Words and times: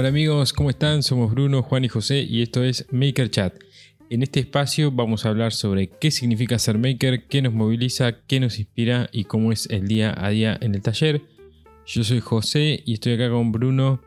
Hola 0.00 0.08
amigos, 0.08 0.54
¿cómo 0.54 0.70
están? 0.70 1.02
Somos 1.02 1.30
Bruno, 1.30 1.62
Juan 1.62 1.84
y 1.84 1.88
José 1.88 2.22
y 2.22 2.40
esto 2.40 2.64
es 2.64 2.86
Maker 2.90 3.30
Chat. 3.30 3.52
En 4.08 4.22
este 4.22 4.40
espacio 4.40 4.90
vamos 4.90 5.26
a 5.26 5.28
hablar 5.28 5.52
sobre 5.52 5.90
qué 5.90 6.10
significa 6.10 6.58
ser 6.58 6.78
maker, 6.78 7.26
qué 7.28 7.42
nos 7.42 7.52
moviliza, 7.52 8.22
qué 8.26 8.40
nos 8.40 8.58
inspira 8.58 9.10
y 9.12 9.24
cómo 9.24 9.52
es 9.52 9.68
el 9.68 9.88
día 9.88 10.14
a 10.16 10.30
día 10.30 10.56
en 10.62 10.74
el 10.74 10.80
taller. 10.80 11.20
Yo 11.84 12.02
soy 12.02 12.20
José 12.20 12.82
y 12.86 12.94
estoy 12.94 13.12
acá 13.12 13.28
con 13.28 13.52
Bruno 13.52 14.00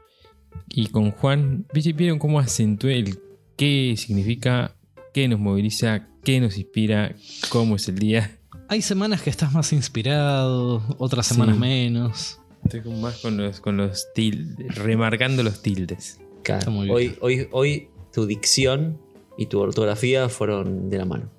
y 0.67 0.87
con 0.87 1.11
Juan. 1.11 1.67
¿Vieron 1.71 2.17
cómo 2.17 2.39
acentué 2.39 2.97
el 2.97 3.19
qué 3.55 3.93
significa, 3.95 4.75
qué 5.13 5.27
nos 5.27 5.39
moviliza, 5.39 6.07
qué 6.23 6.39
nos 6.41 6.57
inspira, 6.57 7.15
cómo 7.49 7.75
es 7.75 7.87
el 7.87 7.99
día? 7.99 8.39
Hay 8.67 8.81
semanas 8.81 9.21
que 9.21 9.29
estás 9.29 9.53
más 9.53 9.71
inspirado, 9.73 10.81
otras 10.97 11.27
semanas 11.27 11.53
Sí. 11.53 11.61
menos. 11.61 12.39
Estoy 12.65 12.81
con- 12.81 13.01
más 13.01 13.17
con 13.17 13.37
los, 13.37 13.59
con 13.59 13.77
los 13.77 14.07
tildes, 14.13 14.75
remarcando 14.75 15.43
los 15.43 15.61
tildes. 15.61 16.19
Claro. 16.43 16.59
Está 16.59 16.71
muy 16.71 16.85
bien. 16.85 16.95
Hoy, 16.95 17.17
hoy, 17.21 17.47
hoy 17.51 17.87
tu 18.13 18.25
dicción 18.25 18.99
y 19.37 19.47
tu 19.47 19.59
ortografía 19.59 20.29
fueron 20.29 20.89
de 20.89 20.97
la 20.97 21.05
mano. 21.05 21.29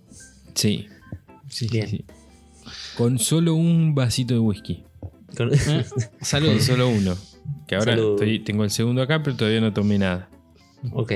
Sí. 0.55 0.87
Sí, 1.49 1.69
Bien. 1.71 1.89
sí. 1.89 2.05
Con 2.97 3.19
solo 3.19 3.55
un 3.55 3.95
vasito 3.95 4.35
de 4.35 4.41
whisky. 4.41 4.85
Con- 5.37 5.53
¿Eh? 5.55 5.85
Con 6.31 6.61
solo 6.61 6.89
uno. 6.89 7.17
Que 7.67 7.77
ahora 7.77 7.95
estoy- 7.95 8.41
tengo 8.41 8.65
el 8.65 8.71
segundo 8.71 9.03
acá, 9.03 9.23
pero 9.23 9.37
todavía 9.37 9.61
no 9.61 9.73
tomé 9.73 9.99
nada. 9.99 10.29
ok. 10.93 11.13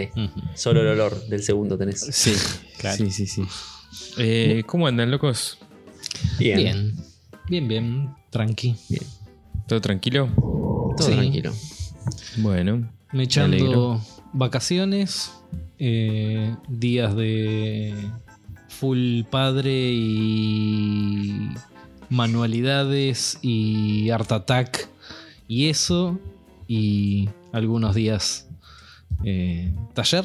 Solo 0.55 0.81
el 0.81 0.89
olor 0.89 1.27
del 1.29 1.42
segundo 1.42 1.77
tenés. 1.79 2.01
Sí, 2.01 2.33
Claro. 2.79 2.97
sí, 2.97 3.11
sí, 3.11 3.27
sí. 3.27 3.42
Eh, 4.19 4.62
¿Cómo 4.67 4.86
andan, 4.86 5.11
locos? 5.11 5.59
Bien. 6.39 6.56
Bien. 6.59 6.97
Bien, 7.48 7.69
bien. 7.69 8.11
Tranqui. 8.31 8.77
¿Todo 9.69 9.80
tranquilo? 9.80 10.28
Todo 10.97 11.06
Sí. 11.08 11.12
tranquilo. 11.12 11.52
Bueno, 12.38 12.88
Me 13.12 13.24
echando 13.24 14.00
vacaciones, 14.33 15.33
eh, 15.78 16.55
días 16.69 17.14
de 17.16 17.94
full 18.69 19.22
padre 19.30 19.91
y 19.92 21.48
manualidades 22.11 23.39
y 23.42 24.11
art 24.11 24.30
attack 24.33 24.89
y 25.46 25.69
eso 25.69 26.19
y 26.66 27.28
algunos 27.52 27.94
días 27.94 28.48
eh, 29.24 29.72
taller, 29.94 30.24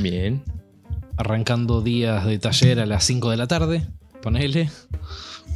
bien. 0.00 0.42
arrancando 1.16 1.82
días 1.82 2.24
de 2.26 2.38
taller 2.38 2.80
a 2.80 2.86
las 2.86 3.04
5 3.04 3.30
de 3.30 3.36
la 3.36 3.46
tarde, 3.46 3.86
ponele, 4.22 4.70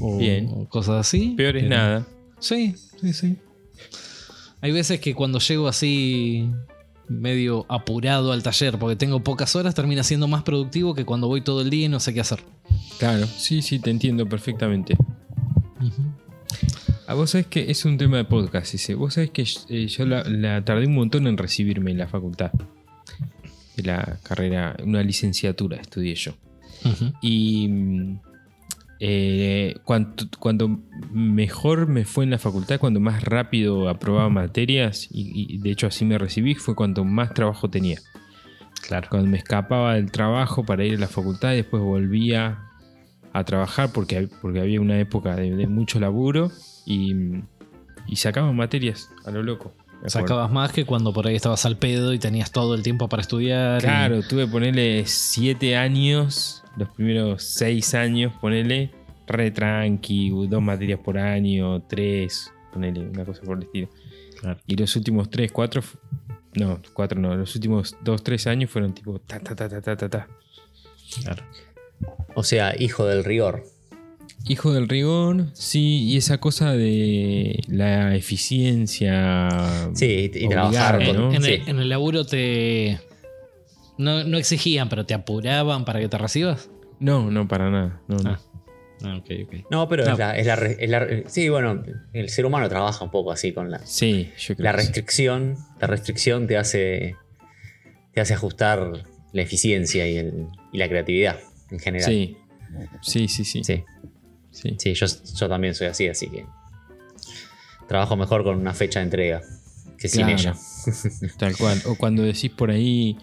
o 0.00 0.18
Bien. 0.18 0.64
cosas 0.66 1.06
así. 1.06 1.34
Peor 1.36 1.56
es 1.56 1.62
pero- 1.64 1.76
nada. 1.76 2.06
Sí, 2.46 2.76
sí, 3.00 3.12
sí. 3.12 3.36
Hay 4.60 4.70
veces 4.70 5.00
que 5.00 5.14
cuando 5.14 5.40
llego 5.40 5.66
así 5.66 6.48
medio 7.08 7.66
apurado 7.68 8.30
al 8.30 8.44
taller 8.44 8.78
porque 8.78 8.94
tengo 8.94 9.20
pocas 9.24 9.56
horas, 9.56 9.74
termina 9.74 10.04
siendo 10.04 10.28
más 10.28 10.44
productivo 10.44 10.94
que 10.94 11.04
cuando 11.04 11.26
voy 11.26 11.40
todo 11.40 11.60
el 11.60 11.70
día 11.70 11.86
y 11.86 11.88
no 11.88 11.98
sé 11.98 12.14
qué 12.14 12.20
hacer. 12.20 12.38
Claro, 12.98 13.26
sí, 13.26 13.62
sí, 13.62 13.80
te 13.80 13.90
entiendo 13.90 14.28
perfectamente. 14.28 14.96
A 17.08 17.14
vos 17.14 17.30
sabés 17.30 17.48
que 17.48 17.68
es 17.68 17.84
un 17.84 17.98
tema 17.98 18.18
de 18.18 18.24
podcast 18.24 18.74
ese. 18.74 18.94
Vos 18.94 19.14
sabés 19.14 19.30
que 19.30 19.44
eh, 19.68 19.88
yo 19.88 20.06
la, 20.06 20.22
la 20.24 20.64
tardé 20.64 20.86
un 20.86 20.94
montón 20.94 21.26
en 21.26 21.36
recibirme 21.36 21.90
en 21.90 21.98
la 21.98 22.06
facultad. 22.06 22.52
De 23.76 23.82
la 23.82 24.18
carrera, 24.22 24.76
una 24.84 25.02
licenciatura 25.02 25.78
estudié 25.78 26.14
yo. 26.14 26.32
Y 27.20 27.68
mm, 27.68 28.20
eh, 29.00 29.74
cuanto, 29.84 30.24
cuando 30.38 30.80
mejor 31.12 31.86
me 31.86 32.04
fue 32.04 32.24
en 32.24 32.30
la 32.30 32.38
facultad, 32.38 32.78
cuando 32.78 33.00
más 33.00 33.22
rápido 33.24 33.88
aprobaba 33.88 34.28
materias, 34.30 35.08
y, 35.10 35.54
y 35.54 35.58
de 35.58 35.70
hecho 35.70 35.86
así 35.86 36.04
me 36.04 36.18
recibí, 36.18 36.54
fue 36.54 36.74
cuando 36.74 37.04
más 37.04 37.34
trabajo 37.34 37.68
tenía. 37.70 37.98
Claro. 38.86 39.08
Cuando 39.10 39.28
me 39.28 39.38
escapaba 39.38 39.94
del 39.94 40.10
trabajo 40.12 40.64
para 40.64 40.84
ir 40.84 40.96
a 40.96 41.00
la 41.00 41.08
facultad 41.08 41.52
y 41.52 41.56
después 41.56 41.82
volvía 41.82 42.60
a 43.32 43.44
trabajar 43.44 43.90
porque, 43.92 44.28
porque 44.40 44.60
había 44.60 44.80
una 44.80 44.98
época 44.98 45.34
de, 45.36 45.56
de 45.56 45.66
mucho 45.66 45.98
laburo 46.00 46.50
y, 46.86 47.14
y 48.06 48.16
sacaba 48.16 48.52
materias 48.52 49.10
a 49.24 49.30
lo 49.30 49.42
loco. 49.42 49.74
Sacabas 50.06 50.52
más 50.52 50.72
que 50.72 50.84
cuando 50.84 51.12
por 51.12 51.26
ahí 51.26 51.34
estabas 51.34 51.66
al 51.66 51.78
pedo 51.78 52.12
y 52.12 52.18
tenías 52.18 52.52
todo 52.52 52.74
el 52.74 52.82
tiempo 52.82 53.08
para 53.08 53.22
estudiar. 53.22 53.80
y- 53.80 53.84
Claro, 53.84 54.22
tuve 54.22 54.44
que 54.44 54.50
ponerle 54.52 55.02
7 55.06 55.76
años, 55.76 56.62
los 56.76 56.88
primeros 56.90 57.42
6 57.42 57.94
años, 57.94 58.32
ponerle 58.40 58.90
re 59.26 59.50
tranqui, 59.50 60.30
dos 60.48 60.62
materias 60.62 61.00
por 61.00 61.18
año, 61.18 61.82
tres, 61.82 62.52
ponerle 62.72 63.08
una 63.08 63.24
cosa 63.24 63.42
por 63.42 63.58
el 63.58 63.64
estilo. 63.64 63.88
Claro. 64.40 64.60
Y 64.66 64.76
los 64.76 64.94
últimos 64.96 65.30
3, 65.30 65.50
4, 65.50 65.82
no, 66.54 66.80
4 66.92 67.20
no, 67.20 67.36
los 67.36 67.54
últimos 67.54 67.96
2, 68.02 68.22
3 68.22 68.46
años 68.46 68.70
fueron 68.70 68.94
tipo 68.94 69.18
ta 69.18 69.40
ta 69.40 69.54
ta 69.54 69.68
ta 69.68 69.80
ta 69.80 69.96
ta 69.96 70.08
ta. 70.08 70.28
Claro. 71.22 71.42
O 72.34 72.42
sea, 72.42 72.74
hijo 72.78 73.06
del 73.06 73.24
rigor. 73.24 73.64
Hijo 74.48 74.72
del 74.72 74.88
rigor, 74.88 75.46
sí, 75.54 76.04
y 76.04 76.16
esa 76.16 76.38
cosa 76.38 76.72
de 76.72 77.60
la 77.66 78.14
eficiencia. 78.14 79.48
Sí, 79.94 80.30
y, 80.32 80.48
trabajar. 80.48 81.02
¿no? 81.14 81.32
En, 81.32 81.42
sí. 81.42 81.54
el, 81.54 81.68
en 81.68 81.78
el 81.80 81.88
laburo 81.88 82.24
te. 82.24 83.00
No, 83.98 84.24
no 84.24 84.36
exigían, 84.38 84.88
pero 84.88 85.06
te 85.06 85.14
apuraban 85.14 85.84
para 85.84 86.00
que 86.00 86.08
te 86.08 86.18
recibas. 86.18 86.70
No, 87.00 87.30
no, 87.30 87.46
para 87.48 87.70
nada. 87.70 88.00
No, 88.08 88.16
no. 88.16 88.30
Ah. 88.30 88.40
Ah, 89.04 89.16
ok, 89.18 89.30
ok. 89.44 89.54
No, 89.70 89.88
pero 89.88 90.04
No. 90.06 90.12
Es, 90.12 90.18
la, 90.18 90.36
es, 90.36 90.88
la 90.90 90.98
es 91.04 91.30
Sí, 91.32 91.48
bueno, 91.50 91.82
el 92.14 92.28
ser 92.30 92.46
humano 92.46 92.66
trabaja 92.68 93.04
un 93.04 93.10
poco 93.10 93.30
así 93.30 93.52
con 93.52 93.70
la. 93.70 93.78
Sí, 93.84 94.32
yo 94.38 94.54
creo 94.56 94.64
La 94.64 94.72
sí. 94.72 94.76
restricción. 94.78 95.56
La 95.80 95.86
restricción 95.86 96.46
te 96.46 96.56
hace. 96.56 97.16
Te 98.14 98.20
hace 98.22 98.32
ajustar 98.32 99.04
la 99.32 99.42
eficiencia 99.42 100.08
y, 100.08 100.16
el- 100.16 100.46
y 100.72 100.78
la 100.78 100.88
creatividad 100.88 101.38
en 101.70 101.78
general. 101.78 102.10
Sí, 102.10 102.36
sí, 103.02 103.28
sí, 103.28 103.44
sí. 103.44 103.62
Sí. 103.64 103.84
sí. 104.50 104.76
Sí, 104.78 104.94
yo, 104.94 105.06
yo 105.06 105.48
también 105.48 105.74
soy 105.74 105.88
así, 105.88 106.08
así 106.08 106.28
que. 106.30 106.46
Trabajo 107.88 108.16
mejor 108.16 108.42
con 108.44 108.56
una 108.58 108.72
fecha 108.72 109.00
de 109.00 109.04
entrega 109.04 109.42
que 109.98 110.08
sin 110.08 110.28
ella. 110.28 110.54
Tal 111.38 111.54
cual. 111.56 111.80
O 111.86 111.96
cuando 111.96 112.22
decís 112.22 112.50
por 112.50 112.70
ahí 112.70 113.16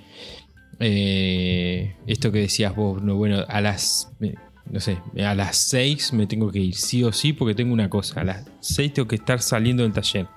eh, 0.79 1.95
esto 2.07 2.31
que 2.31 2.39
decías 2.39 2.75
vos, 2.75 3.01
no, 3.01 3.15
bueno, 3.15 3.43
a 3.47 3.61
las, 3.61 4.09
eh, 4.21 4.35
no 4.69 4.79
sé, 4.79 4.97
a 5.23 5.35
las 5.35 5.57
6 5.57 6.13
me 6.13 6.27
tengo 6.27 6.51
que 6.51 6.59
ir 6.59 6.75
sí 6.75 7.03
o 7.03 7.11
sí 7.11 7.33
porque 7.33 7.55
tengo 7.55 7.73
una 7.73 7.89
cosa. 7.89 8.21
A 8.21 8.23
las 8.23 8.45
6 8.61 8.93
tengo 8.93 9.07
que 9.07 9.15
estar 9.15 9.41
saliendo 9.41 9.83
del 9.83 9.93
taller. 9.93 10.27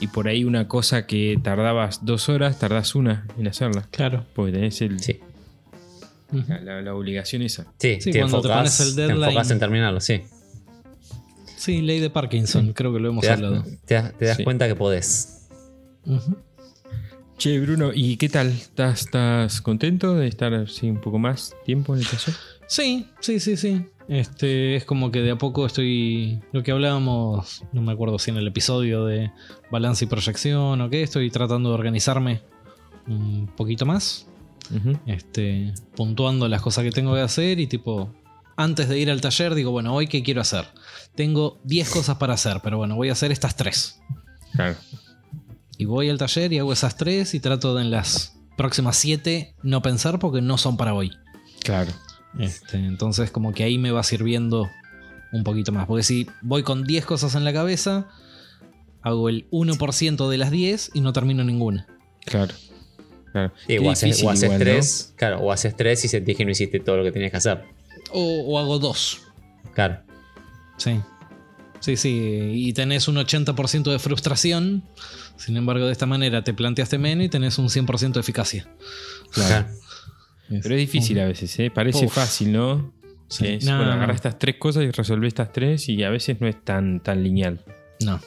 Y 0.00 0.08
por 0.08 0.26
ahí 0.28 0.44
una 0.44 0.66
cosa 0.66 1.06
que 1.06 1.38
tardabas 1.42 2.04
dos 2.04 2.28
horas, 2.28 2.58
tardás 2.58 2.94
una 2.94 3.26
en 3.38 3.46
hacerla. 3.46 3.86
Claro. 3.90 4.26
Porque 4.34 4.52
tenés 4.52 4.80
el, 4.82 4.98
Sí, 5.00 5.20
la, 6.48 6.60
la- 6.60 6.82
la 6.82 6.94
obligación 6.94 7.42
esa. 7.42 7.66
sí, 7.78 7.98
Sí, 8.00 8.10
te, 8.10 8.18
cuando 8.18 8.40
te 8.42 8.48
enfocás, 8.48 8.76
pones 8.76 8.80
el 8.80 8.94
te 8.96 9.00
deadline. 9.02 9.24
enfocás 9.28 9.50
en 9.52 9.58
terminarlo, 9.60 10.00
sí. 10.00 10.22
Sí, 11.56 11.80
ley 11.80 12.00
de 12.00 12.10
Parkinson, 12.10 12.72
creo 12.72 12.92
que 12.92 12.98
lo 12.98 13.08
hemos 13.08 13.22
Te 13.22 13.28
das, 13.28 13.36
hablado. 13.38 13.64
te 13.86 13.94
das- 13.94 14.12
te 14.18 14.24
das 14.26 14.36
Sí. 14.36 14.44
cuenta 14.44 14.66
que 14.66 14.74
podés. 14.74 15.46
Ujú. 16.04 16.36
Che, 17.36 17.60
Bruno, 17.60 17.90
¿y 17.92 18.16
qué 18.16 18.28
tal? 18.28 18.48
¿Estás, 18.48 19.00
estás 19.02 19.60
contento 19.60 20.14
de 20.14 20.28
estar 20.28 20.54
así 20.54 20.88
un 20.88 21.00
poco 21.00 21.18
más 21.18 21.54
tiempo 21.64 21.94
en 21.94 22.00
el 22.00 22.06
taller? 22.06 22.34
Sí, 22.66 23.06
sí, 23.20 23.40
sí, 23.40 23.56
sí. 23.56 23.86
Este 24.08 24.76
es 24.76 24.84
como 24.84 25.10
que 25.10 25.20
de 25.20 25.32
a 25.32 25.38
poco 25.38 25.66
estoy. 25.66 26.40
Lo 26.52 26.62
que 26.62 26.72
hablábamos, 26.72 27.64
no 27.72 27.82
me 27.82 27.92
acuerdo 27.92 28.18
si 28.18 28.30
en 28.30 28.36
el 28.36 28.46
episodio 28.46 29.04
de 29.04 29.32
balance 29.70 30.04
y 30.04 30.08
proyección 30.08 30.80
o 30.80 30.90
qué, 30.90 31.02
estoy 31.02 31.30
tratando 31.30 31.70
de 31.70 31.74
organizarme 31.74 32.42
un 33.06 33.46
poquito 33.56 33.86
más. 33.86 34.26
Este, 35.06 35.74
puntuando 35.94 36.48
las 36.48 36.62
cosas 36.62 36.84
que 36.84 36.90
tengo 36.90 37.14
que 37.14 37.20
hacer 37.20 37.60
y 37.60 37.66
tipo. 37.66 38.10
Antes 38.56 38.88
de 38.88 38.98
ir 39.00 39.10
al 39.10 39.20
taller, 39.20 39.54
digo, 39.54 39.72
bueno, 39.72 39.92
hoy 39.92 40.06
qué 40.06 40.22
quiero 40.22 40.40
hacer. 40.40 40.66
Tengo 41.16 41.58
10 41.64 41.90
cosas 41.90 42.18
para 42.18 42.34
hacer, 42.34 42.60
pero 42.62 42.78
bueno, 42.78 42.94
voy 42.94 43.08
a 43.08 43.12
hacer 43.12 43.32
estas 43.32 43.56
tres. 43.56 44.00
Claro. 44.52 44.76
Y 45.78 45.86
voy 45.86 46.08
al 46.08 46.18
taller 46.18 46.52
y 46.52 46.58
hago 46.58 46.72
esas 46.72 46.96
tres 46.96 47.34
y 47.34 47.40
trato 47.40 47.74
de 47.74 47.82
en 47.82 47.90
las 47.90 48.36
próximas 48.56 48.96
7 48.96 49.54
no 49.62 49.82
pensar 49.82 50.18
porque 50.18 50.40
no 50.40 50.58
son 50.58 50.76
para 50.76 50.94
hoy. 50.94 51.10
Claro. 51.62 51.92
Este, 52.38 52.76
entonces 52.76 53.30
como 53.30 53.52
que 53.52 53.64
ahí 53.64 53.78
me 53.78 53.90
va 53.90 54.02
sirviendo 54.02 54.68
un 55.32 55.44
poquito 55.44 55.72
más. 55.72 55.86
Porque 55.86 56.02
si 56.02 56.26
voy 56.42 56.62
con 56.62 56.84
10 56.84 57.04
cosas 57.04 57.34
en 57.34 57.44
la 57.44 57.52
cabeza, 57.52 58.08
hago 59.02 59.28
el 59.28 59.48
1% 59.50 60.28
de 60.28 60.38
las 60.38 60.50
10 60.50 60.92
y 60.94 61.00
no 61.00 61.12
termino 61.12 61.44
ninguna. 61.44 61.86
Claro. 62.24 62.54
Claro. 63.32 63.52
Sí, 63.56 63.66
Qué 63.66 63.78
o 63.80 63.90
haces, 63.90 64.22
o 64.22 64.30
haces 64.30 64.44
igual, 64.44 64.58
¿no? 64.58 64.64
tres, 64.64 65.12
claro, 65.16 65.38
o 65.40 65.50
haces 65.50 65.76
tres 65.76 66.04
y 66.04 66.08
sentís 66.08 66.36
que 66.36 66.44
no 66.44 66.52
hiciste 66.52 66.78
todo 66.78 66.98
lo 66.98 67.02
que 67.02 67.10
tenías 67.10 67.32
que 67.32 67.38
hacer. 67.38 67.64
O, 68.12 68.44
o 68.46 68.58
hago 68.60 68.78
dos. 68.78 69.22
Claro. 69.74 69.98
Sí. 70.76 71.00
Sí, 71.80 71.96
sí. 71.96 72.52
Y 72.54 72.72
tenés 72.72 73.08
un 73.08 73.16
80% 73.16 73.90
de 73.90 73.98
frustración. 73.98 74.84
Sin 75.36 75.56
embargo, 75.56 75.86
de 75.86 75.92
esta 75.92 76.06
manera 76.06 76.42
te 76.44 76.54
planteaste 76.54 76.98
menos 76.98 77.26
y 77.26 77.28
tenés 77.28 77.58
un 77.58 77.66
100% 77.68 78.12
de 78.12 78.20
eficacia. 78.20 78.68
Claro. 79.32 79.66
Pero 80.48 80.74
es 80.74 80.80
difícil 80.80 81.18
a 81.20 81.26
veces, 81.26 81.58
¿eh? 81.58 81.70
Parece 81.70 82.06
Uf. 82.06 82.12
fácil, 82.14 82.52
¿no? 82.52 82.92
Sí. 83.28 83.46
Es, 83.46 83.64
No, 83.64 83.76
bueno, 83.76 83.90
no. 83.90 83.96
agarra 83.96 84.14
estas 84.14 84.38
tres 84.38 84.56
cosas 84.56 84.84
y 84.84 84.90
resolver 84.90 85.26
estas 85.26 85.52
tres 85.52 85.88
y 85.88 86.02
a 86.04 86.10
veces 86.10 86.40
no 86.40 86.46
es 86.46 86.62
tan, 86.64 87.00
tan 87.00 87.22
lineal. 87.22 87.64
No. 88.04 88.20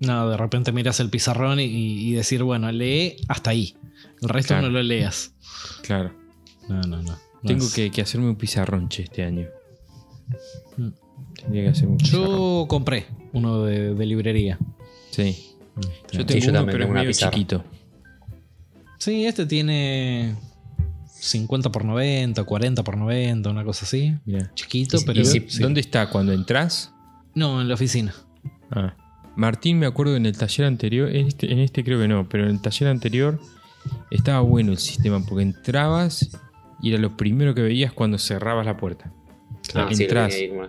No, 0.00 0.30
de 0.30 0.36
repente 0.36 0.70
miras 0.72 1.00
el 1.00 1.10
pizarrón 1.10 1.58
y, 1.60 1.64
y 1.64 2.12
decir, 2.12 2.42
bueno, 2.44 2.70
lee 2.70 3.16
hasta 3.28 3.50
ahí. 3.50 3.76
El 4.22 4.28
resto 4.28 4.54
Claro. 4.54 4.68
no 4.68 4.72
lo 4.72 4.82
leas. 4.82 5.34
Claro. 5.82 6.14
No, 6.68 6.80
no, 6.82 7.02
no. 7.02 7.12
No 7.12 7.18
Tengo 7.44 7.64
es- 7.66 7.74
que, 7.74 7.90
que 7.90 8.00
hacerme 8.02 8.28
un 8.28 8.36
pizarronche 8.36 9.02
este 9.02 9.24
año. 9.24 9.46
Mm. 10.76 10.88
Tendría 11.34 11.62
que 11.64 11.68
hacer 11.70 11.88
un 11.88 11.96
pizarrón. 11.98 12.26
Yo 12.26 12.66
compré 12.68 13.06
uno 13.32 13.64
de, 13.64 13.94
de 13.94 14.06
librería. 14.06 14.58
Sí. 15.10 15.47
Yo 16.12 16.20
Sí, 16.20 16.24
tengo 16.24 16.40
yo 16.40 16.50
uno, 16.50 16.58
también 16.60 16.66
pero 16.66 16.66
es 16.66 16.78
tengo 16.78 16.90
una 16.90 17.00
medio 17.00 17.10
pizarra. 17.10 17.30
chiquito. 17.32 17.64
Sí, 18.98 19.26
este 19.26 19.46
tiene 19.46 20.34
50 21.06 21.70
por 21.70 21.84
90, 21.84 22.42
40 22.44 22.82
por 22.84 22.96
90, 22.96 23.50
una 23.50 23.64
cosa 23.64 23.84
así. 23.84 24.14
Chiquito, 24.54 24.98
Y- 24.98 25.04
pero. 25.04 25.20
y 25.20 25.24
si- 25.24 25.44
sí. 25.48 25.62
¿Dónde 25.62 25.80
está? 25.80 26.08
¿Cuando 26.10 26.32
entras? 26.32 26.92
No, 27.34 27.60
en 27.60 27.68
la 27.68 27.74
oficina. 27.74 28.14
Ah. 28.70 28.94
Martín, 29.36 29.78
me 29.78 29.86
acuerdo 29.86 30.16
en 30.16 30.26
el 30.26 30.36
taller 30.36 30.66
anterior, 30.66 31.08
en 31.14 31.28
este, 31.28 31.52
en 31.52 31.60
este 31.60 31.84
creo 31.84 32.00
que 32.00 32.08
no, 32.08 32.28
pero 32.28 32.44
en 32.44 32.50
el 32.50 32.60
taller 32.60 32.88
anterior 32.88 33.38
estaba 34.10 34.40
bueno 34.40 34.72
el 34.72 34.78
sistema 34.78 35.24
porque 35.24 35.42
entrabas 35.42 36.28
y 36.82 36.90
era 36.90 36.98
lo 37.00 37.16
primero 37.16 37.54
que 37.54 37.62
veías 37.62 37.92
cuando 37.92 38.18
cerrabas 38.18 38.66
la 38.66 38.76
puerta. 38.76 39.12
Ah, 39.74 39.88
sí, 39.92 39.98
lo 39.98 40.02
entras, 40.04 40.34
como- 40.50 40.68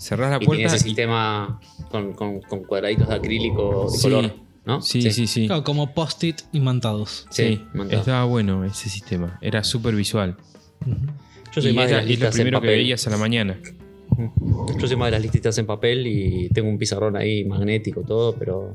cerrás 0.00 0.30
la 0.30 0.38
Y 0.40 0.46
puerta 0.46 0.64
ese 0.66 0.76
y- 0.76 0.80
sistema 0.80 1.60
con, 1.90 2.12
con- 2.14 2.40
con 2.40 2.64
cuadraditos 2.64 3.08
de 3.08 3.14
acrílico 3.14 3.90
de 3.90 3.98
Sí. 3.98 4.02
color, 4.02 4.34
¿no? 4.64 4.80
Sí, 4.80 5.02
sí, 5.12 5.26
sí. 5.26 5.46
Claro, 5.46 5.62
como 5.62 5.92
post-it 5.92 6.40
imantados. 6.52 7.26
Sí, 7.30 7.42
Sí, 7.56 7.64
montado. 7.74 8.00
estaba 8.00 8.24
bueno 8.24 8.64
ese 8.64 8.88
sistema. 8.88 9.38
Era 9.42 9.62
súper 9.62 9.94
visual. 9.94 10.36
Yo 11.52 11.60
soy 11.60 11.72
y 11.72 11.74
más 11.74 11.86
de 11.88 11.92
las 11.92 12.00
es 12.02 12.06
lo 12.06 12.10
listas 12.10 12.34
en 12.34 12.38
primero 12.38 12.60
que 12.60 12.66
papel. 12.68 12.78
veías 12.78 13.06
a 13.06 13.10
la 13.10 13.16
mañana. 13.18 13.58
Yo 14.78 14.86
soy 14.86 14.96
más 14.96 15.06
de 15.08 15.12
las 15.12 15.22
listitas 15.22 15.56
en 15.58 15.66
papel 15.66 16.06
y 16.06 16.48
tengo 16.50 16.68
un 16.68 16.78
pizarrón 16.78 17.16
ahí 17.16 17.44
magnético, 17.44 18.02
todo, 18.02 18.34
pero 18.34 18.74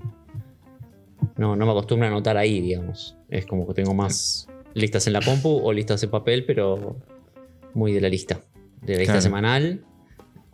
no, 1.38 1.56
no 1.56 1.66
me 1.66 1.72
acostumbro 1.72 2.08
a 2.08 2.12
anotar 2.12 2.38
ahí, 2.38 2.62
digamos. 2.62 3.16
Es 3.30 3.46
como 3.46 3.68
que 3.68 3.74
tengo 3.74 3.94
más 3.94 4.48
listas 4.74 5.08
en 5.08 5.14
la 5.14 5.22
compu 5.22 5.50
o 5.64 5.74
listas 5.74 6.04
en 6.04 6.10
papel, 6.10 6.46
pero 6.46 6.98
muy 7.74 7.92
de 7.94 8.02
la 8.02 8.10
lista. 8.10 8.42
De 8.82 8.94
la 8.94 9.00
lista 9.00 9.14
Claro. 9.14 9.22
semanal. 9.22 9.86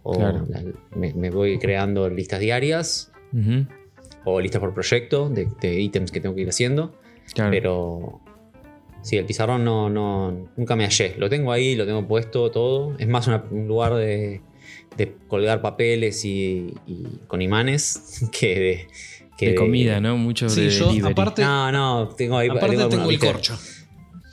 O 0.04 0.14
Claro. 0.18 0.46
la- 0.50 0.64
me, 0.96 1.14
me 1.14 1.30
voy 1.30 1.60
creando 1.60 2.10
listas 2.10 2.40
diarias 2.40 3.12
Ujú, 3.34 3.66
o 4.26 4.40
listas 4.42 4.60
por 4.60 4.74
proyecto 4.74 5.30
de, 5.30 5.48
de 5.62 5.80
ítems 5.80 6.12
que 6.12 6.20
tengo 6.22 6.36
que 6.36 6.42
ir 6.42 6.50
haciendo. 6.50 6.96
Claro. 7.34 7.52
Pero 7.52 8.22
sí, 9.04 9.18
el 9.18 9.26
pizarrón 9.26 9.64
no, 9.64 9.90
no, 9.90 10.50
nunca 10.58 10.76
me 10.76 10.84
hallé. 10.86 11.16
Lo 11.18 11.30
tengo 11.30 11.52
ahí, 11.52 11.76
lo 11.76 11.86
tengo 11.86 12.08
puesto, 12.08 12.50
todo. 12.52 12.96
Es 12.98 13.08
más 13.08 13.28
una- 13.28 13.44
un 13.52 13.68
lugar 13.68 13.94
de, 13.96 14.42
de 14.98 15.16
colgar 15.28 15.62
papeles 15.62 16.26
y, 16.26 16.74
y 16.88 17.04
con 17.28 17.42
imanes 17.42 18.28
que 18.38 18.60
de, 18.60 18.88
que 19.38 19.50
de 19.50 19.56
comida, 19.56 20.00
¿no? 20.02 20.18
Mucho 20.18 20.50
Sí, 20.50 20.62
de 20.64 20.70
yo, 20.70 20.88
delivery. 20.88 21.14
aparte- 21.14 21.42
No, 21.44 21.72
no, 21.72 22.10
tengo 22.10 22.38
ahí 22.38 22.50
Aparte 22.50 22.76
tengo 22.76 22.90
tengo 22.90 23.10
el 23.10 23.20
corcho. 23.20 23.58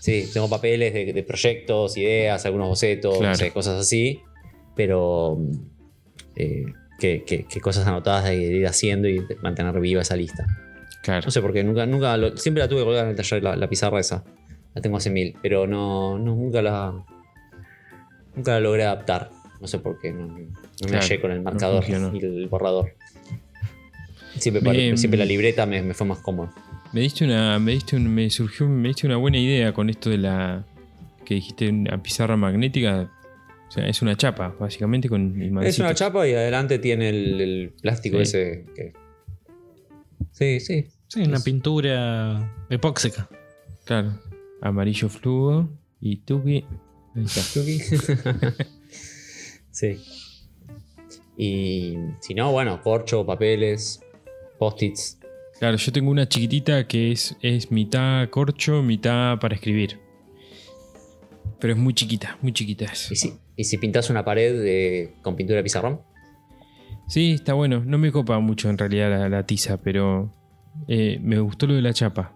Sí, 0.01 0.29
tengo 0.33 0.49
papeles 0.49 0.95
de, 0.95 1.13
de 1.13 1.23
proyectos, 1.23 1.97
ideas, 1.97 2.47
algunos 2.47 2.69
bocetos, 2.69 3.19
Claro. 3.19 3.35
sé, 3.35 3.51
cosas 3.51 3.81
así. 3.81 4.21
Pero 4.79 5.37
eh, 6.37 6.65
que 6.99 7.61
cosas 7.61 7.87
anotadas 7.87 8.25
de 8.25 8.37
ir 8.37 8.67
haciendo 8.67 9.09
y 9.09 9.23
mantener 9.43 9.79
viva 9.81 10.01
esa 10.03 10.17
lista. 10.17 10.47
Claro. 11.03 11.27
No 11.27 11.31
sé 11.31 11.41
por 11.43 11.53
qué, 11.53 11.63
nunca, 11.65 11.85
nunca 11.87 12.17
lo- 12.17 12.37
siempre 12.37 12.63
la 12.63 12.69
tuve 12.69 12.83
colgada 12.85 13.05
en 13.05 13.11
el 13.11 13.17
taller, 13.17 13.43
la, 13.43 13.57
la 13.57 13.69
pizarra 13.69 13.99
esa. 14.01 14.25
La 14.75 14.81
tengo 14.83 14.97
hace 14.97 15.11
mil, 15.11 15.35
pero 15.43 15.67
no, 15.67 16.19
no 16.19 16.35
nunca 16.37 16.63
la. 16.63 16.93
Nunca 18.37 18.53
la 18.53 18.61
logré 18.61 18.85
adaptar. 18.85 19.31
No 19.61 19.67
sé 19.67 19.79
por 19.81 19.99
qué, 19.99 20.13
no, 20.13 20.27
no 20.29 20.39
me 20.89 20.97
hallé 20.99 21.21
con 21.21 21.31
el 21.33 21.43
marcador 21.43 21.85
y 21.89 21.93
el 22.19 22.47
borrador. 22.49 22.95
Siempre, 24.39 24.97
siempre 24.97 25.19
la 25.19 25.25
libreta 25.25 25.67
me, 25.67 25.83
me 25.83 25.95
fue 25.95 26.07
más 26.07 26.19
cómodo. 26.21 26.51
Me 26.93 27.01
diste 27.01 27.25
una. 27.25 27.59
Me 27.59 27.73
diste 27.73 27.97
un- 27.97 28.09
me 28.15 28.31
surgió. 28.31 28.69
Me 28.69 28.89
diste 28.89 29.07
una 29.07 29.17
buena 29.17 29.39
idea 29.39 29.73
con 29.73 29.91
esto 29.91 30.11
de 30.11 30.19
la. 30.19 30.65
que 31.25 31.35
dijiste 31.35 31.69
una 31.69 32.01
pizarra 32.03 32.37
magnética. 32.37 33.11
O 33.69 33.71
sea, 33.71 33.87
es 33.87 34.01
una 34.01 34.17
chapa, 34.17 34.55
básicamente, 34.59 35.09
con 35.09 35.41
Es 35.41 35.49
imancitos. 35.49 35.79
una 35.81 35.95
chapa 35.95 36.27
y 36.27 36.33
adelante 36.33 36.79
tiene 36.79 37.11
el, 37.11 37.41
el 37.41 37.73
plástico 37.83 38.17
Sí. 38.17 38.23
ese 38.23 38.65
que. 38.75 38.93
Sí, 40.33 40.61
sí. 40.61 40.87
Sí, 41.07 41.23
una 41.23 41.41
pintura 41.41 42.67
epóxica. 42.71 43.29
Claro. 43.85 44.19
Amarillo 44.61 45.09
fluo 45.09 45.69
y 46.01 46.17
tuki. 46.17 46.65
Ahí 47.15 47.25
está. 47.25 47.43
sí. 49.71 49.99
Y 51.37 51.97
si 52.21 52.35
no, 52.35 52.51
bueno, 52.53 52.81
corcho, 52.83 53.25
papeles, 53.25 54.01
post-its. 54.59 55.19
Claro, 55.59 55.77
yo 55.77 55.93
tengo 55.93 56.11
una 56.11 56.29
chiquitita 56.29 56.87
que 56.87 57.13
es, 57.13 57.37
es 57.43 57.71
mitad 57.71 58.29
corcho, 58.31 58.83
mitad 58.83 59.39
para 59.39 59.55
escribir. 59.55 59.99
Pero 61.61 61.73
es 61.75 61.79
muy 61.79 61.95
chiquita, 61.95 62.39
muy 62.43 62.53
chiquita 62.53 62.87
es. 62.87 63.11
¿Y 63.13 63.17
si, 63.17 63.35
y 63.59 63.65
si 63.65 63.77
pintas 63.77 64.09
una 64.09 64.25
pared 64.25 64.55
de- 64.63 65.15
con 65.21 65.37
pintura 65.37 65.59
de 65.59 65.63
pizarrón? 65.65 66.01
Sí, 67.09 67.33
está 67.33 67.53
bueno. 67.55 67.83
No 67.85 67.99
me 67.99 68.11
copa 68.13 68.39
mucho 68.39 68.71
en 68.71 68.79
realidad 68.79 69.11
la, 69.11 69.29
la 69.29 69.45
tiza, 69.45 69.77
pero 69.79 70.33
eh, 70.87 71.19
me 71.23 71.39
gustó 71.41 71.67
lo 71.67 71.75
de 71.75 71.83
la 71.83 71.93
chapa. 71.93 72.35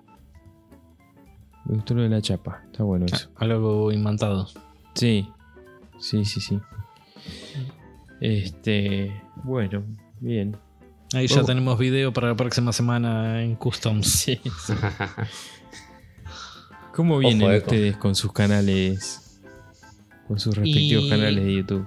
Me 1.65 1.77
gustó 1.77 1.95
lo 1.95 2.03
de 2.03 2.09
la 2.09 2.21
chapa. 2.21 2.63
Está 2.67 2.83
bueno 2.83 3.07
eso. 3.07 3.31
Algo 3.37 3.93
imantado. 3.93 4.49
Sí, 4.95 5.29
sí, 6.01 6.25
sí, 6.25 6.41
sí. 6.41 6.59
Este, 8.21 9.13
bueno, 9.45 9.85
bien. 10.21 10.57
Ahí 11.15 11.27
ya 11.27 11.43
Oh. 11.43 11.45
tenemos 11.45 11.79
video 11.79 12.13
para 12.13 12.29
la 12.29 12.37
próxima 12.37 12.73
semana 12.73 13.43
en 13.43 13.55
Customs. 13.57 14.07
Sí. 14.09 14.41
¿Cómo 16.95 17.19
vienen 17.19 17.49
Ojo, 17.49 17.57
ustedes 17.59 17.97
con 17.97 18.15
sus 18.15 18.33
canales? 18.33 19.22
Con 20.33 20.41
sus 20.41 20.57
respectivos 20.57 21.05
Y- 21.05 21.09
canales 21.11 21.45
de 21.45 21.55
YouTube. 21.55 21.87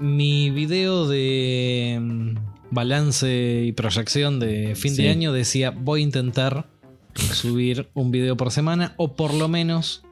Mi 0.00 0.50
video 0.50 1.06
de 1.06 1.96
mm, 2.00 2.34
balance 2.72 3.62
y 3.66 3.70
proyección 3.70 4.40
de 4.40 4.74
fin 4.74 4.96
Sí. 4.96 5.04
de 5.04 5.10
año 5.10 5.32
decía 5.32 5.70
voy 5.70 6.00
a 6.00 6.02
intentar 6.02 6.66
subir 7.14 7.88
un 7.94 8.10
video 8.10 8.36
por 8.36 8.50
semana 8.50 8.94
o 8.96 9.14
por 9.14 9.32
lo 9.32 9.46
menos 9.46 10.02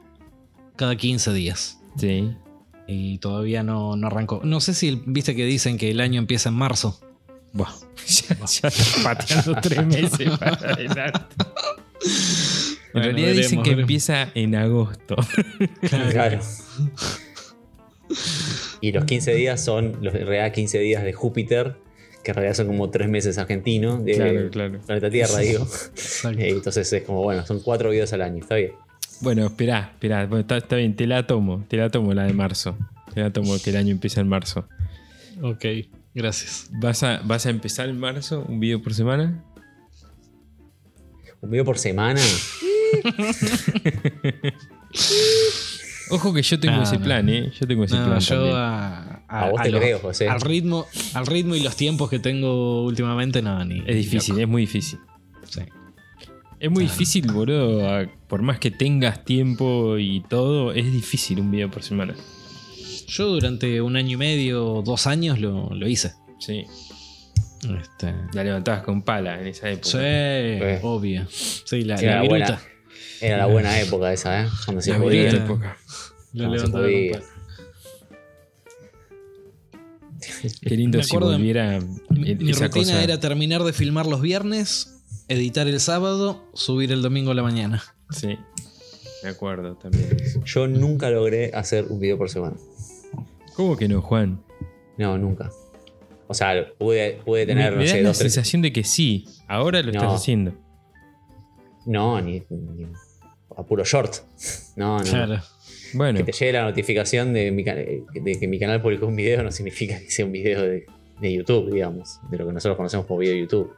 cada 0.77 0.95
15 0.95 1.33
días. 1.33 1.79
Sí. 1.97 2.31
Y 2.87 3.17
todavía 3.17 3.63
no, 3.63 3.97
no 3.97 4.07
arrancó. 4.07 4.39
No 4.45 4.61
sé 4.61 4.73
si 4.73 5.01
viste 5.05 5.35
que 5.35 5.43
dicen 5.45 5.77
que 5.77 5.91
el 5.91 5.99
año 5.99 6.19
empieza 6.19 6.47
en 6.47 6.55
marzo. 6.55 7.01
Buah, 7.51 7.73
ya, 8.07 8.37
ya 8.45 8.67
está 8.69 9.03
pateando 9.03 9.55
tres 9.61 9.85
meses 9.87 10.37
para 10.39 10.55
adelante. 10.71 11.35
En 11.41 12.93
Bueno, 12.93 13.07
realidad 13.09 13.31
dicen 13.33 13.57
que 13.61 13.71
veremos. 13.71 13.81
empieza 13.81 14.29
en 14.35 14.55
agosto. 14.55 15.17
claro. 16.13 16.39
Y 18.81 18.91
los 18.91 19.05
15 19.05 19.33
días 19.33 19.63
son 19.63 19.97
los 20.01 20.13
en 20.15 20.25
realidad 20.27 20.53
15 20.53 20.79
días 20.79 21.03
de 21.03 21.13
Júpiter, 21.13 21.75
que 22.23 22.31
en 22.31 22.35
realidad 22.35 22.55
son 22.55 22.67
como 22.67 22.89
3 22.89 23.09
meses 23.09 23.37
argentinos 23.37 24.03
de 24.05 24.13
Claro, 24.13 24.49
claro. 24.49 24.79
planeta 24.85 25.09
Tierra, 25.09 25.39
digo. 25.39 25.63
Exacto. 25.63 26.39
Eh, 26.39 26.49
Entonces 26.49 26.91
es 26.93 27.03
como, 27.03 27.23
bueno, 27.23 27.45
son 27.45 27.59
4 27.61 27.89
videos 27.89 28.13
al 28.13 28.21
año, 28.21 28.39
está 28.41 28.55
bien. 28.55 28.71
Bueno, 29.21 29.45
esperá, 29.47 29.91
esperá. 29.93 30.25
Bueno, 30.27 30.41
está, 30.41 30.57
está 30.57 30.75
bien, 30.75 30.95
te 30.95 31.07
la 31.07 31.25
tomo. 31.25 31.65
Te 31.67 31.77
la 31.77 31.89
tomo 31.89 32.13
la 32.13 32.25
de 32.25 32.33
marzo. 32.33 32.77
Te 33.13 33.21
la 33.21 33.31
tomo 33.33 33.55
que 33.63 33.71
el 33.71 33.77
año 33.77 33.91
empieza 33.91 34.21
en 34.21 34.27
marzo. 34.27 34.67
Ok, 35.41 35.65
gracias. 36.13 36.69
¿Vas 36.73 37.01
a, 37.03 37.21
¿Vas 37.23 37.45
a 37.47 37.49
empezar 37.49 37.89
en 37.89 37.99
marzo 37.99 38.45
un 38.47 38.59
video 38.59 38.81
por 38.81 38.93
semana? 38.93 39.43
Un 41.41 41.49
video 41.51 41.65
por 41.65 41.77
semana. 41.79 42.21
Ojo 46.09 46.33
que 46.33 46.41
yo 46.41 46.59
tengo 46.59 46.77
No, 46.77 46.83
ese 46.83 46.97
no. 46.97 47.03
plan, 47.03 47.27
¿eh? 47.29 47.51
Yo 47.59 47.67
tengo 47.67 47.83
ese 47.83 47.95
No, 47.97 48.05
plan. 48.05 48.19
yo 48.19 48.35
también. 48.35 48.55
a, 48.55 49.21
A 49.27 49.49
vos 49.49 49.61
te 49.61 49.69
lo- 49.71 49.79
creo, 49.79 49.99
José. 49.99 50.27
Al 50.29 50.41
ritmo, 50.41 50.85
al 51.13 51.25
ritmo 51.25 51.55
y 51.55 51.59
los 51.61 51.75
tiempos 51.75 52.09
que 52.09 52.19
tengo 52.19 52.83
últimamente, 52.85 53.41
no, 53.41 53.63
ni. 53.65 53.79
Es 53.85 53.95
difícil, 53.95 54.39
es 54.39 54.47
muy 54.47 54.61
difícil. 54.63 54.99
Sí. 55.49 55.61
Es 56.59 56.71
muy 56.71 56.83
difícil, 56.83 57.31
boludo. 57.31 57.87
a- 57.89 58.05
Por 58.27 58.41
más 58.41 58.59
que 58.59 58.71
tengas 58.71 59.23
tiempo 59.25 59.97
y 59.97 60.21
todo, 60.29 60.71
es 60.73 60.91
difícil 60.91 61.39
un 61.39 61.51
video 61.51 61.69
por 61.71 61.83
semana. 61.83 62.13
Yo 63.07 63.27
durante 63.27 63.81
un 63.81 63.95
año 63.95 64.15
y 64.15 64.17
medio, 64.17 64.81
dos 64.85 65.07
años 65.07 65.39
lo, 65.39 65.69
lo 65.73 65.87
hice. 65.87 66.13
Sí. 66.39 66.65
Este, 67.81 68.13
La 68.33 68.43
levantabas 68.43 68.83
con 68.83 69.01
pala 69.01 69.39
en 69.41 69.47
esa 69.47 69.69
época. 69.69 69.89
sí, 69.89 70.77
obvio. 70.83 71.25
Sí, 71.29 71.81
la, 71.83 71.97
Sí, 71.97 72.05
la 72.05 72.21
viruta. 72.21 72.27
buena, 72.29 72.61
era 73.21 73.37
la 73.37 73.45
buena 73.47 73.79
época 73.79 74.11
esa, 74.13 74.43
¿eh? 74.43 74.49
Cuando 74.65 74.81
se 74.81 74.91
La 74.91 74.99
podía. 74.99 75.29
época. 75.29 75.77
La 76.33 76.47
levantaba. 76.49 76.87
Qué 80.61 80.75
lindo 80.75 80.97
Me 80.97 81.03
si 81.03 81.09
acuerdo, 81.15 81.31
volviera 81.33 81.79
Mi, 82.09 82.31
e- 82.31 82.35
mi 82.35 82.51
rutina 82.51 82.69
cosa. 82.69 83.03
era 83.03 83.19
terminar 83.19 83.63
de 83.63 83.73
filmar 83.73 84.05
los 84.05 84.21
viernes, 84.21 85.01
editar 85.27 85.67
el 85.67 85.79
sábado, 85.79 86.43
subir 86.53 86.91
el 86.91 87.01
domingo 87.01 87.31
a 87.31 87.35
la 87.35 87.43
mañana. 87.43 87.83
Sí, 88.09 88.37
me 89.23 89.29
acuerdo 89.29 89.75
también. 89.75 90.09
de. 90.09 90.41
Yo 90.45 90.67
nunca 90.67 91.09
logré 91.09 91.51
hacer 91.53 91.85
un 91.89 91.99
video 91.99 92.17
por 92.17 92.29
semana. 92.29 92.55
¿Cómo 93.55 93.75
que 93.77 93.87
no, 93.87 94.01
Juan? 94.01 94.41
No, 94.97 95.17
nunca. 95.17 95.49
O 96.27 96.33
sea, 96.33 96.53
pude, 96.77 97.19
pude 97.25 97.45
tener, 97.45 97.71
me, 97.71 97.77
no 97.77 97.81
me 97.83 97.87
sé, 97.87 97.97
da 97.97 98.01
la 98.03 98.07
dos, 98.09 98.17
tres. 98.19 98.33
sensación 98.33 98.61
de 98.61 98.73
que 98.73 98.83
sí. 98.83 99.25
Ahora 99.47 99.81
lo 99.81 99.91
No. 99.91 99.99
estás 99.99 100.13
haciendo. 100.21 100.53
No, 101.85 102.19
ni, 102.21 102.43
ni 102.49 102.85
a 103.57 103.63
puro 103.63 103.83
short. 103.83 104.15
No, 104.75 104.99
no. 104.99 105.03
Claro. 105.03 105.41
Bueno, 105.93 106.17
Que 106.17 106.23
te 106.25 106.31
llegue 106.33 106.51
la 106.53 106.63
notificación 106.63 107.33
de, 107.33 107.49
mi, 107.51 107.63
de 107.63 108.37
que 108.39 108.47
mi 108.47 108.59
canal 108.59 108.81
publicó 108.81 109.07
un 109.07 109.15
video 109.15 109.41
no 109.43 109.51
significa 109.51 109.97
que 109.99 110.09
sea 110.11 110.25
un 110.25 110.31
video 110.33 110.61
de, 110.63 110.85
de 111.21 111.33
YouTube, 111.33 111.71
digamos, 111.73 112.19
de 112.29 112.37
lo 112.37 112.45
que 112.47 112.53
nosotros 112.53 112.75
conocemos 112.77 113.05
como 113.05 113.19
video 113.19 113.33
de 113.35 113.39
YouTube. 113.41 113.73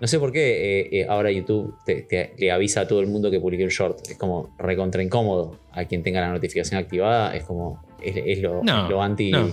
No 0.00 0.06
sé 0.06 0.18
por 0.20 0.30
qué 0.30 0.80
eh, 0.80 0.88
eh, 1.00 1.06
ahora 1.08 1.30
YouTube 1.32 1.74
te, 1.84 2.02
te- 2.02 2.32
le 2.38 2.52
avisa 2.52 2.82
a 2.82 2.88
todo 2.88 3.00
el 3.00 3.06
mundo 3.08 3.30
que 3.32 3.40
publiqué 3.40 3.64
un 3.64 3.70
short. 3.70 3.98
Es 4.08 4.16
como 4.16 4.54
recontra 4.58 5.02
incómodo. 5.02 5.58
A 5.72 5.84
quien 5.86 6.02
tenga 6.04 6.20
la 6.20 6.28
notificación 6.32 6.80
activada 6.80 7.34
es 7.34 7.44
como. 7.44 7.82
Es, 8.02 8.14
es 8.16 8.40
lo, 8.40 8.62
No, 8.62 8.88
lo 8.88 9.02
anti. 9.02 9.30
no. 9.32 9.48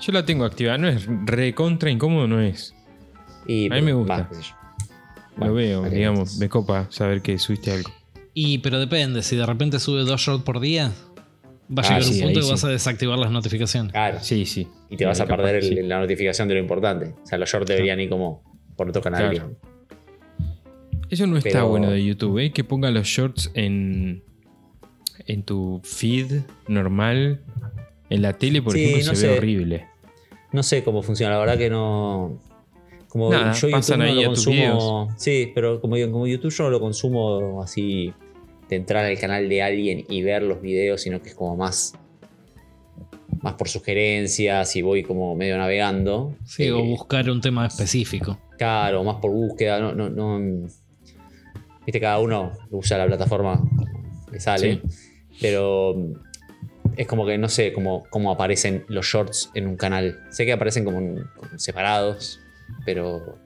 yo 0.00 0.12
la 0.12 0.24
tengo 0.24 0.44
activada. 0.44 0.78
No 0.78 0.88
es 0.88 1.06
recontra 1.26 1.90
incómodo, 1.90 2.26
no 2.26 2.40
es. 2.40 2.74
y, 3.46 3.70
a 3.70 3.74
mí 3.76 3.82
me 3.82 3.92
gusta. 3.92 4.28
va. 5.36 5.46
Lo 5.46 5.54
veo, 5.54 5.82
vale, 5.82 5.94
digamos, 5.94 6.18
entonces. 6.20 6.38
me 6.40 6.48
copa 6.48 6.86
saber 6.90 7.22
que 7.22 7.38
subiste 7.38 7.70
algo. 7.70 7.90
Y 8.40 8.58
pero 8.58 8.78
depende, 8.78 9.22
si 9.22 9.34
de 9.36 9.44
repente 9.44 9.80
sube 9.80 10.04
dos 10.04 10.20
shorts 10.20 10.44
por 10.44 10.60
día, 10.60 10.92
va 11.76 11.82
a 11.82 11.86
Ah, 11.86 11.88
llegar 11.88 12.04
sí, 12.04 12.18
un 12.20 12.26
punto 12.26 12.40
que 12.40 12.50
vas 12.52 12.62
a 12.64 12.68
desactivar 12.68 13.18
las 13.18 13.32
notificaciones. 13.32 13.90
Claro. 13.92 14.18
Sí, 14.20 14.46
sí. 14.46 14.68
Y 14.90 14.96
te 14.96 15.06
vas 15.06 15.18
a 15.20 15.26
perder 15.26 15.56
capaz, 15.56 15.66
el- 15.66 15.76
sí. 15.76 15.82
la 15.82 15.98
notificación 15.98 16.46
de 16.46 16.54
lo 16.54 16.60
importante. 16.60 17.14
O 17.22 17.26
sea, 17.26 17.36
los 17.38 17.50
shorts 17.50 17.68
deberían 17.68 17.98
ir 17.98 18.08
como 18.08 18.42
por 18.76 18.88
otro 18.90 19.02
canal. 19.02 19.30
Claro. 19.32 19.56
Eso 21.10 21.26
no 21.26 21.36
está 21.38 21.50
Pero- 21.50 21.68
bueno 21.68 21.90
de 21.90 22.04
YouTube, 22.04 22.38
¿eh? 22.38 22.52
Que 22.52 22.62
ponga 22.64 22.90
los 22.92 23.06
shorts 23.06 23.50
en, 23.54 24.22
en 25.26 25.42
tu 25.42 25.80
feed 25.82 26.42
normal. 26.68 27.40
En 28.10 28.22
la 28.22 28.34
tele, 28.34 28.62
por 28.62 28.74
Sí, 28.74 28.84
ejemplo, 28.84 29.06
no 29.12 29.14
se 29.16 29.26
ve 29.28 29.38
horrible. 29.38 29.86
No 30.52 30.62
sé 30.62 30.84
cómo 30.84 31.02
funciona, 31.02 31.34
la 31.34 31.40
verdad 31.40 31.58
que 31.58 31.70
no. 31.70 32.40
Como 33.08 33.30
Nada, 33.32 33.52
yo 33.54 33.68
YouTube 33.68 33.96
no 33.96 34.04
lo 34.14 34.22
consumo. 34.26 35.08
Sí, 35.16 35.50
pero 35.54 35.80
como, 35.80 35.96
como 36.12 36.26
YouTube 36.26 36.52
yo 36.52 36.64
no 36.64 36.70
lo 36.70 36.78
consumo 36.80 37.62
así 37.62 38.12
de 38.68 38.76
entrar 38.76 39.04
al 39.04 39.18
canal 39.18 39.48
de 39.48 39.62
alguien 39.62 40.04
y 40.08 40.22
ver 40.22 40.42
los 40.42 40.60
videos, 40.60 41.00
sino 41.02 41.20
que 41.22 41.30
es 41.30 41.34
como 41.34 41.56
más. 41.56 41.94
Más 43.42 43.54
por 43.54 43.68
sugerencias 43.68 44.74
y 44.74 44.82
voy 44.82 45.02
como 45.04 45.34
medio 45.36 45.56
navegando. 45.58 46.34
Sí, 46.44 46.64
Eh, 46.64 46.72
o 46.72 46.82
buscar 46.82 47.30
un 47.30 47.40
tema 47.40 47.66
específico. 47.66 48.38
Claro, 48.58 49.04
más 49.04 49.16
por 49.16 49.30
búsqueda. 49.30 49.78
No, 49.78 49.92
no, 49.92 50.08
no- 50.10 50.66
Viste, 51.86 52.00
cada 52.00 52.18
uno 52.18 52.52
usa 52.70 52.98
la 52.98 53.06
plataforma 53.06 53.62
que 54.30 54.40
sale. 54.40 54.82
Pero 55.40 55.94
es 56.96 57.06
como 57.06 57.24
que 57.24 57.38
no 57.38 57.48
sé 57.48 57.72
cómo, 57.72 58.04
cómo 58.10 58.32
aparecen 58.32 58.84
los 58.88 59.06
shorts 59.06 59.50
en 59.54 59.68
un 59.68 59.76
canal. 59.76 60.18
Sé 60.30 60.44
que 60.44 60.52
aparecen 60.52 60.84
como, 60.84 60.98
en- 60.98 61.22
como 61.36 61.58
separados, 61.58 62.40
pero. 62.84 63.38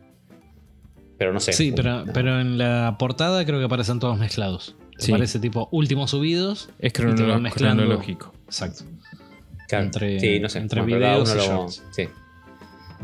Pero 1.18 1.32
no 1.34 1.38
sé. 1.38 1.52
Sí, 1.52 1.70
pero, 1.76 2.04
pero 2.14 2.40
en 2.40 2.56
la 2.58 2.96
portada 2.98 3.44
creo 3.44 3.58
que 3.58 3.66
aparecen 3.66 4.00
todos 4.00 4.18
mezclados. 4.18 4.74
Te 5.02 5.06
Sí. 5.06 5.12
Parece 5.12 5.38
tipo 5.40 5.68
últimos 5.72 6.10
subidos. 6.12 6.68
Es 6.78 6.92
cronológico. 6.92 8.32
Exacto. 8.46 8.84
Claro, 9.68 9.84
entre- 9.86 10.20
sí, 10.20 10.38
no 10.38 10.48
sé. 10.48 10.58
entre 10.60 10.80
Bueno, 10.82 10.96
pero 10.96 11.00
cada 11.04 11.14
videos 11.16 11.32
uno 11.32 11.42
y 11.42 11.46
lo- 11.48 11.54
shorts. 11.54 11.82
sí. 11.90 12.08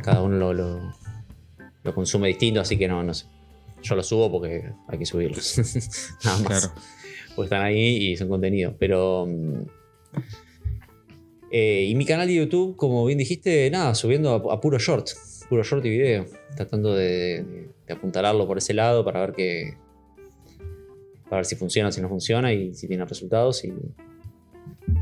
Cada 0.02 0.22
uno 0.22 0.36
lo, 0.36 0.54
lo, 0.54 0.94
lo 1.82 1.94
consume 1.94 2.28
distinto, 2.28 2.60
así 2.60 2.76
que 2.78 2.86
no, 2.86 3.02
no 3.02 3.12
sé. 3.14 3.26
Yo 3.82 3.96
lo 3.96 4.02
subo 4.02 4.30
porque 4.30 4.70
hay 4.86 4.98
que 4.98 5.06
subirlos. 5.06 5.58
Nada 6.24 6.38
más. 6.38 6.46
Claro. 6.46 6.74
Porque 7.34 7.46
están 7.46 7.62
ahí 7.62 8.10
y 8.12 8.16
son 8.16 8.28
contenido. 8.28 8.74
Pero. 8.78 9.26
mm, 9.26 9.62
eh, 11.50 11.86
y 11.88 11.94
mi 11.94 12.04
canal 12.04 12.26
de 12.28 12.34
YouTube, 12.34 12.76
como 12.76 13.04
bien 13.06 13.18
dijiste, 13.18 13.70
nada, 13.70 13.94
subiendo 13.94 14.32
a, 14.50 14.54
a 14.54 14.60
puro 14.60 14.78
short. 14.78 15.08
Puro 15.48 15.62
short 15.62 15.84
y 15.86 15.90
video. 15.90 16.26
Tratando 16.56 16.94
de, 16.94 17.42
de- 17.44 17.68
de 17.86 17.94
apuntalarlo 17.94 18.46
por 18.46 18.58
ese 18.58 18.74
lado 18.74 19.04
para 19.04 19.20
ver 19.20 19.32
que. 19.32 19.74
Para 21.28 21.38
ver 21.40 21.44
si 21.46 21.56
funciona, 21.56 21.92
si 21.92 22.00
no 22.00 22.08
funciona 22.08 22.52
y 22.52 22.74
si 22.74 22.88
tiene 22.88 23.04
resultados. 23.04 23.64
Y, 23.64 23.72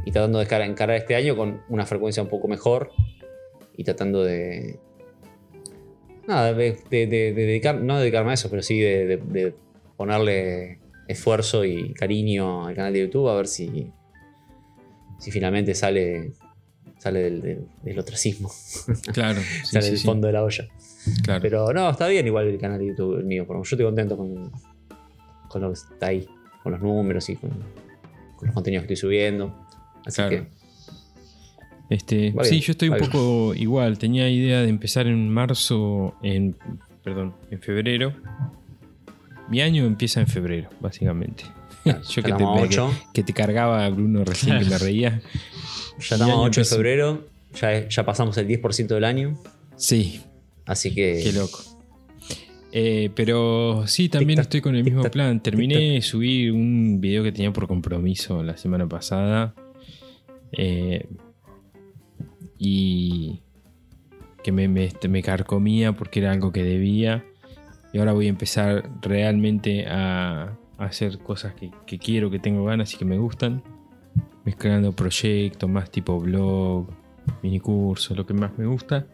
y 0.05 0.11
tratando 0.11 0.39
de 0.39 0.45
encarar, 0.45 0.97
este 0.97 1.15
año 1.15 1.37
con 1.37 1.63
una 1.69 1.87
frecuencia 1.87 2.23
un 2.23 2.29
poco 2.29 2.49
mejor. 2.49 2.91
Y 3.77 3.85
tratando 3.85 4.25
de. 4.25 4.79
Nada, 6.27 6.53
de, 6.55 6.77
de- 6.91 7.07
de- 7.07 7.33
de 7.33 7.47
dedicar, 7.47 7.81
no 7.81 7.99
dedicarme 8.01 8.33
a 8.33 8.35
eso, 8.35 8.51
pero 8.51 8.61
sí 8.63 8.81
de, 8.81 9.55
ponerle 9.97 10.81
esfuerzo 11.09 11.65
y 11.65 11.95
cariño 11.95 12.67
al 12.67 12.75
canal 12.75 12.93
de 12.93 13.01
YouTube 13.01 13.29
a 13.29 13.35
ver 13.37 13.47
si, 13.47 13.93
si 15.21 15.31
finalmente 15.31 15.73
sale, 15.75 16.33
sale 16.99 17.21
del, 17.21 17.41
del, 17.43 17.67
del 17.83 17.99
ostracismo, 18.01 18.51
Claro, 19.13 19.41
sí, 19.63 19.67
sale 19.67 19.83
sí, 19.85 19.91
del 19.91 19.99
sí, 20.01 20.05
fondo 20.05 20.27
de 20.27 20.33
la 20.33 20.43
olla. 20.43 20.67
claro. 21.23 21.41
Pero 21.41 21.73
no, 21.73 21.89
está 21.91 22.09
bien 22.09 22.27
igual 22.27 22.49
el 22.49 22.59
canal 22.59 22.81
de 22.81 22.89
YouTube 22.89 23.19
el 23.19 23.25
mío, 23.25 23.47
yo 23.49 23.63
estoy 23.63 23.85
contento 23.85 24.17
con, 24.17 24.51
con 25.49 25.63
lo 25.63 25.69
que 25.69 25.75
está 25.75 26.07
ahí, 26.09 26.27
con 26.63 26.73
los 26.73 26.81
números 26.81 27.29
y 27.31 27.37
con, 27.37 27.51
con 27.51 28.47
los 28.47 28.55
contenidos 28.55 28.87
que 28.87 28.95
estoy 28.95 29.09
subiendo. 29.09 29.55
Así 30.05 30.17
Claro. 30.17 30.31
que 30.31 30.47
Este, 31.95 32.35
sí, 32.43 32.61
yo 32.61 32.73
estoy 32.73 32.89
un 32.89 32.99
poco 32.99 33.55
igual. 33.55 33.99
Tenía 33.99 34.29
idea 34.29 34.61
de 34.63 34.69
empezar 34.69 35.07
en 35.07 35.29
marzo, 35.31 36.15
en, 36.23 36.57
perdón, 37.05 37.35
en 37.51 37.61
febrero. 37.61 38.13
Mi 39.49 39.61
año 39.61 39.85
empieza 39.85 40.21
en 40.21 40.27
febrero, 40.27 40.69
básicamente. 40.81 41.45
ya, 41.85 42.01
Yo 42.11 42.23
que 42.23 42.33
te, 42.33 42.39
que, 42.39 42.45
8, 42.45 42.91
que 43.15 43.23
te 43.23 43.33
cargaba 43.33 43.89
Bruno 43.91 44.25
recién 44.25 44.59
que 44.59 44.65
me 44.65 44.79
reía. 44.79 45.21
ya 45.99 46.17
estamos 46.17 46.23
a 46.23 46.33
año 46.33 46.43
8 46.43 46.43
de 46.43 46.47
empieza- 46.63 46.75
febrero, 46.77 47.29
ya, 47.55 47.89
ya 47.89 48.05
pasamos 48.05 48.37
el 48.39 48.49
10% 48.49 48.87
del 48.89 49.05
año, 49.05 49.39
Sí, 49.77 50.23
así 50.65 50.93
que... 50.95 51.21
qué 51.23 51.33
loco. 51.33 51.61
Eh, 52.73 53.11
pero 53.15 53.85
sí, 53.87 54.09
también 54.09 54.41
estoy 54.41 54.61
con 54.61 54.75
el 54.75 54.85
mismo 54.85 55.03
plan. 55.05 55.41
Terminé 55.43 55.93
de 55.93 56.03
subir 56.03 56.53
un 56.53 57.01
video 57.01 57.23
que 57.23 57.33
tenía 57.33 57.53
por 57.53 57.67
compromiso 57.67 58.43
la 58.43 58.57
semana 58.57 58.89
pasada. 58.89 59.55
Eh, 60.53 61.07
y 62.59 63.41
que 64.43 64.53
me, 64.53 64.69
me, 64.69 64.85
este, 64.85 65.09
me 65.09 65.23
carcomía 65.23 65.93
porque 65.93 66.21
era 66.21 66.33
algo 66.33 66.53
que 66.53 66.63
debía. 66.63 67.25
Y 67.93 67.99
ahora 67.99 68.13
voy 68.13 68.27
a 68.27 68.31
empezar 68.31 68.91
realmente 69.01 69.87
a, 69.87 70.57
a 70.79 70.85
hacer 70.85 71.19
cosas 71.19 71.55
que, 71.55 71.71
que 71.87 71.99
quiero, 71.99 72.31
que 72.31 72.39
tengo 72.39 72.65
ganas 72.65 72.93
y 72.95 72.99
que 72.99 73.05
me 73.05 73.19
gustan. 73.19 73.63
Mezclando 74.45 74.93
proyectos, 74.93 75.69
más 75.69 75.91
tipo 75.91 76.21
blog, 76.21 76.89
minicursos, 77.43 78.17
lo 78.17 78.27
que 78.27 78.35
más 78.35 78.57
me 78.59 78.67
gusta. 78.67 79.07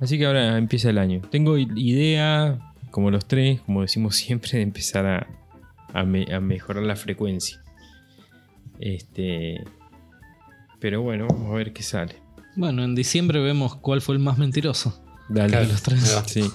Así 0.00 0.18
que 0.18 0.26
ahora 0.26 0.56
empieza 0.58 0.90
el 0.90 0.98
año. 0.98 1.20
Tengo 1.30 1.58
idea, 1.58 2.72
como 2.90 3.10
los 3.10 3.26
tres, 3.26 3.60
como 3.62 3.82
decimos 3.82 4.16
siempre, 4.16 4.50
de 4.52 4.62
empezar 4.62 5.06
a, 5.06 5.26
a 5.92 6.04
me- 6.04 6.32
a 6.34 6.40
mejorar 6.40 6.84
la 6.84 6.96
frecuencia. 6.96 7.60
Este. 8.80 9.64
Pero 10.80 11.02
bueno, 11.02 11.26
vamos 11.28 11.50
a 11.50 11.54
ver 11.56 11.72
qué 11.72 11.82
sale. 11.82 12.16
Bueno, 12.54 12.84
en 12.84 12.94
diciembre 12.94 13.40
vemos 13.40 13.74
cuál 13.76 14.00
fue 14.00 14.14
el 14.14 14.20
más 14.20 14.38
mentiroso. 14.38 15.02
Dale. 15.28 15.48
Claro, 15.50 15.68
los 15.68 15.82
tres. 15.82 16.22
Sí, 16.26 16.48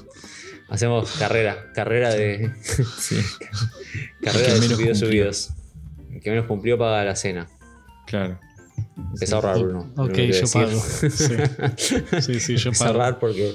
Hacemos 0.70 1.12
carrera, 1.18 1.72
carrera 1.74 2.14
de, 2.14 2.52
sí, 2.98 3.18
carrera 4.24 4.54
de 4.54 4.60
menos 4.62 4.78
subidos 4.78 5.00
cumplió. 5.00 5.34
subidos. 5.34 5.50
El 6.12 6.22
que 6.22 6.30
menos 6.32 6.46
cumplió 6.46 6.78
paga 6.78 7.04
la 7.04 7.16
cena. 7.16 7.48
claro. 8.08 8.40
Empezó 8.98 9.36
a 9.36 9.40
ahorrar, 9.40 9.60
Bruno. 9.60 9.94
Ok, 9.98 10.18
yo 10.18 10.48
pago. 10.52 10.72
Sí. 11.10 11.96
Sí, 12.22 12.40
sí, 12.40 12.56
yo 12.58 12.70
Empezó 12.70 12.84
a 12.86 12.88
pago. 12.88 13.00
ahorrar 13.02 13.20
porque 13.20 13.54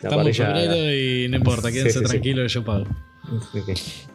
la 0.00 0.08
Estamos 0.08 0.26
en 0.26 0.34
febrero 0.34 0.94
y 0.94 1.28
no 1.28 1.36
importa, 1.36 1.68
Sí, 1.70 1.74
quédense 1.74 1.98
sí, 1.98 2.04
sí. 2.04 2.10
tranquilos, 2.10 2.52
yo 2.52 2.64
pago. 2.64 2.84
Ok. 3.54 3.70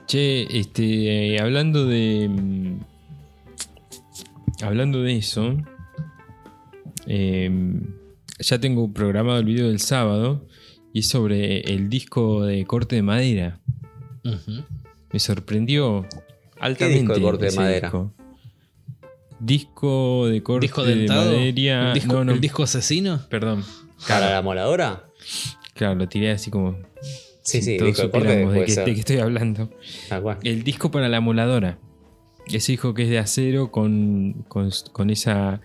Che, 0.08 0.60
este, 0.60 1.36
eh, 1.36 1.40
hablando 1.40 1.86
de. 1.86 2.28
mm, 2.30 2.80
Hablando 4.64 5.04
de 5.04 5.18
eso. 5.18 5.56
em, 7.06 7.82
ya 8.40 8.60
tengo 8.60 8.92
programado 8.94 9.40
el 9.40 9.46
video 9.46 9.68
del 9.68 9.80
sábado. 9.80 10.46
Y 10.94 11.00
es 11.00 11.10
sobre 11.10 11.60
el 11.62 11.90
disco 11.90 12.44
de 12.46 12.66
corte 12.66 12.96
de 12.96 13.02
madera. 13.04 13.60
Ujú. 14.24 14.64
Me 15.12 15.20
sorprendió 15.20 16.08
altamente. 16.60 17.00
disco 17.02 17.14
de 17.16 17.22
corte 17.22 17.46
de 17.48 17.52
madera? 17.56 17.88
Disco. 17.90 18.14
Disco 19.39 20.27
de 20.27 20.41
corte 20.44 20.65
¿Disco 20.65 20.84
de 20.84 20.96
dentado? 20.96 21.32
madera. 21.32 21.88
¿El 21.89 21.94
disco, 21.94 22.13
no, 22.13 22.24
no, 22.25 22.32
el 22.34 22.41
disco 22.41 22.63
asesino? 22.63 23.22
perdón. 23.29 23.63
¿Para 24.08 24.32
la 24.32 24.41
moladora? 24.41 25.10
Claro, 25.74 25.96
lo 25.96 26.08
tiré 26.10 26.32
así 26.32 26.50
como. 26.51 26.77
Sí, 27.44 27.62
sí, 27.62 27.77
todos 27.77 27.89
disco 27.96 28.01
de 28.03 28.08
de 28.10 28.91
estoy 29.00 29.17
hablando. 29.20 29.70
Cual. 30.22 30.38
El 30.44 30.63
disco 30.63 30.91
para 30.91 31.08
la 31.08 31.22
moladora. 31.22 31.79
Ese 32.51 32.74
disco 32.74 32.94
que 32.94 33.03
es 33.03 33.10
de 33.10 33.20
acero 33.20 33.72
con, 33.72 34.46
con, 34.48 34.70
con 34.91 35.10
esa. 35.10 35.62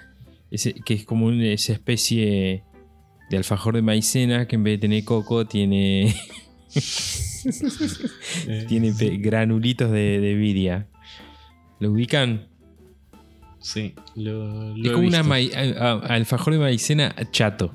ese- 0.51 0.75
que 0.75 0.95
es 0.95 1.05
como 1.05 1.27
una- 1.27 1.47
esa 1.47 1.73
especie 1.73 2.65
de 3.31 3.37
alfajor 3.37 3.75
de 3.75 3.83
maicena 3.83 4.47
que 4.47 4.57
en 4.57 4.65
vez 4.65 4.75
de 4.75 4.79
tener 4.79 5.05
coco 5.05 5.47
tiene, 5.47 6.15
tiene 8.69 8.93
granulitos 9.19 9.91
de, 9.91 10.21
de 10.21 10.35
vidia. 10.35 10.89
¿Lo 11.81 11.91
ubican? 11.93 12.49
Sí, 13.63 13.95
lo, 14.17 14.75
lo 14.77 14.85
es 14.85 14.91
he 14.91 14.93
como 14.93 15.07
una 15.09 15.21
alfajor 16.09 16.53
de 16.53 16.59
maicena 16.59 17.15
chato. 17.31 17.73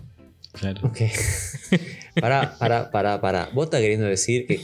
Claro. 0.54 0.88
Ok. 0.88 0.98
Pará, 2.20 2.56
pará, 2.58 2.90
pará, 2.92 3.22
pará. 3.22 3.50
¿Vos 3.54 3.66
estás 3.66 3.80
queriendo 3.80 4.08
decir 4.08 4.48
que 4.48 4.60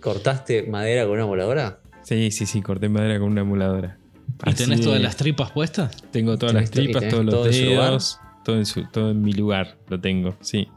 cortaste 0.00 0.64
madera 0.64 1.04
con 1.04 1.12
una 1.12 1.26
moladora? 1.26 1.78
Sí, 2.02 2.30
sí, 2.32 2.44
sí, 2.46 2.60
corté 2.62 2.88
madera 2.88 3.18
con 3.20 3.30
una 3.30 3.42
emuladora. 3.42 3.98
¿Y 4.44 4.50
Así 4.50 4.64
tenés 4.64 4.80
todas 4.80 5.00
las 5.00 5.16
tripas 5.16 5.52
puestas? 5.52 5.96
Tengo 6.10 6.36
todas 6.38 6.54
¿Tenés 6.54 6.70
las 6.70 6.70
tripas, 6.72 7.08
todos 7.08 7.24
los 7.24 7.34
todo 7.34 7.44
dedos, 7.44 8.18
todo 8.44 8.56
en, 8.56 8.66
su- 8.66 8.86
todo 8.90 9.10
en 9.12 9.22
mi 9.22 9.32
lugar 9.32 9.76
lo 9.88 10.00
tengo, 10.00 10.36
sí. 10.40 10.68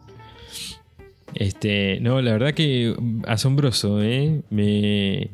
Este, 1.33 1.99
no, 2.01 2.21
la 2.21 2.33
verdad 2.33 2.53
que 2.53 2.95
asombroso, 3.27 4.01
¿eh? 4.03 4.41
Me, 4.49 5.31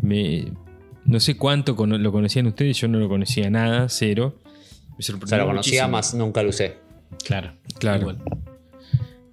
me, 0.00 0.52
no 1.06 1.20
sé 1.20 1.36
cuánto 1.36 1.74
lo 1.86 2.12
conocían 2.12 2.46
ustedes, 2.46 2.76
yo 2.78 2.88
no 2.88 2.98
lo 2.98 3.08
conocía 3.08 3.50
nada, 3.50 3.88
cero. 3.88 4.38
Me 4.90 4.96
O 4.98 5.02
sea, 5.26 5.38
lo 5.38 5.46
conocía, 5.46 5.82
muchísimo. 5.86 5.88
más 5.88 6.14
nunca 6.14 6.42
lo 6.42 6.50
usé. 6.50 6.76
Claro. 7.24 7.52
Claro. 7.78 8.00
Igual. 8.00 8.18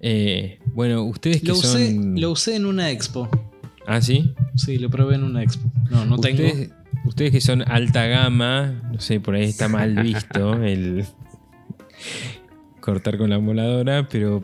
Eh, 0.00 0.58
bueno, 0.74 1.02
ustedes 1.04 1.40
que 1.40 1.48
Lo 1.48 1.54
usé, 1.54 1.92
son... 1.94 2.20
lo 2.20 2.30
usé 2.32 2.56
en 2.56 2.66
una 2.66 2.90
expo. 2.90 3.28
Ah, 3.86 4.00
¿sí? 4.00 4.34
Sí, 4.56 4.78
lo 4.78 4.90
probé 4.90 5.14
en 5.16 5.22
una 5.24 5.42
expo. 5.42 5.70
No, 5.90 6.04
no 6.04 6.18
tengo. 6.18 6.42
ustedes, 6.44 6.70
ustedes 7.04 7.30
que 7.30 7.40
son 7.40 7.62
alta 7.70 8.06
gama, 8.06 8.82
no 8.92 9.00
sé, 9.00 9.20
por 9.20 9.34
ahí 9.36 9.44
está 9.44 9.68
mal 9.68 9.94
visto 10.02 10.54
el 10.64 11.04
cortar 12.80 13.16
con 13.18 13.30
la 13.30 13.38
moladora, 13.38 14.08
pero 14.08 14.42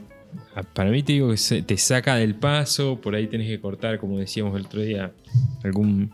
a- 0.55 0.63
para 0.63 0.91
mí 0.91 1.03
te 1.03 1.15
digo 1.15 1.31
que 1.31 1.37
se- 1.37 1.63
te 1.63 1.77
saca 1.77 2.15
del 2.17 2.35
paso, 2.37 3.01
por 3.01 3.15
ahí 3.15 3.27
tenés 3.27 3.49
que 3.49 3.61
cortar, 3.61 3.99
como 3.99 4.19
decíamos 4.19 4.57
el 4.59 4.67
otro 4.67 4.81
día, 4.83 5.13
algún 5.65 6.13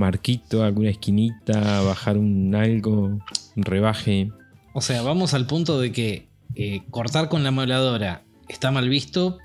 marquito, 0.00 0.64
alguna 0.64 0.90
esquinita, 0.90 1.82
bajar 1.82 2.16
un 2.18 2.54
algo, 2.54 3.20
un 3.56 3.62
rebaje. 3.62 4.30
O 4.74 4.80
sea, 4.80 5.02
vamos 5.02 5.34
al 5.34 5.46
punto 5.46 5.80
de 5.80 5.92
que 5.92 6.28
eh, 6.56 6.82
cortar 6.90 7.28
con 7.28 7.44
la 7.44 7.50
moladora 7.52 8.22
está 8.48 8.70
mal 8.72 8.88
visto 8.88 9.38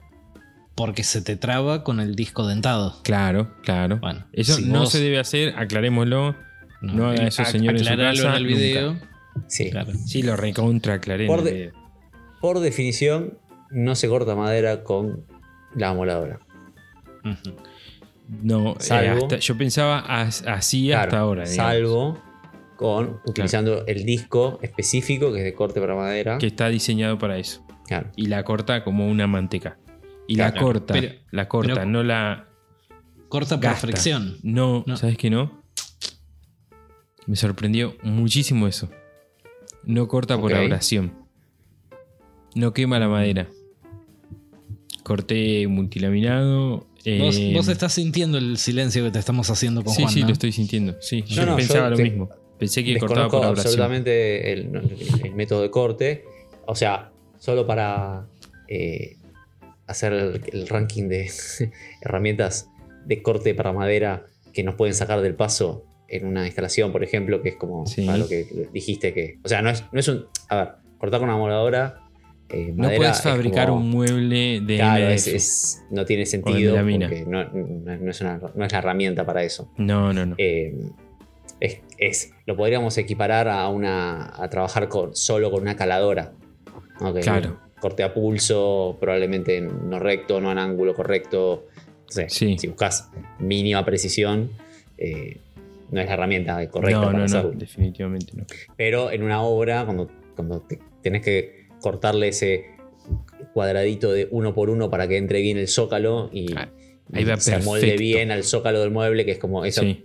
porque 0.74 1.04
se 1.04 1.22
te 1.22 1.36
traba 1.38 1.84
con 1.84 2.00
el 2.00 2.16
disco 2.16 2.48
dentado. 2.48 3.00
Claro, 3.04 3.54
claro. 3.64 4.00
Bueno, 4.00 4.26
Eso 4.34 4.56
si 4.56 4.66
no 4.66 4.80
vos- 4.80 4.92
se 4.92 5.00
debe 5.00 5.20
hacer, 5.20 5.54
aclarémoslo. 5.58 6.36
No 6.82 7.08
haga 7.08 7.28
eso, 7.28 7.44
ac- 7.44 7.52
señor, 7.52 7.76
en 7.76 7.80
su 7.84 7.90
aclaralo 7.90 8.24
casa, 8.24 8.38
el 8.38 8.46
video. 8.46 8.98
Sí. 9.48 9.70
Claro. 9.72 9.94
Sí, 10.06 10.22
lo 10.24 10.36
recontra 10.36 10.96
aclaré. 10.96 11.26
en 11.26 11.28
Por 11.32 11.44
de- 11.44 11.72
definición, 12.62 13.38
no 13.72 13.96
se 13.96 14.08
corta 14.08 14.36
madera 14.36 14.84
con 14.84 15.26
la 15.76 15.94
moladora. 15.94 16.40
Ujú. 17.24 17.56
No, 18.28 18.72
eh, 18.74 18.76
Salvo- 18.80 19.24
hasta- 19.26 19.38
yo 19.38 19.58
pensaba 19.58 20.00
as- 20.00 20.44
así 20.48 20.88
Claro, 20.88 21.02
hasta 21.04 21.20
ahora. 21.20 21.44
digamos, 21.48 21.74
Salvo 21.74 22.22
con 22.76 23.20
utilizando 23.26 23.86
el 23.86 24.04
disco 24.06 24.60
específico 24.62 25.32
que 25.32 25.40
es 25.40 25.44
de 25.46 25.54
corte 25.54 25.80
para 25.80 25.96
madera. 25.96 26.38
Que 26.40 26.48
está 26.48 26.68
diseñado 26.70 27.18
para 27.20 27.38
eso. 27.38 27.66
Claro. 27.88 28.10
Y 28.16 28.26
la 28.28 28.44
corta 28.44 28.84
como 28.84 29.08
una 29.08 29.28
manteca. 29.28 29.78
Y 30.28 30.36
la 30.38 30.52
Claro, 30.52 30.66
corta, 30.68 30.94
pero- 30.94 31.14
la 31.32 31.48
corta, 31.48 31.74
pero- 31.76 31.86
no 31.86 32.04
la. 32.04 32.48
Corta 33.30 33.56
por 33.58 33.64
Gasta. 33.64 33.82
fricción. 33.88 34.38
No, 34.44 34.84
No. 34.88 34.98
¿sabes 34.98 35.18
qué 35.18 35.30
no? 35.30 35.62
Me 37.28 37.36
sorprendió 37.36 37.96
muchísimo 38.04 38.68
eso. 38.68 38.90
No 39.84 40.08
corta 40.08 40.40
por 40.40 40.52
Ok. 40.52 40.58
abrasión. 40.60 41.14
No 42.56 42.74
quema 42.74 42.98
la 43.00 43.08
madera. 43.08 43.48
Corté 45.04 45.68
multilaminado. 45.68 46.88
Vos, 47.20 47.38
eh, 47.38 47.52
vos 47.54 47.68
estás 47.68 47.94
sintiendo 47.94 48.38
el 48.38 48.58
silencio 48.58 49.04
que 49.04 49.12
te 49.12 49.20
estamos 49.20 49.50
haciendo 49.50 49.84
con 49.84 49.94
Sí, 49.94 50.02
Juan, 50.04 50.14
sí, 50.14 50.22
¿no? 50.22 50.28
lo 50.28 50.34
estoy 50.34 50.52
sintiendo. 50.52 50.96
Sí, 51.02 51.22
No, 51.22 51.28
yo 51.28 51.46
no, 51.46 51.56
pensaba 51.56 51.86
yo 51.86 51.90
lo 51.92 51.96
te- 51.98 52.04
mismo. 52.04 52.30
Pensé 52.58 52.84
que 52.84 52.98
cortaba 52.98 53.28
por 53.30 53.44
abrasión. 53.44 53.68
absolutamente 53.68 54.54
el, 54.54 55.00
el 55.24 55.36
método 55.36 55.62
de 55.62 55.70
corte. 55.70 56.24
O 56.66 56.74
sea, 56.76 57.12
solo 57.38 57.68
para 57.68 58.28
eh, 58.68 59.18
hacer 59.88 60.14
el, 60.14 60.42
el 60.54 60.68
ranking 60.68 61.08
de 61.10 61.30
herramientas 62.02 62.70
de 63.06 63.22
corte 63.22 63.54
para 63.54 63.72
madera 63.74 64.26
que 64.54 64.64
nos 64.64 64.76
pueden 64.76 64.96
sacar 64.96 65.22
del 65.22 65.36
paso 65.36 65.86
en 66.08 66.26
una 66.26 66.46
instalación, 66.46 66.92
por 66.92 67.04
ejemplo, 67.04 67.42
que 67.42 67.50
es 67.50 67.56
como 67.56 67.86
Sí. 67.88 68.06
para 68.06 68.18
lo 68.18 68.28
que 68.28 68.68
dijiste 68.74 69.14
que. 69.14 69.38
O 69.44 69.48
sea, 69.50 69.62
no 69.62 69.70
es, 69.70 69.84
no 69.92 70.00
es 70.00 70.08
un. 70.08 70.26
A 70.50 70.56
ver, 70.56 70.70
cortar 70.98 71.20
con 71.20 71.30
una 71.30 71.38
moladora. 71.38 72.02
Eh, 72.50 72.72
No 72.76 72.90
puedes 72.90 73.18
es 73.18 73.22
fabricar 73.24 73.68
como- 73.70 73.82
un 73.82 73.90
mueble 73.90 74.62
de 74.62 74.76
Claro, 74.78 75.08
es, 75.08 75.28
es- 75.28 75.84
no 75.90 76.06
tiene 76.06 76.26
sentido 76.26 76.76
porque 76.76 77.26
no, 77.28 77.44
no- 77.46 77.98
no 77.98 78.12
es 78.12 78.22
una- 78.22 78.38
no 78.54 78.66
es 78.66 78.72
la 78.72 78.78
herramienta 78.80 79.26
para 79.26 79.44
eso. 79.44 79.72
No, 79.78 80.14
no, 80.14 80.26
no. 80.26 80.36
Eh, 80.38 80.76
es, 81.60 81.80
es- 81.98 82.34
lo 82.46 82.56
podríamos 82.56 82.98
equiparar 82.98 83.48
a 83.48 83.68
una 83.70 84.32
a 84.42 84.50
trabajar 84.50 84.88
con, 84.90 85.16
solo 85.16 85.50
con 85.52 85.62
una 85.62 85.76
caladora. 85.76 86.34
¿no? 87.02 87.14
Claro. 87.16 87.60
Corte 87.80 88.04
a 88.04 88.14
pulso, 88.14 88.98
probablemente 89.00 89.60
no 89.62 90.00
recto, 90.00 90.40
no 90.40 90.52
en 90.52 90.58
ángulo 90.58 90.94
correcto. 90.94 91.66
No 92.06 92.12
sé, 92.12 92.30
Sí. 92.30 92.58
Si 92.58 92.68
buscas 92.68 93.10
mínima 93.40 93.84
precisión, 93.84 94.52
eh, 94.98 95.38
no 95.92 96.00
es 96.02 96.08
la 96.08 96.14
herramienta 96.14 96.70
correcta 96.70 97.00
no, 97.00 97.06
para 97.08 97.14
no, 97.14 97.20
no, 97.20 97.26
hacerlo. 97.26 97.52
definitivamente 97.56 98.32
no. 98.36 98.46
Pero 98.78 99.12
en 99.12 99.24
una 99.24 99.42
obra, 99.42 99.84
cuando, 99.86 100.10
cuando 100.36 100.62
te- 100.62 100.80
tenés 101.02 101.22
que 101.22 101.65
cortarle 101.86 102.30
ese 102.30 102.66
cuadradito 103.54 104.12
de 104.12 104.28
uno 104.32 104.56
por 104.56 104.72
uno 104.72 104.90
para 104.90 105.08
que 105.08 105.18
entre 105.18 105.40
bien 105.42 105.58
el 105.60 105.68
zócalo 105.68 106.32
y, 106.34 106.52
Ah, 106.56 106.70
ahí 107.14 107.24
va 107.24 107.36
y 107.36 107.40
se 107.40 107.60
molde 107.60 107.96
bien 107.98 108.32
al 108.32 108.44
zócalo 108.44 108.80
del 108.82 108.90
mueble, 108.90 109.24
que 109.24 109.32
es 109.34 109.38
como 109.38 109.64
eso. 109.66 109.82
Sí, 109.82 110.04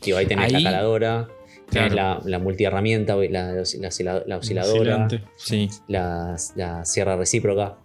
Tío, 0.00 0.18
ahí 0.18 0.26
tenés 0.26 0.52
Ahí- 0.52 0.62
la 0.62 0.70
caladora, 0.70 1.28
tenés 1.70 1.92
Claro. 1.94 2.20
la, 2.24 2.30
la 2.30 2.38
multiherramienta, 2.38 3.16
la, 3.16 3.52
la, 3.54 4.22
la 4.26 4.36
osciladora, 4.36 5.08
sí, 5.38 5.70
la, 5.88 6.36
la 6.54 6.84
sierra 6.84 7.16
recíproca, 7.16 7.76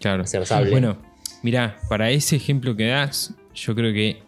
claro. 0.00 0.26
sable. 0.26 0.70
Bueno, 0.72 0.98
mira, 1.44 1.78
para 1.88 2.10
ese 2.10 2.34
ejemplo 2.34 2.74
que 2.74 2.88
das, 2.88 3.32
yo 3.54 3.76
creo 3.76 3.92
que 3.94 4.18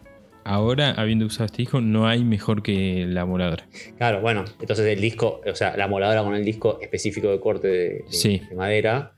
ahora, 0.45 0.91
habiendo 0.91 1.25
usado 1.25 1.45
este 1.45 1.57
disco, 1.57 1.81
no 1.81 2.07
hay 2.07 2.23
mejor 2.23 2.61
que 2.63 3.05
la 3.07 3.25
moladora. 3.25 3.65
Claro, 3.97 4.21
bueno, 4.21 4.45
entonces 4.59 4.85
el 4.85 5.01
disco, 5.01 5.41
o 5.49 5.55
sea, 5.55 5.75
la 5.77 5.87
moladora 5.87 6.23
con 6.23 6.35
el 6.35 6.43
disco 6.45 6.79
específico 6.81 7.29
de 7.29 7.39
corte 7.39 7.67
de, 7.67 7.77
de- 7.89 8.03
Sí. 8.09 8.41
de 8.49 8.55
madera, 8.55 9.13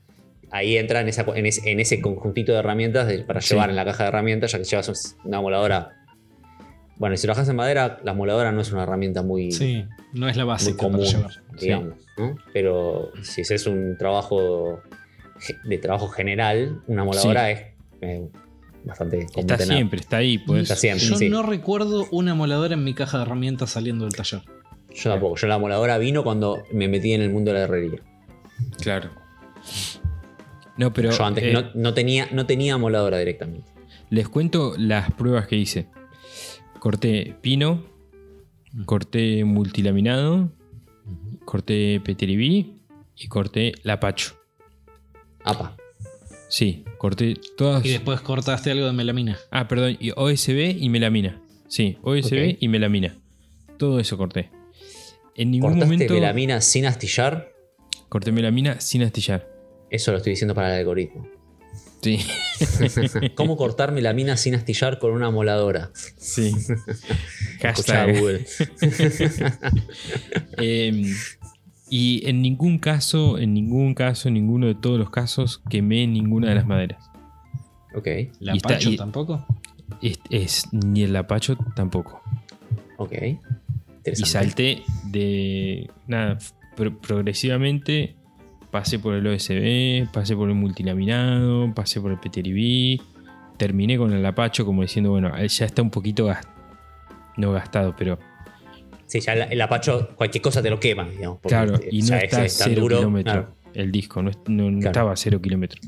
ahí 0.50 0.76
entra 0.76 1.00
en, 1.00 1.08
esa, 1.08 1.24
en, 1.34 1.46
ese, 1.46 1.70
en 1.70 1.80
ese 1.80 2.00
conjuntito 2.00 2.52
de 2.52 2.58
herramientas 2.58 3.06
de- 3.08 3.18
para 3.20 3.40
Sí. 3.40 3.54
llevar 3.54 3.70
en 3.70 3.76
la 3.76 3.84
caja 3.84 4.04
de 4.04 4.08
herramientas, 4.08 4.52
ya 4.52 4.58
que 4.58 4.64
llevas 4.64 5.16
una 5.24 5.40
moladora. 5.40 5.92
Bueno, 6.98 7.14
y 7.14 7.18
si 7.18 7.24
trabajas 7.26 7.48
en 7.48 7.56
madera, 7.56 7.98
la 8.04 8.14
moladora 8.14 8.52
no 8.52 8.60
es 8.62 8.72
una 8.72 8.84
herramienta 8.84 9.22
muy, 9.22 9.52
Sí, 9.52 9.84
no 10.14 10.28
es 10.28 10.36
la 10.36 10.44
básica 10.44 10.78
común, 10.78 11.00
para 11.04 11.10
llevar. 11.10 11.32
digamos, 11.60 11.94
¿no? 12.16 12.36
Pero 12.54 13.10
si 13.22 13.42
es 13.42 13.66
un 13.66 13.96
trabajo 13.98 14.80
de 15.64 15.76
trabajo 15.78 16.08
general, 16.08 16.80
una 16.86 17.04
moladora 17.04 17.50
es 17.50 17.66
eh, 18.00 18.26
bastante 18.86 19.26
común 19.26 19.40
Está 19.40 19.56
tener. 19.58 19.76
siempre, 19.76 20.00
está 20.00 20.16
ahí. 20.18 20.38
Pues. 20.38 20.62
Está 20.62 20.76
siempre, 20.76 21.06
Yo 21.06 21.16
sí. 21.16 21.28
no 21.28 21.42
recuerdo 21.42 22.06
una 22.10 22.34
moladora 22.34 22.74
en 22.74 22.84
mi 22.84 22.94
caja 22.94 23.18
de 23.18 23.24
herramientas 23.24 23.70
saliendo 23.70 24.04
del 24.04 24.14
taller. 24.14 24.42
Yo 24.94 25.10
tampoco. 25.10 25.36
Yo 25.36 25.46
la 25.46 25.58
moladora 25.58 25.98
vino 25.98 26.22
cuando 26.24 26.62
me 26.72 26.88
metí 26.88 27.12
en 27.12 27.20
el 27.22 27.30
mundo 27.30 27.52
de 27.52 27.58
la 27.58 27.64
herrería. 27.64 28.00
Claro. 28.80 29.10
No, 30.76 30.92
pero 30.92 31.10
Yo 31.10 31.24
antes 31.24 31.44
eh, 31.44 31.52
no, 31.52 31.64
no 31.74 31.94
tenía, 31.94 32.28
no 32.32 32.46
tenía 32.46 32.76
moladora 32.78 33.18
directamente. 33.18 33.70
les 34.10 34.28
cuento 34.28 34.74
las 34.78 35.10
pruebas 35.12 35.46
que 35.46 35.56
hice. 35.56 35.88
Corté 36.78 37.34
pino, 37.40 37.84
corté 38.84 39.44
multilaminado, 39.44 40.50
corté 41.44 42.00
peteribí 42.04 42.76
y 43.16 43.28
corté 43.28 43.72
lapacho. 43.82 44.36
Apa. 45.44 45.76
Sí, 46.48 46.84
corté 46.98 47.34
todas. 47.56 47.84
Y 47.84 47.90
después 47.90 48.20
cortaste 48.20 48.70
algo 48.70 48.86
de 48.86 48.92
melamina. 48.92 49.38
Ah, 49.50 49.66
perdón, 49.68 49.96
y 50.00 50.10
OSB 50.14 50.76
y 50.78 50.88
melamina. 50.88 51.40
Sí, 51.68 51.98
OSB 52.02 52.52
Ok. 52.52 52.56
y 52.60 52.68
melamina. 52.68 53.16
Todo 53.78 53.98
eso 54.00 54.16
corté. 54.16 54.50
En 55.34 55.50
ningún 55.50 55.72
¿Cortaste 55.72 55.94
momento 55.94 56.14
melamina 56.14 56.60
sin 56.60 56.86
astillar? 56.86 57.52
corté 58.08 58.30
melamina 58.32 58.80
sin 58.80 59.02
astillar. 59.02 59.48
Eso 59.90 60.12
lo 60.12 60.18
estoy 60.18 60.30
diciendo 60.30 60.54
para 60.54 60.72
el 60.72 60.78
algoritmo. 60.80 61.28
Sí. 62.02 62.20
¿Cómo 63.34 63.56
cortar 63.56 63.90
melamina 63.90 64.36
sin 64.36 64.54
astillar 64.54 64.98
con 65.00 65.10
una 65.12 65.30
moladora? 65.30 65.90
sí. 66.16 66.52
Hashtag. 67.60 68.18
Google. 68.18 68.46
Eh, 70.58 71.12
y 71.88 72.28
en 72.28 72.42
ningún 72.42 72.78
caso, 72.78 73.38
en 73.38 73.54
ningún 73.54 73.94
caso, 73.94 74.28
en 74.28 74.34
ninguno 74.34 74.66
de 74.66 74.74
todos 74.74 74.98
los 74.98 75.10
casos, 75.10 75.62
quemé 75.70 76.06
ninguna 76.06 76.48
de 76.48 76.54
las 76.56 76.66
maderas. 76.66 77.10
ok, 77.94 78.06
¿La 78.40 78.54
Y 78.54 78.56
está- 78.58 78.68
Pacho 78.70 78.90
y- 78.90 78.96
tampoco? 78.96 79.44
Es, 80.02 80.18
es- 80.30 80.72
ni 80.72 81.02
el 81.02 81.12
lapacho 81.12 81.56
tampoco. 81.74 82.20
ok. 82.98 83.12
Y 84.04 84.14
salté 84.24 84.82
de. 85.10 85.90
Nada, 86.06 86.38
pro- 86.76 86.96
progresivamente. 86.98 88.14
Pasé 88.70 88.98
por 88.98 89.14
el 89.14 89.26
OSB, 89.26 90.08
pasé 90.12 90.36
por 90.36 90.48
el 90.48 90.54
multilaminado, 90.54 91.72
pasé 91.74 92.00
por 92.00 92.10
el 92.12 92.18
PTRB. 92.18 93.00
Terminé 93.56 93.96
con 93.96 94.12
el 94.12 94.22
lapacho, 94.22 94.66
como 94.66 94.82
diciendo, 94.82 95.10
bueno, 95.12 95.32
ya 95.46 95.64
está 95.64 95.80
un 95.82 95.90
poquito 95.90 96.28
no 97.38 97.52
gastado, 97.52 97.94
pero 97.96 98.18
Sí, 99.06 99.20
ya 99.20 99.32
el, 99.34 99.52
el 99.52 99.60
apacho, 99.60 100.10
cualquier 100.16 100.42
cosa 100.42 100.60
te 100.62 100.68
lo 100.70 100.80
quema, 100.80 101.08
digamos. 101.08 101.38
claro, 101.42 101.76
eh, 101.76 101.88
y 101.92 102.02
no 102.02 102.16
está 102.16 102.44
es 102.44 102.58
tan 102.58 102.68
cero 102.68 102.82
duro, 102.82 102.96
kilómetro. 102.98 103.32
claro. 103.32 103.54
el 103.74 103.92
disco, 103.92 104.22
no, 104.22 104.30
es- 104.30 104.38
no- 104.48 104.70
no 104.70 104.78
Claro. 104.78 104.90
estaba 104.90 105.12
a 105.12 105.16
cero 105.16 105.40
kilómetros. 105.40 105.80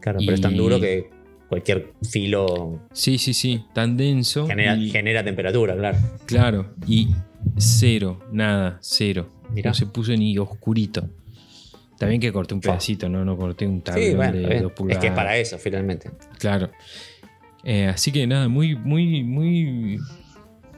Claro, 0.00 0.18
pero 0.20 0.32
es 0.34 0.40
tan 0.40 0.56
duro 0.56 0.78
que 0.80 1.08
cualquier 1.48 1.92
filo 2.10 2.80
Sí, 2.92 3.16
sí, 3.18 3.32
sí, 3.32 3.64
tan 3.72 3.96
denso. 3.96 4.46
genera, 4.46 4.74
y- 4.76 4.90
genera 4.90 5.24
temperatura, 5.24 5.74
claro. 5.76 5.98
Claro, 6.26 6.74
y 6.86 7.08
cero, 7.56 8.20
nada, 8.32 8.78
cero. 8.82 9.28
Mirá. 9.50 9.70
No 9.70 9.74
se 9.74 9.86
puso 9.86 10.12
ni 10.14 10.36
oscurito. 10.36 11.08
Bien 12.00 12.20
que 12.20 12.30
corté 12.32 12.54
un 12.54 12.60
pedacito, 12.60 13.08
no, 13.08 13.24
no 13.24 13.36
corté 13.36 13.66
un 13.66 13.80
tablón 13.82 14.04
Sí, 14.04 14.14
bueno, 14.14 14.32
de 14.48 14.60
dos 14.60 14.70
es 14.72 14.76
pulgadas. 14.76 15.00
que 15.00 15.08
es 15.08 15.14
para 15.14 15.36
eso, 15.36 15.58
finalmente. 15.58 16.10
Claro. 16.38 16.70
Eh, 17.64 17.86
así 17.86 18.12
que 18.12 18.24
nada, 18.26 18.46
muy, 18.48 18.76
muy, 18.76 19.24
muy 19.24 19.98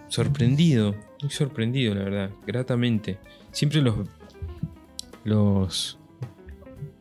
sorprendido. 0.08 0.94
Muy 1.22 1.30
sorprendido, 1.30 1.94
la 1.94 2.04
verdad. 2.04 2.30
Gratamente. 2.46 3.18
Siempre 3.52 3.80
los. 3.82 3.94
Los. 5.24 5.98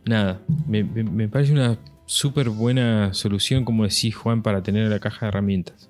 Nada. 0.05 0.41
Me, 0.67 0.84
me- 0.84 1.03
me 1.03 1.27
parece 1.29 1.53
una 1.53 1.77
súper 2.05 2.49
buena 2.49 3.13
solución, 3.13 3.63
como 3.65 3.84
decís, 3.84 4.15
Juan, 4.15 4.41
para 4.41 4.62
tener 4.63 4.89
la 4.89 4.99
caja 4.99 5.25
de 5.25 5.29
herramientas. 5.29 5.89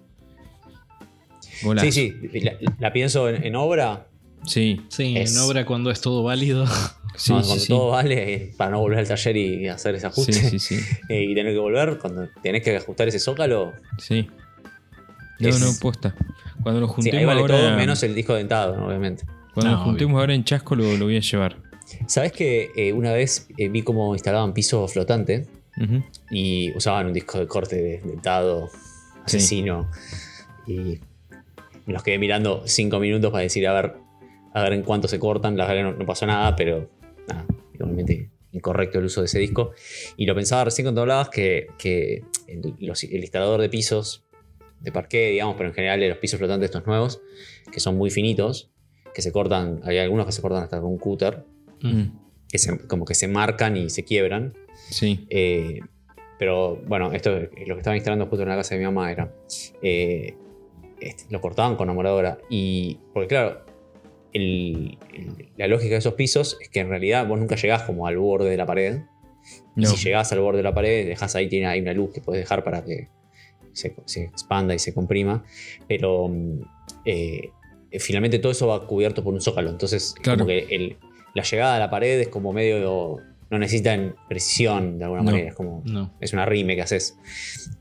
Golazo. 1.64 1.92
Sí, 1.92 2.14
sí, 2.32 2.40
la, 2.42 2.54
la 2.80 2.94
pienso 2.94 3.30
en, 3.30 3.44
en 3.44 3.56
obra, 3.56 4.06
Sí, 4.46 4.82
Sí, 4.88 5.18
Es- 5.18 5.34
en 5.36 5.42
obra 5.42 5.66
cuando 5.66 5.92
es 5.92 6.00
todo 6.00 6.24
válido. 6.24 6.66
sí, 7.16 7.34
no, 7.34 7.42
sí, 7.42 7.48
cuando 7.48 7.56
sí. 7.56 7.68
todo 7.68 7.90
vale, 7.90 8.54
para 8.58 8.72
no 8.72 8.80
volver 8.80 9.00
al 9.00 9.08
taller 9.08 9.36
y 9.36 9.68
hacer 9.68 9.96
ese 9.96 10.08
ajuste 10.08 10.32
Sí, 10.34 10.60
sí, 10.60 10.60
sí. 10.60 10.80
eh, 11.10 11.24
y 11.24 11.36
tener 11.36 11.54
que 11.54 11.60
volver, 11.60 11.98
cuando 12.00 12.28
tenés 12.42 12.64
que 12.64 12.78
ajustar 12.78 13.08
ese 13.10 13.20
zócalo, 13.20 13.74
Sí. 13.98 14.30
No, 15.40 15.50
Es- 15.50 15.60
no, 15.60 15.68
posta. 15.82 16.16
Cuando 16.64 16.82
nos 16.82 16.90
sí, 16.92 16.96
juntemos 16.96 17.20
ahí 17.20 17.26
vale 17.26 17.42
ahora. 17.42 17.58
todo 17.58 17.76
menos 17.78 18.04
el 18.04 18.16
disco 18.16 18.34
dentado, 18.36 18.86
obviamente. 18.86 19.24
Cuando 19.54 19.72
No, 19.72 19.78
nos 19.78 19.86
juntemos 19.86 20.20
ahora 20.20 20.34
en 20.34 20.44
Chasco 20.44 20.76
lo, 20.76 20.96
lo 20.98 21.06
voy 21.06 21.18
a 21.18 21.22
llevar. 21.22 21.58
¿Sabes 22.08 22.32
que 22.32 22.70
eh, 22.76 22.94
una 22.94 23.14
vez 23.14 23.48
eh, 23.58 23.68
vi 23.70 23.82
cómo 23.82 24.14
instalaban 24.14 24.54
piso 24.54 24.88
flotante 24.88 25.48
Ujú. 25.82 26.04
y 26.30 26.72
usaban 26.76 27.08
un 27.08 27.14
disco 27.14 27.40
de 27.40 27.48
corte 27.48 27.76
de- 27.78 28.02
dentado 28.04 28.68
Sí. 29.26 29.38
asesino? 29.38 29.90
Y 30.68 31.00
me 31.86 31.94
los 31.94 32.04
quedé 32.04 32.20
mirando 32.20 32.64
cinco 32.68 33.00
minutos 33.00 33.32
para 33.32 33.42
decir 33.44 33.68
a 33.68 33.74
ver, 33.74 33.94
a 34.54 34.62
ver 34.64 34.74
en 34.74 34.84
cuánto 34.84 35.08
se 35.08 35.18
cortan. 35.18 35.58
La 35.58 35.66
verdad 35.66 35.80
que 35.80 35.92
no, 35.92 35.98
no 35.98 36.06
pasó 36.06 36.26
nada, 36.28 36.56
pero 36.56 36.90
nada, 37.28 37.46
igualmente 37.74 38.30
incorrecto 38.52 39.00
el 39.00 39.06
uso 39.06 39.22
de 39.22 39.26
ese 39.26 39.40
disco. 39.40 39.72
Y 40.18 40.26
lo 40.28 40.36
pensaba 40.36 40.66
recién 40.66 40.86
cuando 40.86 41.02
hablabas 41.02 41.30
que, 41.30 41.68
que 41.80 42.24
el, 42.48 42.76
los- 42.80 43.04
el 43.04 43.20
instalador 43.22 43.62
de 43.62 43.70
pisos 43.70 44.24
de 44.82 44.92
parqué, 44.92 45.30
digamos, 45.32 45.56
pero 45.58 45.70
en 45.70 45.76
general 45.76 46.00
de 46.00 46.10
los 46.10 46.18
pisos 46.18 46.38
flotantes 46.40 46.68
estos 46.70 46.86
nuevos, 46.88 47.22
que 47.72 47.80
son 47.80 47.98
muy 47.98 48.10
finitos, 48.10 48.72
que 49.14 49.22
se 49.22 49.32
cortan, 49.32 49.82
hay 49.84 49.98
algunos 49.98 50.26
que 50.26 50.32
se 50.32 50.42
cortan 50.42 50.64
hasta 50.64 50.80
con 50.80 50.90
un 50.92 50.98
cúter, 50.98 51.44
Mm, 51.82 52.04
que 52.50 52.58
se- 52.58 52.88
como 52.88 53.06
que 53.06 53.14
se 53.16 53.28
marcan 53.28 53.78
y 53.78 53.90
se 53.90 54.04
quiebran. 54.04 54.54
Sí. 54.90 55.26
Eh, 55.30 55.80
pero 56.38 56.76
bueno, 56.88 57.12
esto 57.14 57.36
es 57.38 57.68
lo 57.68 57.76
que 57.76 57.80
estaba 57.82 57.96
instalando 57.96 58.26
justo 58.28 58.44
en 58.44 58.50
la 58.50 58.56
casa 58.56 58.76
de 58.76 58.80
mi 58.80 58.86
mamá 58.86 59.12
era. 59.12 59.34
eh, 59.82 60.36
este, 61.00 61.24
lo 61.30 61.40
cortaban 61.42 61.76
con 61.78 61.90
amoladora. 61.90 62.38
Y. 62.50 62.98
Porque 63.14 63.28
claro, 63.30 63.62
el- 64.34 64.98
el- 65.14 65.50
la 65.58 65.68
lógica 65.68 65.92
de 65.94 66.00
esos 66.00 66.14
pisos 66.16 66.58
es 66.62 66.70
que 66.70 66.82
en 66.82 66.90
realidad 66.90 67.26
vos 67.28 67.40
nunca 67.40 67.56
llegás 67.56 67.84
como 67.84 68.06
al 68.08 68.18
borde 68.18 68.50
de 68.50 68.58
la 68.58 68.66
pared. 68.66 69.00
Y 69.78 69.82
No. 69.82 69.88
si 69.90 69.96
llegás 70.04 70.32
al 70.34 70.40
borde 70.42 70.58
de 70.58 70.64
la 70.64 70.74
pared, 70.74 71.08
dejás 71.08 71.36
ahí, 71.36 71.48
tiene 71.48 71.68
ahí 71.68 71.80
una 71.82 71.94
luz 71.94 72.12
que 72.14 72.20
puedes 72.22 72.42
dejar 72.44 72.64
para 72.66 72.84
que 72.84 73.08
se, 73.80 73.96
se 74.06 74.24
expanda 74.26 74.74
y 74.76 74.80
se 74.80 74.94
comprima. 74.94 75.44
Pero 75.88 76.28
mm, 76.28 76.60
eh, 77.06 77.52
finalmente 78.00 78.40
todo 78.40 78.52
eso 78.52 78.68
va 78.68 78.86
cubierto 78.86 79.24
por 79.24 79.34
un 79.34 79.42
zócalo. 79.42 79.70
Entonces, 79.70 80.14
Claro. 80.22 80.40
como 80.40 80.48
que 80.50 80.68
el- 80.70 80.98
la 81.34 81.44
llegada 81.44 81.76
a 81.76 81.80
la 81.80 81.90
pared 81.90 82.20
es 82.20 82.28
como 82.28 82.54
medio. 82.54 83.18
No 83.52 83.58
necesitan 83.58 84.16
precisión 84.28 85.00
de 85.00 85.06
alguna 85.06 85.24
No. 85.24 85.32
manera. 85.32 85.50
Es 85.50 85.56
como. 85.56 85.82
No. 85.86 86.14
Es 86.20 86.34
una 86.34 86.46
rime 86.46 86.76
que 86.76 86.84
haces. 86.84 87.18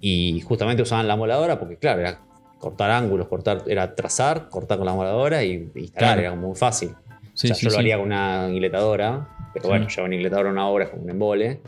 Y 0.00 0.40
justamente 0.42 0.82
usaban 0.82 1.06
la 1.08 1.16
moladora 1.16 1.58
porque, 1.58 1.76
claro, 1.76 2.00
era 2.00 2.20
cortar 2.58 2.90
ángulos, 2.90 3.28
cortar, 3.28 3.64
era 3.66 3.94
trazar, 3.94 4.48
cortar 4.48 4.78
con 4.78 4.86
la 4.86 4.94
moladora 4.94 5.44
y, 5.44 5.70
y 5.74 5.80
instalar, 5.80 5.92
Claro. 6.14 6.20
era 6.20 6.30
como 6.30 6.48
muy 6.48 6.56
fácil. 6.56 6.90
Sí, 7.34 7.46
o 7.46 7.48
sea, 7.48 7.54
sí, 7.54 7.66
yo 7.66 7.72
lo 7.72 7.78
haría 7.78 7.96
con 7.98 8.06
una 8.06 8.48
ingletadora, 8.50 9.28
pero 9.54 9.68
bueno, 9.68 9.86
llevar 9.88 10.06
una 10.06 10.14
ingletadora 10.16 10.48
a 10.48 10.52
una 10.52 10.68
obra 10.68 10.84
es 10.86 10.90
como 10.90 11.02
un 11.04 11.10
embole. 11.10 11.60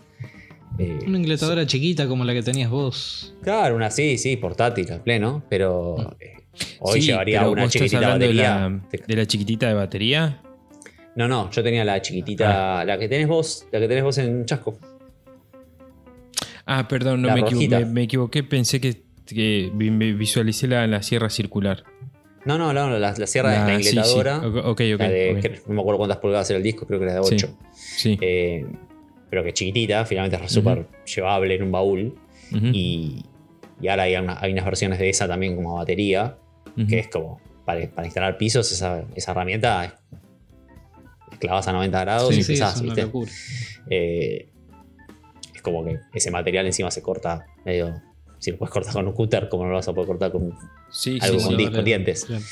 Eh, 0.78 0.98
Una 1.06 1.18
ingletadora 1.18 1.66
chiquita 1.66 2.06
como 2.08 2.24
la 2.24 2.32
que 2.32 2.42
tenías 2.42 2.70
vos. 2.70 3.34
Claro, 3.42 3.76
una 3.76 3.90
sí, 3.90 4.16
sí, 4.18 4.36
portátil, 4.36 4.90
a 4.92 5.02
pleno, 5.02 5.42
pero 5.50 6.16
eh, 6.20 6.34
hoy 6.80 7.00
Sí, 7.00 7.08
llevaría 7.08 7.40
pero 7.40 7.52
una 7.52 7.62
vos 7.64 7.74
estás 7.74 7.88
chiquitita 7.90 8.06
de 8.18 8.26
batería. 8.26 8.50
la, 8.58 9.04
de 9.06 9.16
la 9.16 9.26
chiquitita 9.26 9.68
de 9.68 9.74
batería. 9.74 10.42
No, 11.16 11.28
no, 11.28 11.50
yo 11.50 11.62
tenía 11.62 11.84
la 11.84 12.00
chiquitita, 12.00 12.84
la 12.84 12.98
que 12.98 13.08
tenés 13.08 13.26
vos, 13.28 13.66
la 13.72 13.80
que 13.80 13.88
tenés 13.88 14.04
vos 14.04 14.16
en 14.18 14.46
Chasco. 14.46 14.78
Ah, 16.66 16.86
perdón, 16.88 17.22
no 17.22 17.34
me, 17.34 17.40
equivo- 17.40 17.78
me, 17.80 17.84
me 17.84 18.02
equivoqué. 18.04 18.42
Pensé 18.44 18.80
que, 18.80 19.02
que 19.26 19.70
vi- 19.74 19.90
me 19.90 20.12
visualicé 20.12 20.68
la, 20.68 20.86
la 20.86 21.02
sierra 21.02 21.28
circular. 21.28 21.82
No, 22.44 22.56
no, 22.56 22.72
no, 22.72 22.88
la, 22.98 23.12
la 23.18 23.26
sierra 23.26 23.50
La- 23.52 23.64
de 23.66 23.72
la 23.72 23.78
sí, 23.78 23.84
sí. 23.84 23.88
ingletadora. 23.90 24.38
Ok, 24.38 24.54
ok. 24.56 24.80
ok, 24.94 24.98
la 25.00 25.08
de- 25.08 25.32
ok. 25.34 25.40
que 25.40 25.60
no 25.66 25.74
me 25.74 25.80
acuerdo 25.80 25.98
cuántas 25.98 26.18
pulgadas 26.18 26.48
era 26.50 26.58
el 26.58 26.62
disco, 26.62 26.86
creo 26.86 27.00
que 27.00 27.06
era 27.06 27.14
de 27.16 27.24
Sí. 27.24 27.34
8. 27.34 27.58
Sí. 27.74 28.18
Eh, 28.20 28.64
pero 29.30 29.42
que 29.44 29.52
chiquitita, 29.52 30.04
finalmente 30.04 30.44
es 30.44 30.52
súper 30.52 30.86
llevable 31.06 31.54
en 31.54 31.62
un 31.62 31.72
baúl. 31.72 32.14
Y, 32.52 33.24
y 33.80 33.88
ahora 33.88 34.02
hay, 34.02 34.16
una- 34.16 34.38
hay 34.40 34.52
unas 34.52 34.64
versiones 34.64 34.98
de 34.98 35.08
esa 35.08 35.28
también 35.28 35.54
como 35.56 35.76
batería, 35.76 36.36
que 36.88 36.98
es 36.98 37.08
como 37.08 37.40
para, 37.64 37.88
para 37.90 38.06
instalar 38.06 38.36
pisos, 38.36 38.70
esa, 38.72 39.04
esa 39.14 39.30
herramienta 39.32 39.84
es, 39.84 39.92
es 41.32 41.38
clavas 41.38 41.68
a 41.68 41.72
90 41.72 42.00
grados 42.00 42.28
Sí, 42.30 42.36
y 42.36 42.40
empezás, 42.40 42.76
es 42.76 42.82
¿viste? 42.82 43.08
Eh, 43.88 44.48
es 45.54 45.62
como 45.62 45.84
que 45.84 45.98
ese 46.14 46.30
material 46.30 46.66
encima 46.66 46.90
se 46.90 47.02
corta 47.02 47.46
medio. 47.64 47.94
Si 48.38 48.50
lo 48.50 48.56
puedes 48.58 48.72
cortar 48.72 48.92
con 48.94 49.06
un 49.06 49.12
cúter, 49.12 49.48
como 49.50 49.64
no 49.64 49.70
lo 49.70 49.76
vas 49.76 49.86
a 49.88 49.92
poder 49.92 50.08
cortar 50.08 50.32
con. 50.32 50.54
Sí, 50.90 51.18
algo 51.20 51.38
con 51.38 51.50
sí. 51.50 51.56
disco, 51.56 51.74
con 51.76 51.84
dientes. 51.84 52.24
Claro. 52.24 52.42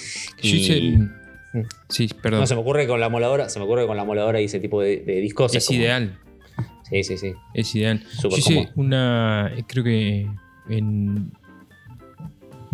Y- 0.43 0.49
hice- 0.57 1.09
Sí, 1.89 2.09
perdón. 2.23 2.41
No, 2.41 2.47
se 2.47 2.55
me 2.55 2.61
ocurre 2.61 2.87
con 2.87 3.01
la 3.01 3.09
moladora, 3.09 3.49
se 3.49 3.59
me 3.59 3.65
ocurre 3.65 3.87
con 3.87 3.97
la 3.97 4.05
moladora 4.05 4.39
y 4.41 4.45
ese 4.45 4.61
tipo 4.61 4.83
de, 4.83 4.99
de 4.99 5.15
discos. 5.21 5.55
es 5.55 5.67
como- 5.67 5.79
ideal. 5.79 6.19
Sí, 6.91 7.05
sí, 7.05 7.19
sí. 7.19 7.35
Es 7.55 7.75
ideal. 7.75 8.03
Súper 8.11 8.31
Yo 8.31 8.37
hice 8.39 8.69
una. 8.77 9.53
Creo 9.67 9.85
que 9.85 10.31
en 10.69 11.33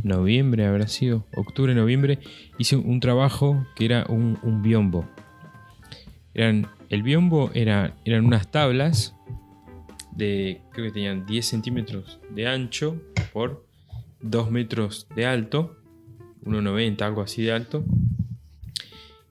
noviembre 0.03 0.67
habrá 0.67 0.87
sido, 0.87 1.27
octubre, 1.35 1.75
noviembre, 1.75 2.19
hice 2.59 2.77
un 2.77 3.01
trabajo 3.01 3.67
que 3.75 3.87
era 3.87 4.05
un, 4.09 4.39
un 4.43 4.63
biombo. 4.63 5.09
Eran, 6.35 6.69
el 6.91 7.03
biombo 7.03 7.51
era, 7.55 7.97
eran 8.05 8.27
unas 8.27 8.51
tablas 8.51 9.15
de, 10.13 10.61
creo 10.73 10.87
que 10.87 10.93
tenían 10.93 11.27
10 11.27 11.47
centímetros 11.47 12.21
de 12.31 12.47
ancho 12.47 13.01
por 13.33 13.67
2 14.21 14.51
metros 14.51 15.09
de 15.17 15.27
alto, 15.27 15.77
1,90, 16.45 17.03
algo 17.03 17.23
así 17.23 17.43
de 17.43 17.53
alto. 17.53 17.85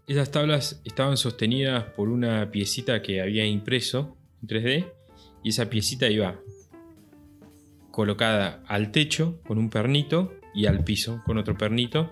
Esas 0.08 0.32
tablas 0.32 0.82
estaban 0.84 1.18
sostenidas 1.18 1.84
por 1.84 2.10
una 2.10 2.52
piecita 2.52 3.02
que 3.02 3.22
había 3.22 3.46
impreso 3.46 4.18
3D 4.48 4.86
y 5.44 5.50
esa 5.50 5.70
piecita 5.70 6.10
iba 6.10 6.40
colocada 7.92 8.64
al 8.68 8.92
techo 8.92 9.40
con 9.46 9.58
un 9.58 9.70
pernito 9.70 10.34
y 10.54 10.66
al 10.66 10.84
piso 10.84 11.22
con 11.26 11.38
otro 11.38 11.58
pernito 11.58 12.12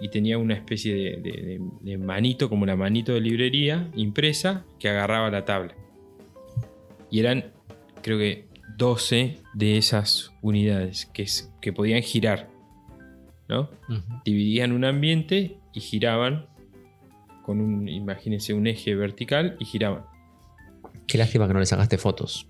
y 0.00 0.08
tenía 0.08 0.38
una 0.38 0.54
especie 0.54 0.94
de, 0.94 1.16
de- 1.20 1.42
de- 1.42 1.60
de 1.82 1.98
manito 1.98 2.48
como 2.48 2.66
la 2.66 2.74
manito 2.76 3.12
de 3.12 3.20
librería 3.20 3.90
impresa 3.94 4.64
que 4.78 4.88
agarraba 4.88 5.30
la 5.30 5.44
tabla 5.44 5.74
y 7.10 7.20
eran 7.20 7.52
creo 8.02 8.18
que 8.18 8.48
12 8.76 9.38
de 9.54 9.76
esas 9.78 10.32
unidades 10.42 11.06
que, 11.06 11.22
es- 11.22 11.52
que 11.60 11.72
podían 11.72 12.02
girar 12.02 12.50
¿no? 13.48 13.68
Dividían 14.24 14.72
un 14.72 14.84
ambiente 14.84 15.58
y 15.74 15.80
giraban 15.80 16.46
con 17.44 17.60
un, 17.60 17.88
imagínense, 17.90 18.54
un 18.54 18.66
eje 18.66 18.94
vertical 18.94 19.56
y 19.60 19.66
giraban. 19.66 20.04
Qué 21.06 21.18
lástima 21.18 21.46
que 21.46 21.54
no 21.54 21.60
le 21.60 21.66
sacaste 21.66 21.98
fotos. 21.98 22.46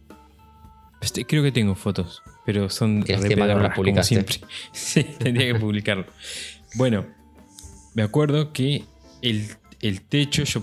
Este, 1.00 1.26
creo 1.26 1.42
que 1.42 1.52
tengo 1.52 1.74
fotos, 1.74 2.22
pero 2.46 2.70
son 2.70 3.02
Qué 3.02 3.12
lástima 3.12 3.28
que 3.28 3.36
no 3.36 3.46
las 3.46 3.54
pedorras, 3.54 3.74
como 3.74 3.82
publicaste. 3.84 4.14
siempre. 4.14 4.36
Sí, 4.72 5.04
tendría 5.18 5.52
que 5.52 5.58
publicarlo. 5.60 6.06
Bueno, 6.76 7.06
me 7.94 8.02
acuerdo 8.02 8.52
que 8.52 8.84
el, 9.22 9.48
el 9.80 10.00
techo, 10.02 10.44
yo 10.44 10.62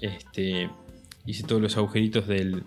este, 0.00 0.68
hice 1.26 1.42
todos 1.44 1.62
los 1.62 1.76
agujeritos 1.76 2.26
del, 2.26 2.64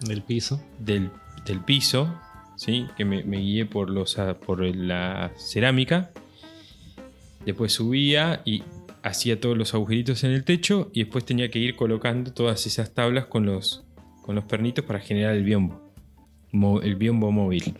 Del 0.00 0.22
piso. 0.22 0.62
del, 0.78 1.10
del 1.44 1.60
piso, 1.60 2.18
¿sí? 2.56 2.86
que 2.96 3.04
me, 3.04 3.22
me 3.24 3.38
guié 3.38 3.66
por, 3.66 3.90
los, 3.90 4.16
por 4.46 4.64
la 4.64 5.30
cerámica. 5.36 6.10
Después 7.44 7.72
subía 7.72 8.42
y 8.44 8.62
hacía 9.08 9.40
todos 9.40 9.56
los 9.56 9.74
agujeritos 9.74 10.24
en 10.24 10.32
el 10.32 10.44
techo 10.44 10.90
y 10.92 11.04
después 11.04 11.24
tenía 11.24 11.50
que 11.50 11.58
ir 11.58 11.76
colocando 11.76 12.32
todas 12.32 12.66
esas 12.66 12.94
tablas 12.94 13.26
con 13.26 13.46
los, 13.46 13.84
con 14.22 14.34
los 14.34 14.44
pernitos 14.44 14.84
para 14.84 15.00
generar 15.00 15.34
el 15.34 15.44
biombo. 15.44 15.92
El 16.82 16.96
biombo 16.96 17.30
móvil. 17.30 17.74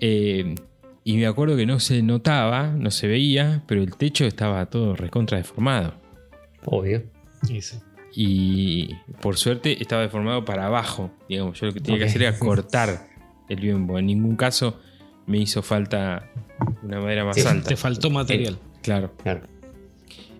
Eh, 0.00 0.54
y 1.04 1.16
me 1.16 1.26
acuerdo 1.26 1.56
que 1.56 1.66
no 1.66 1.78
se 1.78 2.02
notaba, 2.02 2.68
no 2.68 2.90
se 2.90 3.06
veía, 3.06 3.62
pero 3.66 3.82
el 3.82 3.94
techo 3.96 4.24
estaba 4.24 4.66
todo 4.66 4.96
recontra 4.96 5.38
deformado. 5.38 5.94
Obvio. 6.64 7.04
Y 7.48 7.62
sí. 7.62 7.76
y 8.12 8.94
por 9.20 9.36
suerte 9.36 9.80
estaba 9.80 10.02
deformado 10.02 10.44
para 10.44 10.66
abajo. 10.66 11.12
Digamos, 11.28 11.60
yo 11.60 11.66
lo 11.66 11.74
que 11.74 11.80
tenía 11.80 12.00
que 12.00 12.06
hacer 12.06 12.22
era 12.22 12.38
cortar 12.40 13.08
el 13.48 13.60
biombo. 13.60 13.98
En 13.98 14.06
ningún 14.06 14.34
caso 14.34 14.80
me 15.26 15.38
hizo 15.38 15.62
falta 15.62 16.28
una 16.82 17.00
madera 17.00 17.24
más 17.24 17.36
Sí, 17.36 17.46
alta. 17.46 17.68
Te 17.68 17.76
faltó 17.76 18.10
material. 18.10 18.58
Claro. 18.82 19.12
Claro. 19.22 19.42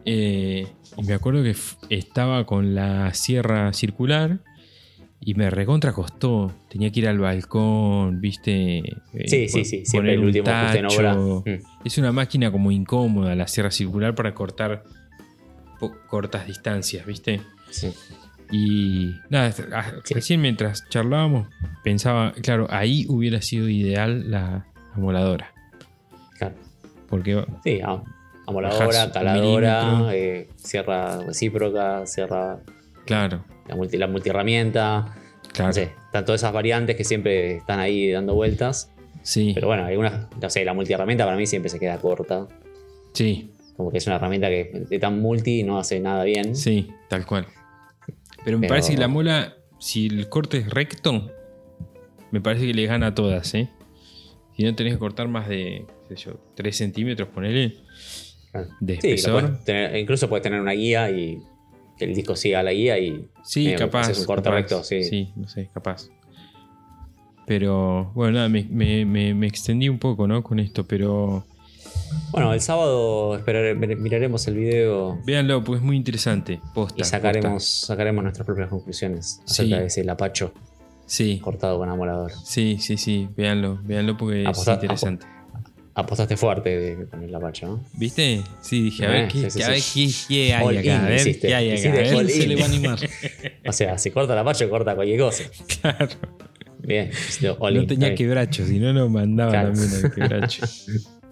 Eh, 0.07 0.66
y 0.97 1.03
me 1.03 1.14
acuerdo 1.14 1.42
que 1.42 1.55
estaba 1.90 2.47
con 2.47 2.75
la 2.75 3.12
sierra 3.12 3.73
circular 3.73 4.38
y 5.21 5.35
me 5.35 5.51
recontra 5.51 5.92
costó. 5.92 6.53
Tenía 6.71 6.90
que 6.92 7.01
ir 7.01 7.09
al 7.09 7.19
balcón, 7.19 8.21
viste. 8.21 8.79
Eh, 8.79 8.95
Sí, 9.27 9.49
sí, 9.49 9.64
sí. 9.64 9.85
Siempre 9.85 10.14
el 10.14 10.21
último 10.25 10.49
ajuste 10.49 10.79
en 10.79 10.87
obra. 10.87 11.11
tacho. 11.11 11.42
Mm, 11.45 11.85
Es 11.85 11.99
una 11.99 12.12
máquina 12.12 12.51
como 12.53 12.71
incómoda 12.71 13.35
la 13.35 13.49
sierra 13.49 13.71
circular 13.71 14.14
para 14.14 14.33
cortar 14.35 14.85
cortas 16.09 16.47
distancias, 16.47 17.05
viste. 17.05 17.40
sí. 17.71 17.92
Y 18.53 19.11
nada, 19.29 19.53
ah, 19.75 19.92
Sí. 20.05 20.14
recién 20.14 20.40
mientras 20.40 20.88
charlábamos 20.88 21.49
pensaba, 21.83 22.33
claro, 22.42 22.69
ahí 22.71 23.05
hubiera 23.09 23.42
sido 23.42 23.69
ideal 23.69 24.31
la 24.31 24.66
amoladora. 24.95 25.53
Claro. 26.38 26.55
Porque 27.09 27.45
Sí, 27.64 27.81
am- 27.83 28.05
amoladora, 28.46 29.11
caladora, 29.12 29.82
milímetro. 29.85 30.11
eh, 30.12 30.48
sierra 30.56 31.22
recíproca, 31.22 32.06
sierra. 32.06 32.61
Claro, 33.04 33.44
La, 33.68 33.76
multi, 33.76 33.96
la 33.96 34.06
multiherramienta. 34.09 35.14
claro. 35.52 35.68
No 35.68 35.72
sé, 35.72 35.92
están 36.06 36.24
todas 36.24 36.40
esas 36.40 36.52
variantes 36.52 36.96
que 36.96 37.04
siempre 37.04 37.56
están 37.56 37.78
ahí 37.80 38.11
dando 38.11 38.35
vueltas. 38.35 38.92
Sí, 39.22 39.52
Pero 39.54 39.66
bueno, 39.68 39.85
algunas, 39.85 40.28
no 40.40 40.50
sé, 40.50 40.64
la 40.64 40.72
multiherramienta 40.74 41.24
para 41.24 41.37
mí 41.37 41.46
siempre 41.46 41.68
se 41.68 41.78
queda 41.80 41.98
corta. 41.98 42.46
sí, 43.12 43.50
Como 43.76 43.90
que 43.90 43.98
es 43.98 44.06
una 44.06 44.16
herramienta 44.16 44.48
que 44.48 44.85
de 44.88 44.98
tan 44.98 45.20
multi 45.20 45.62
no 45.64 45.78
hace 45.78 45.98
nada 46.00 46.24
bien. 46.24 46.54
sí, 46.56 46.88
tal 47.09 47.26
cual. 47.26 47.46
Pero 48.44 48.59
me 48.59 48.62
Pero- 48.62 48.72
parece 48.72 48.94
que 48.94 49.00
la 49.00 49.09
mola, 49.09 49.56
si 49.80 50.06
el 50.06 50.28
corte 50.28 50.59
es 50.59 50.70
recto, 50.70 51.30
me 52.30 52.40
parece 52.40 52.66
que 52.66 52.74
le 52.74 52.87
gana 52.87 53.09
a 53.09 53.14
todas, 53.14 53.52
¿eh? 53.54 53.68
Si 54.56 54.62
no 54.62 54.74
tenés 54.74 54.94
que 54.94 54.98
cortar 54.98 55.28
más 55.28 55.48
de, 55.48 55.85
qué 56.09 56.16
sé 56.16 56.24
yo, 56.26 56.40
3 56.54 56.76
centímetros, 56.76 57.28
ponele, 57.28 57.74
Claro. 58.64 58.69
de 58.81 59.01
Sí, 59.01 59.09
lo 59.09 59.14
espesor. 59.14 59.40
puedes 59.42 59.64
tener- 59.64 59.97
incluso 59.97 60.29
puedes 60.29 60.42
tener 60.42 60.61
una 60.61 60.73
guía 60.73 61.11
y 61.11 61.38
que 61.99 62.05
el 62.05 62.14
disco 62.14 62.37
siga 62.37 62.62
la 62.62 62.73
guía 62.73 62.99
y 62.99 63.27
Sí, 63.42 63.69
Eh, 63.69 63.77
capaz. 63.77 64.01
haces 64.03 64.19
un 64.21 64.27
corte 64.27 64.45
capaz. 64.45 64.57
recto, 64.57 64.83
sí. 64.85 65.33
no 65.37 65.49
sé, 65.49 65.69
capaz. 65.73 66.09
Pero 67.47 68.11
bueno, 68.14 68.33
nada, 68.35 68.49
me, 68.49 68.64
me- 68.64 69.05
me- 69.05 69.33
me 69.35 69.47
extendí 69.47 69.88
un 69.88 69.99
poco, 69.99 70.27
¿no? 70.27 70.42
Con 70.42 70.59
esto, 70.59 70.85
pero 70.85 71.45
Bueno, 72.33 72.53
el 72.53 72.61
sábado 72.61 73.37
esperare- 73.37 73.75
miraremos 73.75 74.47
el 74.49 74.57
video 74.57 75.19
véanlo, 75.25 75.62
pues 75.64 75.81
es 75.81 75.85
muy 75.87 75.97
interesante. 75.97 76.61
Posta, 76.75 77.01
y 77.01 77.05
sacaremos, 77.05 77.53
posta. 77.53 77.87
sacaremos 77.87 78.23
nuestras 78.25 78.47
propias 78.47 78.69
conclusiones 78.69 79.40
Sí. 79.45 79.62
acerca 79.62 79.79
de 79.81 79.87
ese 79.87 80.05
lapacho 80.05 80.53
Sí, 81.07 81.38
cortado 81.38 81.79
con 81.79 81.88
amolador. 81.88 82.33
sí, 82.45 82.79
sí, 82.81 82.97
sí, 82.97 83.29
véanlo, 83.37 83.79
véanlo 83.85 84.16
porque 84.16 84.42
es 84.42 84.69
interesante. 84.69 85.25
Apostaste 85.98 86.37
fuerte 86.37 86.68
de- 86.78 87.06
con 87.06 87.22
el 87.22 87.32
lapacho, 87.32 87.66
¿no? 87.66 87.85
¿Viste? 87.94 88.42
Sí, 88.61 88.82
dije, 88.82 89.06
a 89.06 89.11
ver, 89.11 89.28
¿qué, 89.28 89.38
hay 90.54 90.76
acá? 90.78 91.06
A 91.06 91.09
ver. 91.09 91.40
¿qué 91.40 91.54
hay 91.54 91.70
acá? 91.72 91.88
A 91.88 91.92
ver. 91.94 92.14
all 92.14 92.26
¿Quién 92.26 92.40
se 92.42 92.46
le 92.46 92.56
va 92.56 92.62
a 92.62 92.66
animar? 92.66 92.98
O 93.66 93.72
sea, 93.72 93.96
si 93.98 94.11
corta 94.11 94.35
lapacho, 94.35 94.68
corta 94.68 94.94
cualquier 94.94 95.18
cosa. 95.20 95.44
Claro. 95.80 96.09
Bien, 96.80 97.11
all 97.59 97.74
No 97.74 97.80
in, 97.82 97.87
tenía 97.88 98.14
quebracho, 98.14 98.64
si 98.66 98.78
no, 98.78 98.92
no 98.92 99.09
mandaba 99.09 99.50
Claro. 99.50 99.72
también 99.72 99.90
el 100.04 100.12
quebracho. 100.12 100.66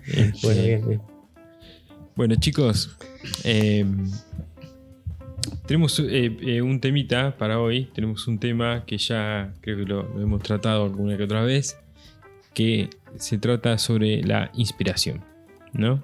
Bueno, 0.06 0.30
Este, 0.34 0.62
bien, 0.66 0.88
bien. 0.88 1.02
Bueno, 2.16 2.34
chicos, 2.36 2.96
eh, 3.44 3.84
tenemos 5.66 5.98
eh, 6.00 6.36
eh, 6.42 6.62
un 6.62 6.80
temita 6.80 7.36
para 7.36 7.58
hoy. 7.60 7.90
Tenemos 7.94 8.26
un 8.28 8.38
tema 8.38 8.84
que 8.86 8.98
ya 8.98 9.52
creo 9.60 9.76
que 9.78 9.84
lo, 9.84 10.02
lo 10.14 10.22
hemos 10.22 10.42
tratado 10.42 10.84
alguna 10.84 11.16
que 11.16 11.22
otra 11.24 11.42
vez, 11.42 11.78
que 12.54 12.90
se 13.18 13.38
trata 13.38 13.78
sobre 13.78 14.22
la 14.22 14.50
inspiración, 14.54 15.24
¿no? 15.72 16.02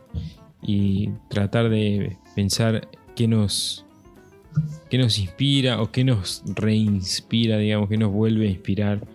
Y 0.62 1.10
tratar 1.28 1.70
de 1.70 2.16
pensar 2.34 2.88
qué 3.16 3.26
nos, 3.26 3.84
qué 4.88 4.98
nos 4.98 5.18
inspira 5.18 5.80
o 5.80 5.90
qué 5.90 6.04
nos 6.04 6.42
reinspira, 6.46 7.58
digamos, 7.58 7.88
qué 7.88 7.96
nos 7.96 8.12
vuelve 8.12 8.48
a 8.48 8.50
inspirar 8.50 9.06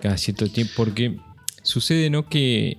cada 0.00 0.16
cierto 0.16 0.48
tiempo, 0.48 0.72
porque 0.76 1.16
sucede, 1.62 2.10
¿no? 2.10 2.28
Que 2.28 2.78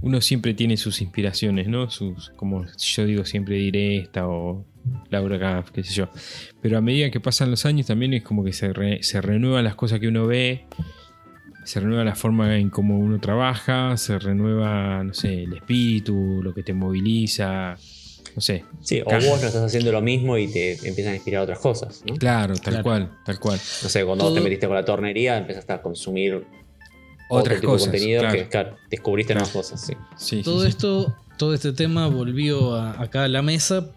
uno 0.00 0.20
siempre 0.20 0.54
tiene 0.54 0.76
sus 0.76 1.00
inspiraciones, 1.02 1.68
¿no? 1.68 1.90
Sus, 1.90 2.30
como 2.36 2.64
yo 2.76 3.04
digo, 3.04 3.24
siempre 3.24 3.56
diré 3.56 3.98
esta 3.98 4.28
o 4.28 4.64
Laura 5.10 5.38
Gaff, 5.38 5.70
qué 5.70 5.82
sé 5.82 5.92
yo. 5.92 6.08
Pero 6.60 6.78
a 6.78 6.80
medida 6.80 7.10
que 7.10 7.20
pasan 7.20 7.50
los 7.50 7.66
años 7.66 7.86
también 7.86 8.14
es 8.14 8.22
como 8.22 8.44
que 8.44 8.52
se, 8.52 8.72
se 9.02 9.20
renuevan 9.20 9.64
las 9.64 9.74
cosas 9.74 9.98
que 9.98 10.08
uno 10.08 10.26
ve, 10.26 10.66
se 11.68 11.80
renueva 11.80 12.02
la 12.02 12.14
forma 12.14 12.56
en 12.56 12.70
cómo 12.70 12.98
uno 12.98 13.20
trabaja, 13.20 13.94
se 13.98 14.18
renueva, 14.18 15.04
no 15.04 15.12
sé, 15.12 15.42
el 15.42 15.52
espíritu, 15.52 16.40
lo 16.42 16.54
que 16.54 16.62
te 16.62 16.72
moviliza, 16.72 17.76
no 18.34 18.40
sé. 18.40 18.64
Sí, 18.80 19.02
o 19.02 19.04
vos 19.04 19.22
no 19.22 19.34
estás 19.34 19.56
haciendo 19.56 19.92
lo 19.92 20.00
mismo 20.00 20.38
y 20.38 20.48
te, 20.50 20.72
empiezan 20.88 21.12
a 21.12 21.16
inspirar 21.16 21.42
otras 21.42 21.58
cosas, 21.58 22.02
¿no? 22.06 22.14
Claro, 22.16 22.54
tal 22.54 22.62
Claro. 22.72 22.82
cual, 22.84 23.10
tal 23.26 23.38
cual. 23.38 23.58
No 23.82 23.88
sé, 23.90 24.02
cuando 24.06 24.24
vos 24.24 24.32
te 24.32 24.38
Todo- 24.38 24.44
metiste 24.44 24.66
con 24.66 24.76
la 24.76 24.84
tornería, 24.86 25.36
empezaste 25.36 25.72
a 25.74 25.82
consumir 25.82 26.36
otro 27.28 27.40
Otras 27.40 27.60
tipo 27.60 27.72
cosas. 27.72 27.92
de 27.92 27.98
contenido 27.98 28.20
claro. 28.22 28.34
que, 28.38 28.48
claro, 28.48 28.76
descubriste 28.90 29.34
Claro. 29.34 29.46
nuevas 29.52 29.68
cosas, 29.70 29.92
sí. 30.16 30.42
Todo 30.42 30.62
sí. 30.62 30.68
esto, 30.68 31.14
todo 31.36 31.52
este 31.52 31.72
tema 31.74 32.06
volvió 32.06 32.76
a- 32.76 32.92
acá 33.02 33.24
a 33.24 33.28
la 33.28 33.42
mesa 33.42 33.90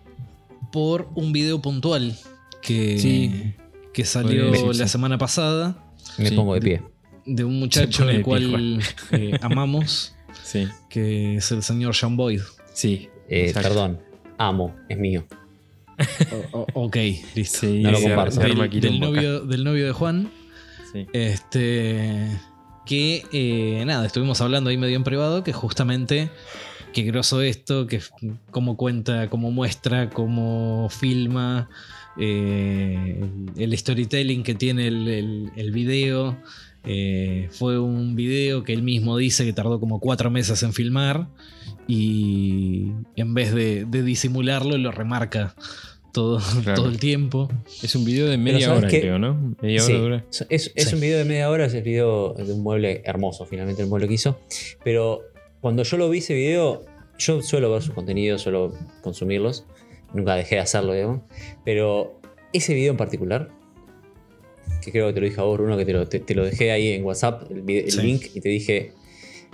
por 0.74 1.08
un 1.16 1.32
video 1.32 1.62
puntual 1.62 2.18
que, 2.62 3.00
Sí. 3.00 3.56
que 3.94 4.04
salió 4.04 4.52
la 4.74 4.88
semana 4.90 5.18
pasada 5.18 5.86
Me 6.18 6.28
Sí. 6.28 6.36
pongo 6.36 6.54
de 6.56 6.60
pie. 6.62 6.82
De 7.26 7.44
un 7.44 7.60
muchacho 7.60 8.04
al 8.08 8.22
cual 8.22 8.82
eh, 9.12 9.38
amamos, 9.42 10.16
Sí, 10.44 10.68
que 10.90 11.36
es 11.38 11.52
el 11.52 11.62
señor 11.64 11.96
John 12.00 12.16
Boyd. 12.18 12.42
sí. 12.74 13.10
Eh, 13.34 13.52
perdón, 13.54 14.00
amo, 14.38 14.76
es 14.90 14.98
mío. 14.98 15.26
O- 16.54 16.60
o- 16.60 16.86
ok, 16.86 16.98
listo. 17.36 17.60
Sí, 17.62 17.82
No 17.82 17.92
lo 17.92 18.02
comparto. 18.02 18.40
Del, 18.42 19.00
novio, 19.00 19.40
del 19.46 19.64
novio 19.64 19.86
de 19.86 19.92
Juan. 19.94 20.30
Sí. 20.92 21.08
Este. 21.14 22.28
Que 22.86 23.24
eh, 23.32 23.86
nada, 23.86 24.06
estuvimos 24.06 24.42
hablando 24.42 24.70
ahí 24.70 24.76
medio 24.78 24.98
en 24.98 25.04
privado. 25.06 25.44
Que 25.46 25.54
justamente. 25.54 26.30
Qué 26.92 27.04
groso 27.04 27.42
esto, 27.42 27.88
que 27.88 28.02
cómo 28.50 28.76
cuenta, 28.76 29.30
cómo 29.30 29.50
muestra, 29.52 30.10
cómo 30.10 30.90
filma. 30.90 31.70
eh, 32.20 33.24
el, 33.56 33.64
el 33.64 33.78
storytelling 33.78 34.44
que 34.44 34.56
tiene 34.56 34.88
el, 34.88 35.08
el- 35.08 35.52
el 35.56 35.72
video. 35.72 36.38
Eh, 36.84 37.48
fue 37.52 37.80
un 37.80 38.16
video 38.16 38.64
que 38.64 38.74
él 38.74 38.84
mismo 38.84 39.18
dice 39.18 39.46
que 39.46 39.54
tardó 39.54 39.80
como 39.80 40.00
cuatro 40.00 40.30
meses 40.32 40.64
en 40.64 40.74
filmar. 40.74 41.28
Y 41.88 42.92
en 43.16 43.34
vez 43.34 43.54
de, 43.54 43.86
de 43.86 44.04
disimularlo, 44.04 44.78
lo 44.78 44.92
remarca 44.92 45.56
todo, 46.14 46.40
Claro. 46.64 46.76
todo 46.84 46.90
el 46.90 47.00
tiempo. 47.00 47.50
Es 47.84 47.96
un 47.96 48.06
video 48.06 48.28
de 48.28 48.38
media 48.38 48.68
¿sabes 48.68 48.80
hora, 48.84 48.90
creo, 48.90 49.20
¿no? 49.20 49.56
Media 49.62 49.82
Sí, 49.82 49.94
hora 49.94 50.02
dura. 50.02 50.26
es, 50.50 50.72
es 50.76 50.88
Sí. 50.90 50.96
un 50.96 51.02
video 51.02 51.18
de 51.18 51.26
media 51.26 51.50
hora, 51.50 51.66
es 51.66 51.74
el 51.74 51.84
video 51.84 52.34
de 52.34 52.54
un 52.54 52.62
mueble 52.64 53.02
hermoso, 53.06 53.46
finalmente 53.46 53.82
el 53.82 53.88
mueble 53.90 54.08
que 54.08 54.14
hizo. 54.16 54.40
Pero 54.84 55.22
cuando 55.60 55.84
yo 55.84 55.98
lo 55.98 56.10
vi 56.10 56.20
ese 56.20 56.34
video, 56.34 56.86
yo 57.18 57.42
suelo 57.42 57.72
ver 57.72 57.82
sus 57.82 57.94
contenidos, 57.94 58.42
suelo 58.42 58.74
consumirlos. 59.02 59.66
Nunca 60.14 60.36
dejé 60.36 60.56
de 60.56 60.62
hacerlo, 60.62 60.94
digamos. 60.94 61.22
Pero 61.66 62.20
ese 62.54 62.74
video 62.74 62.92
en 62.92 62.98
particular, 62.98 63.50
que 64.82 64.92
creo 64.92 65.08
que 65.08 65.14
te 65.14 65.20
lo 65.22 65.28
dije 65.28 65.40
a 65.40 65.44
vos, 65.44 65.58
Bruno, 65.58 65.78
que 65.78 65.86
te 65.86 65.94
lo, 65.94 66.08
te- 66.08 66.20
te 66.20 66.34
lo 66.36 66.46
dejé 66.46 66.72
ahí 66.72 66.90
en 66.94 67.04
WhatsApp, 67.04 67.50
el, 67.52 67.62
vide- 67.62 67.86
el 67.86 67.92
Sí. 67.92 68.02
link, 68.02 68.26
y 68.34 68.42
te 68.42 68.50
dije, 68.50 68.94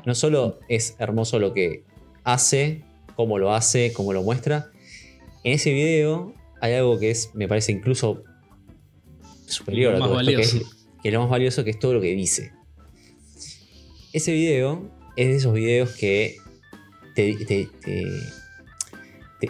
no 0.06 0.16
solo 0.16 0.60
es 0.70 0.96
hermoso 1.00 1.40
lo 1.40 1.54
que 1.54 1.84
hace, 2.24 2.84
cómo 3.16 3.38
lo 3.40 3.54
hace, 3.54 3.92
cómo 3.94 4.14
lo 4.14 4.24
muestra, 4.24 4.72
en 5.44 5.54
ese 5.54 5.72
video 5.74 6.34
hay 6.62 6.74
algo 6.74 6.98
que 7.00 7.12
es, 7.12 7.32
me 7.34 7.48
parece 7.48 7.72
incluso 7.72 8.24
superior 9.48 9.96
a 9.96 10.00
todo 10.00 10.20
esto, 10.20 10.32
que 10.36 10.42
es, 10.42 10.54
que 11.02 11.08
es 11.10 11.14
lo 11.14 11.22
más 11.22 11.30
valioso, 11.30 11.64
que 11.64 11.70
es 11.72 11.80
todo 11.80 11.94
lo 11.94 12.02
que 12.02 12.14
dice. 12.14 12.52
Ese 14.14 14.32
video 14.34 14.90
es 15.16 15.28
de 15.28 15.36
esos 15.36 15.54
videos 15.54 15.92
que 15.96 16.36
te- 17.16 17.34
te- 17.46 17.68
te- 17.84 18.08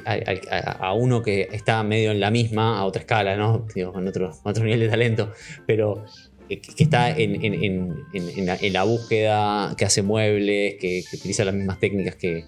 a, 0.05 0.93
uno 0.93 1.21
que 1.21 1.47
está 1.51 1.81
medio 1.83 2.11
en 2.11 2.19
la 2.19 2.29
misma, 2.31 2.77
a 2.79 2.85
otra 2.85 3.01
escala, 3.01 3.35
¿no? 3.37 3.65
Con 3.93 4.07
otro, 4.07 4.31
otro 4.43 4.63
nivel 4.63 4.81
de 4.81 4.89
talento, 4.89 5.31
pero 5.65 6.03
que, 6.49 6.61
está 6.77 7.09
en, 7.11 7.43
en- 7.43 7.95
en- 8.13 8.45
la, 8.45 8.55
en 8.55 8.73
la 8.73 8.83
búsqueda, 8.83 9.75
que 9.77 9.85
hace 9.85 10.01
muebles, 10.01 10.75
que, 10.79 11.03
utiliza 11.13 11.43
las 11.45 11.53
mismas 11.55 11.79
técnicas 11.79 12.15
que, 12.15 12.45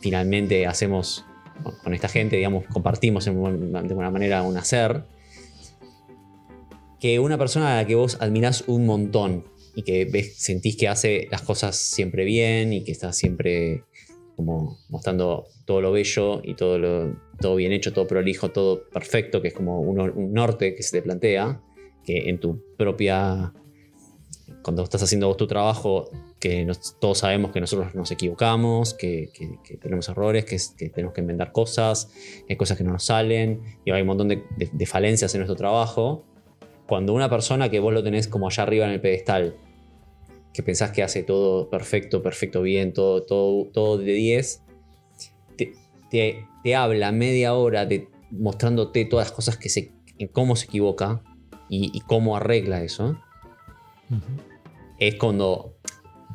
finalmente 0.00 0.66
hacemos 0.66 1.24
con- 1.82 1.94
esta 1.94 2.08
gente, 2.08 2.36
digamos, 2.36 2.64
compartimos 2.66 3.24
de 3.26 3.30
alguna 3.30 4.10
manera 4.10 4.42
un 4.42 4.56
hacer, 4.56 5.04
que 7.00 7.18
una 7.18 7.36
persona 7.36 7.74
a 7.74 7.82
la 7.82 7.86
que 7.86 7.94
vos 7.96 8.16
admirás 8.20 8.64
un 8.68 8.86
montón 8.86 9.44
y 9.74 9.82
que 9.82 10.04
ves, 10.04 10.36
sentís 10.36 10.76
que 10.76 10.88
hace 10.88 11.26
las 11.30 11.42
cosas 11.42 11.76
siempre 11.76 12.24
bien 12.24 12.72
y 12.72 12.84
que 12.84 12.92
está 12.92 13.12
siempre 13.12 13.84
como 14.36 14.78
mostrando 14.88 15.46
todo 15.72 15.80
lo 15.80 15.90
bello 15.90 16.42
y 16.44 16.52
todo, 16.52 17.14
todo 17.40 17.56
bien 17.56 17.72
hecho, 17.72 17.94
todo 17.94 18.06
prolijo, 18.06 18.50
todo 18.50 18.90
perfecto, 18.90 19.40
que 19.40 19.48
es 19.48 19.54
como 19.54 19.80
un, 19.80 20.34
norte 20.34 20.74
que 20.74 20.82
se 20.82 20.98
te 20.98 21.02
plantea, 21.02 21.62
que 22.04 22.28
en 22.28 22.38
tu 22.38 22.62
propia 22.76 23.54
cuando 24.62 24.82
estás 24.82 25.02
haciendo 25.02 25.28
vos 25.28 25.38
tu 25.38 25.46
trabajo, 25.46 26.10
que 26.38 26.66
nos- 26.66 27.00
todos 27.00 27.18
sabemos 27.18 27.52
que 27.52 27.60
nosotros 27.62 27.94
nos 27.94 28.10
equivocamos, 28.10 28.92
que, 28.92 29.30
tenemos 29.80 30.10
errores, 30.10 30.44
que, 30.44 30.58
que 30.76 30.90
tenemos 30.90 31.14
que 31.14 31.22
inventar 31.22 31.52
cosas, 31.52 32.10
hay 32.50 32.56
cosas 32.56 32.76
que 32.76 32.84
no 32.84 32.92
nos 32.92 33.04
salen, 33.04 33.62
y 33.86 33.92
hay 33.92 34.02
un 34.02 34.08
montón 34.08 34.28
de, 34.28 34.42
de- 34.58 34.68
de 34.70 34.86
falencias 34.86 35.34
en 35.34 35.38
nuestro 35.40 35.56
trabajo. 35.56 36.22
Cuando 36.86 37.14
una 37.14 37.30
persona 37.30 37.70
que 37.70 37.80
vos 37.80 37.94
lo 37.94 38.02
tenés 38.02 38.28
como 38.28 38.46
allá 38.46 38.64
arriba 38.64 38.84
en 38.84 38.92
el 38.92 39.00
pedestal, 39.00 39.54
que 40.52 40.62
pensás 40.62 40.90
que 40.90 41.02
hace 41.02 41.22
todo 41.22 41.70
perfecto, 41.70 42.22
perfecto, 42.22 42.60
bien, 42.60 42.92
todo, 42.92 43.22
todo, 43.22 43.68
todo 43.72 43.96
de 43.96 44.12
10, 44.12 44.61
te, 46.12 46.74
habla 46.76 47.10
media 47.10 47.54
hora 47.54 47.86
de, 47.86 48.08
mostrándote 48.30 49.04
todas 49.06 49.28
las 49.28 49.32
cosas 49.32 49.56
que 49.56 49.68
se, 49.68 49.92
en 50.18 50.28
cómo 50.28 50.54
se 50.54 50.66
equivoca 50.66 51.22
y, 51.68 51.90
y 51.92 52.00
cómo 52.02 52.36
arregla 52.36 52.82
eso 52.82 53.16
es 54.98 55.16
cuando 55.16 55.76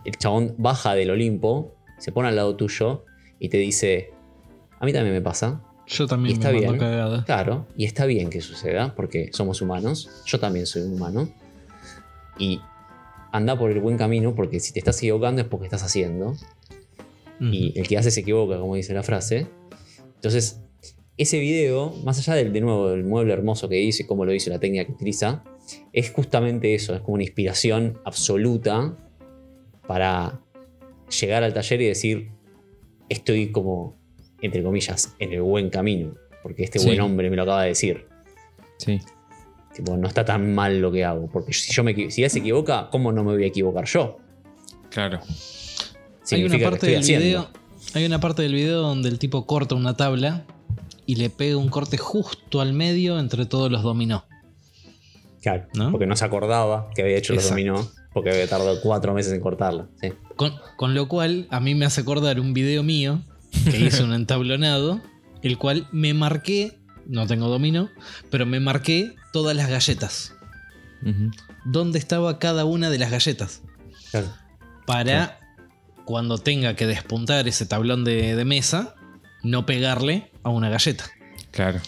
el 0.04 0.18
chabón 0.18 0.56
baja 0.58 0.94
del 0.96 1.12
Olimpo, 1.12 1.76
se 1.98 2.12
pone 2.12 2.30
al 2.30 2.36
lado 2.36 2.56
tuyo 2.56 3.06
y 3.40 3.50
te 3.50 3.58
dice, 3.58 4.12
a 4.80 4.86
mí 4.86 4.94
también 4.94 5.14
me 5.14 5.22
pasa. 5.22 5.62
Yo 5.88 6.04
Y 6.04 6.08
también 6.08 6.34
está 6.34 6.52
me 6.52 6.60
bien. 6.60 6.78
cagada. 6.78 7.24
Claro, 7.24 7.66
y 7.78 7.86
está 7.86 8.06
bien 8.06 8.30
que 8.30 8.42
suceda 8.42 8.94
porque 8.96 9.30
somos 9.32 9.62
humanos. 9.62 10.10
Yo 10.26 10.40
también 10.40 10.66
soy 10.66 10.82
un 10.82 10.94
humano. 10.94 11.30
Y 12.38 12.60
anda 13.32 13.58
por 13.58 13.72
el 13.72 13.80
buen 13.80 13.98
camino 13.98 14.36
porque 14.36 14.60
si 14.60 14.74
te 14.74 14.80
estás 14.80 14.98
equivocando 14.98 15.42
es 15.42 15.48
porque 15.48 15.66
estás 15.66 15.84
haciendo. 15.84 16.36
Y 17.40 17.80
el 17.80 17.88
que 17.88 17.98
hace 17.98 18.10
se 18.10 18.22
equivoca, 18.22 18.60
como 18.60 18.76
dice 18.76 18.94
la 18.94 19.04
frase. 19.04 19.48
Entonces, 20.28 20.60
ese 21.16 21.40
video, 21.40 21.94
más 22.04 22.20
allá 22.20 22.36
del, 22.36 22.52
de 22.52 22.60
nuevo, 22.60 22.90
del 22.90 23.06
mueble 23.06 23.32
hermoso 23.32 23.70
que 23.70 23.80
hizo 23.82 24.04
y 24.04 24.06
cómo 24.06 24.26
lo 24.26 24.34
hizo 24.34 24.50
y 24.50 24.54
la 24.54 24.60
técnica 24.60 24.84
que 24.86 24.92
utiliza, 24.92 25.42
es 25.94 26.12
justamente 26.12 26.76
eso, 26.76 26.94
es 26.94 27.00
como 27.00 27.14
una 27.14 27.24
inspiración 27.24 27.98
absoluta 28.04 28.94
para 29.88 30.42
llegar 31.22 31.44
al 31.46 31.54
taller 31.54 31.82
y 31.82 31.86
decir, 31.86 32.32
estoy 33.08 33.54
como, 33.54 33.96
entre 34.42 34.62
comillas, 34.64 35.16
en 35.20 35.32
el 35.32 35.42
buen 35.44 35.70
camino, 35.70 36.14
porque 36.44 36.66
este 36.66 36.80
Sí. 36.80 36.88
buen 36.88 37.00
hombre 37.00 37.30
me 37.30 37.38
lo 37.38 37.44
acaba 37.44 37.62
de 37.64 37.70
decir. 37.70 38.06
Sí. 38.80 39.00
Tipo, 39.74 39.96
no 39.96 40.10
está 40.10 40.26
tan 40.26 40.54
mal 40.54 40.82
lo 40.82 40.92
que 40.92 41.06
hago, 41.06 41.30
porque 41.32 41.54
si, 41.54 41.72
yo 41.72 41.86
me, 41.86 42.12
si 42.12 42.22
él 42.26 42.30
se 42.30 42.40
equivoca, 42.40 42.90
¿cómo 42.92 43.14
no 43.14 43.24
me 43.24 43.32
voy 43.32 43.46
a 43.46 43.48
equivocar 43.48 43.86
yo? 43.86 44.18
Claro. 44.90 45.22
hay 46.32 46.44
una 46.44 46.58
que 46.58 46.64
parte 46.66 46.76
estoy 46.76 46.90
del 46.92 47.00
haciendo. 47.00 47.26
video. 47.26 47.67
Hay 47.94 48.06
una 48.06 48.20
parte 48.20 48.42
del 48.42 48.54
video 48.54 48.82
donde 48.82 49.10
el 49.10 49.20
tipo 49.20 49.46
corta 49.46 49.76
una 49.76 49.96
tabla 49.96 50.46
y 51.06 51.16
le 51.16 51.30
pega 51.30 51.58
un 51.58 51.70
corte 51.70 51.98
justo 51.98 52.62
al 52.62 52.74
medio 52.74 53.20
entre 53.20 53.46
todos 53.46 53.72
los 53.72 53.82
dominó. 53.82 54.26
Claro, 55.42 55.68
¿No? 55.74 55.92
porque 55.92 56.06
no 56.06 56.16
se 56.16 56.26
acordaba 56.26 56.90
que 56.94 57.04
había 57.04 57.18
hecho 57.18 57.34
los 57.34 57.50
dominó, 57.50 57.90
porque 58.14 58.32
había 58.32 58.48
tardado 58.48 58.82
cuatro 58.82 59.14
meses 59.14 59.32
en 59.34 59.40
cortarla. 59.40 59.88
Sí. 60.02 60.10
Con, 60.36 60.54
con 60.76 60.94
lo 60.94 61.08
cual, 61.08 61.48
a 61.50 61.60
mí 61.60 61.76
me 61.76 61.86
hace 61.86 62.02
acordar 62.02 62.40
un 62.40 62.54
video 62.54 62.84
mío 62.84 63.22
que 63.64 63.80
hice 63.86 64.04
un 64.04 64.14
entablonado, 64.14 65.02
el 65.42 65.58
cual 65.58 65.88
me 65.92 66.14
marqué, 66.14 66.78
no 67.06 67.26
tengo 67.28 67.48
dominó, 67.48 67.90
pero 68.30 68.46
me 68.46 68.60
marqué 68.60 69.16
todas 69.32 69.56
las 69.56 69.70
galletas. 69.70 70.34
¿Dónde 71.64 72.00
estaba 72.00 72.40
cada 72.40 72.66
una 72.66 72.90
de 72.90 72.98
las 72.98 73.12
galletas? 73.12 73.62
Claro. 74.12 74.28
Para 74.86 75.40
cuando 76.08 76.38
tenga 76.38 76.74
que 76.78 76.88
despuntar 76.88 77.50
ese 77.50 77.66
tablón 77.66 78.06
de, 78.06 78.34
de 78.38 78.46
mesa, 78.46 78.96
no 79.44 79.66
pegarle 79.66 80.32
a 80.42 80.50
una 80.50 80.70
galleta. 80.70 81.04
Claro. 81.52 81.82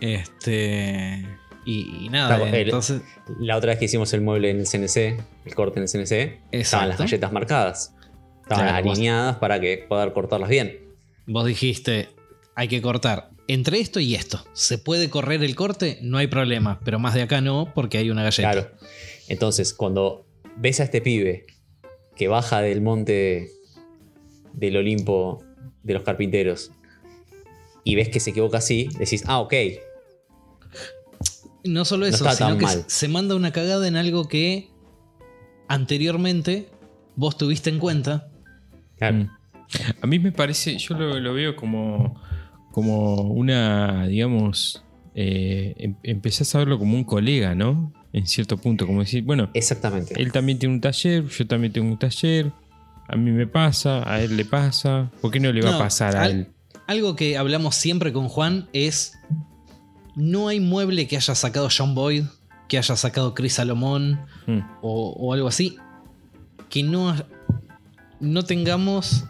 Este. 0.00 1.26
Y, 1.64 2.06
y 2.06 2.08
nada, 2.08 2.36
Claro, 2.38 2.46
el- 2.46 2.64
entonces. 2.64 3.02
La 3.38 3.56
otra 3.56 3.68
vez 3.72 3.78
que 3.78 3.84
hicimos 3.84 4.12
el 4.14 4.22
mueble 4.22 4.50
en 4.50 4.58
el 4.60 4.66
CNC, 4.66 5.20
el 5.44 5.54
corte 5.54 5.78
en 5.78 5.84
el 5.84 5.88
CNC, 5.88 6.40
estaban 6.50 6.88
las 6.88 6.98
galletas 6.98 7.30
marcadas. 7.30 7.94
Estaban 8.42 8.66
Claro, 8.66 8.84
vos- 8.84 8.92
alineadas 8.98 9.36
para 9.36 9.60
que 9.60 9.84
poder 9.88 10.12
cortarlas 10.12 10.48
bien. 10.48 10.80
Vos 11.26 11.46
dijiste, 11.46 12.08
hay 12.56 12.68
que 12.68 12.80
cortar 12.82 13.30
entre 13.48 13.80
esto 13.80 14.00
y 14.00 14.14
esto. 14.14 14.44
¿Se 14.54 14.78
puede 14.78 15.10
correr 15.10 15.44
el 15.44 15.54
corte? 15.54 15.98
No 16.00 16.16
hay 16.18 16.26
problema, 16.26 16.80
pero 16.84 16.98
más 16.98 17.12
de 17.14 17.22
acá 17.22 17.40
no, 17.42 17.70
porque 17.74 17.98
hay 17.98 18.10
una 18.10 18.22
galleta. 18.24 18.50
Claro. 18.50 18.70
Entonces, 19.28 19.72
cuando 19.74 20.26
ves 20.56 20.80
a 20.80 20.84
este 20.84 21.00
pibe 21.00 21.46
que 22.16 22.28
baja 22.28 22.60
del 22.60 22.80
monte 22.80 23.50
del 24.52 24.76
Olimpo 24.76 25.42
de 25.82 25.94
los 25.94 26.02
carpinteros 26.02 26.70
y 27.84 27.94
ves 27.96 28.08
que 28.10 28.20
se 28.20 28.30
equivoca 28.30 28.58
así, 28.58 28.88
decís, 28.98 29.24
ah, 29.26 29.40
ok, 29.40 29.54
No 31.64 31.84
solo 31.84 32.06
eso, 32.06 32.28
sino 32.32 32.58
que 32.58 32.64
mal. 32.64 32.84
se 32.86 33.08
manda 33.08 33.34
una 33.36 33.52
cagada 33.52 33.86
en 33.88 33.96
algo 33.96 34.26
que 34.28 34.68
anteriormente 35.68 36.68
vos 37.16 37.36
tuviste 37.36 37.70
en 37.70 37.78
cuenta. 37.78 38.28
claro. 38.98 39.16
Mm. 39.18 39.28
A 40.02 40.06
mí 40.06 40.18
me 40.18 40.32
parece, 40.32 40.76
yo 40.76 40.94
lo, 40.98 41.18
lo 41.18 41.32
veo 41.32 41.56
como, 41.56 42.20
como 42.72 43.22
una, 43.22 44.06
digamos, 44.06 44.84
eh, 45.14 45.72
em- 45.78 45.96
empezás 46.02 46.54
a 46.54 46.58
verlo 46.58 46.78
como 46.78 46.94
un 46.94 47.04
colega, 47.04 47.54
¿no? 47.54 47.90
En 48.12 48.26
cierto 48.26 48.56
punto, 48.58 48.86
como 48.86 49.00
decir, 49.00 49.24
bueno, 49.24 49.48
Exactamente. 49.54 50.20
él 50.20 50.32
también 50.32 50.58
tiene 50.58 50.74
un 50.74 50.80
taller, 50.80 51.26
yo 51.28 51.46
también 51.46 51.72
tengo 51.72 51.88
un 51.90 51.98
taller, 51.98 52.52
a 53.08 53.16
mí 53.16 53.30
me 53.30 53.46
pasa, 53.46 54.02
a 54.10 54.20
él 54.20 54.36
le 54.36 54.44
pasa, 54.44 55.10
¿por 55.20 55.30
qué 55.30 55.40
no 55.40 55.50
le 55.52 55.62
va 55.62 55.70
No, 55.70 55.76
a 55.76 55.78
pasar 55.80 56.16
a 56.16 56.22
al- 56.24 56.30
él? 56.32 56.46
Algo 56.86 57.16
que 57.16 57.38
hablamos 57.38 57.74
siempre 57.74 58.12
con 58.12 58.28
Juan 58.28 58.68
es. 58.72 59.14
No 60.14 60.48
hay 60.48 60.60
mueble 60.60 61.06
que 61.08 61.16
haya 61.16 61.34
sacado 61.34 61.68
John 61.74 61.94
Boyd, 61.94 62.24
que 62.68 62.76
haya 62.76 62.96
sacado 62.96 63.34
Chris 63.34 63.54
Salomón 63.54 64.20
Mm, 64.46 64.58
o, 64.82 65.10
o 65.16 65.32
algo 65.32 65.48
así, 65.48 65.76
que 66.68 66.82
no, 66.82 67.14
no 68.20 68.42
tengamos 68.42 69.24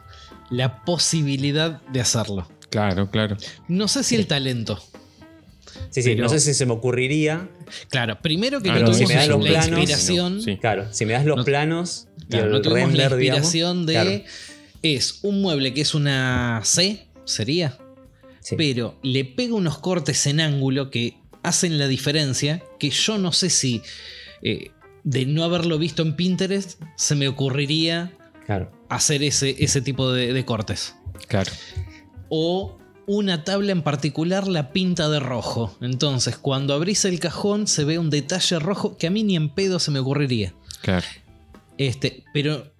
la 0.50 0.84
posibilidad 0.84 1.80
de 1.92 2.00
hacerlo. 2.00 2.48
claro, 2.70 3.10
claro. 3.10 3.36
No 3.68 3.86
sé 3.88 4.02
si 4.02 4.16
el 4.16 4.26
talento. 4.26 4.82
Sí, 5.90 6.02
sí, 6.02 6.10
pero- 6.10 6.24
no 6.24 6.28
sé 6.28 6.40
si 6.40 6.54
se 6.54 6.66
me 6.66 6.72
ocurriría. 6.72 7.48
Claro, 7.88 8.18
primero 8.22 8.60
que 8.60 8.70
Ah, 8.70 8.78
no, 8.78 8.90
tuvimos 8.90 8.98
si 8.98 9.06
me 9.06 9.14
das 9.14 9.28
la 9.28 9.36
los 9.36 9.46
planos, 9.46 9.66
inspiración. 9.78 10.42
sí. 10.42 10.56
Claro, 10.58 10.92
si 10.92 11.06
me 11.06 11.12
das 11.14 11.24
los 11.24 11.36
No- 11.38 11.44
planos 11.44 12.08
claro, 12.28 12.50
no 12.50 12.60
tuvimos 12.62 12.88
render, 12.90 13.10
la 13.12 13.16
digamos, 13.16 13.44
inspiración 13.44 13.86
de. 13.86 13.92
claro, 13.92 14.10
Es 14.82 15.20
un 15.22 15.40
mueble 15.42 15.72
que 15.74 15.80
es 15.82 15.94
una 15.94 16.60
C, 16.64 17.06
sería. 17.24 17.78
sí. 18.40 18.56
Pero 18.56 18.98
le 19.02 19.24
pega 19.24 19.54
unos 19.54 19.78
cortes 19.78 20.26
en 20.26 20.40
ángulo 20.40 20.90
que 20.90 21.16
hacen 21.44 21.78
la 21.78 21.86
diferencia. 21.86 22.62
Que 22.80 22.90
yo 22.90 23.18
no 23.18 23.32
sé 23.32 23.48
si. 23.50 23.82
eh, 24.42 24.70
de 25.04 25.24
no 25.26 25.42
haberlo 25.44 25.78
visto 25.78 26.02
en 26.02 26.14
Pinterest, 26.16 26.80
se 26.96 27.14
me 27.16 27.26
ocurriría 27.28 28.12
Claro. 28.46 28.70
hacer 28.88 29.22
ese, 29.24 29.54
ese 29.62 29.80
tipo 29.80 30.12
de, 30.12 30.32
de 30.32 30.44
cortes. 30.44 30.94
Claro. 31.28 31.50
O 32.28 32.78
una 33.14 33.44
tabla 33.44 33.72
en 33.72 33.82
particular 33.82 34.48
la 34.48 34.72
pinta 34.72 35.08
de 35.08 35.20
rojo. 35.20 35.76
Entonces, 35.80 36.36
cuando 36.38 36.74
abrís 36.74 37.04
el 37.04 37.20
cajón, 37.20 37.66
se 37.66 37.84
ve 37.84 37.98
un 37.98 38.10
detalle 38.10 38.58
rojo 38.58 38.96
que 38.96 39.06
a 39.06 39.10
mí 39.10 39.22
ni 39.22 39.36
en 39.36 39.48
pedo 39.50 39.78
se 39.78 39.90
me 39.90 39.98
ocurriría. 39.98 40.54
Claro. 40.80 41.06
Este, 41.78 42.24
pero 42.32 42.72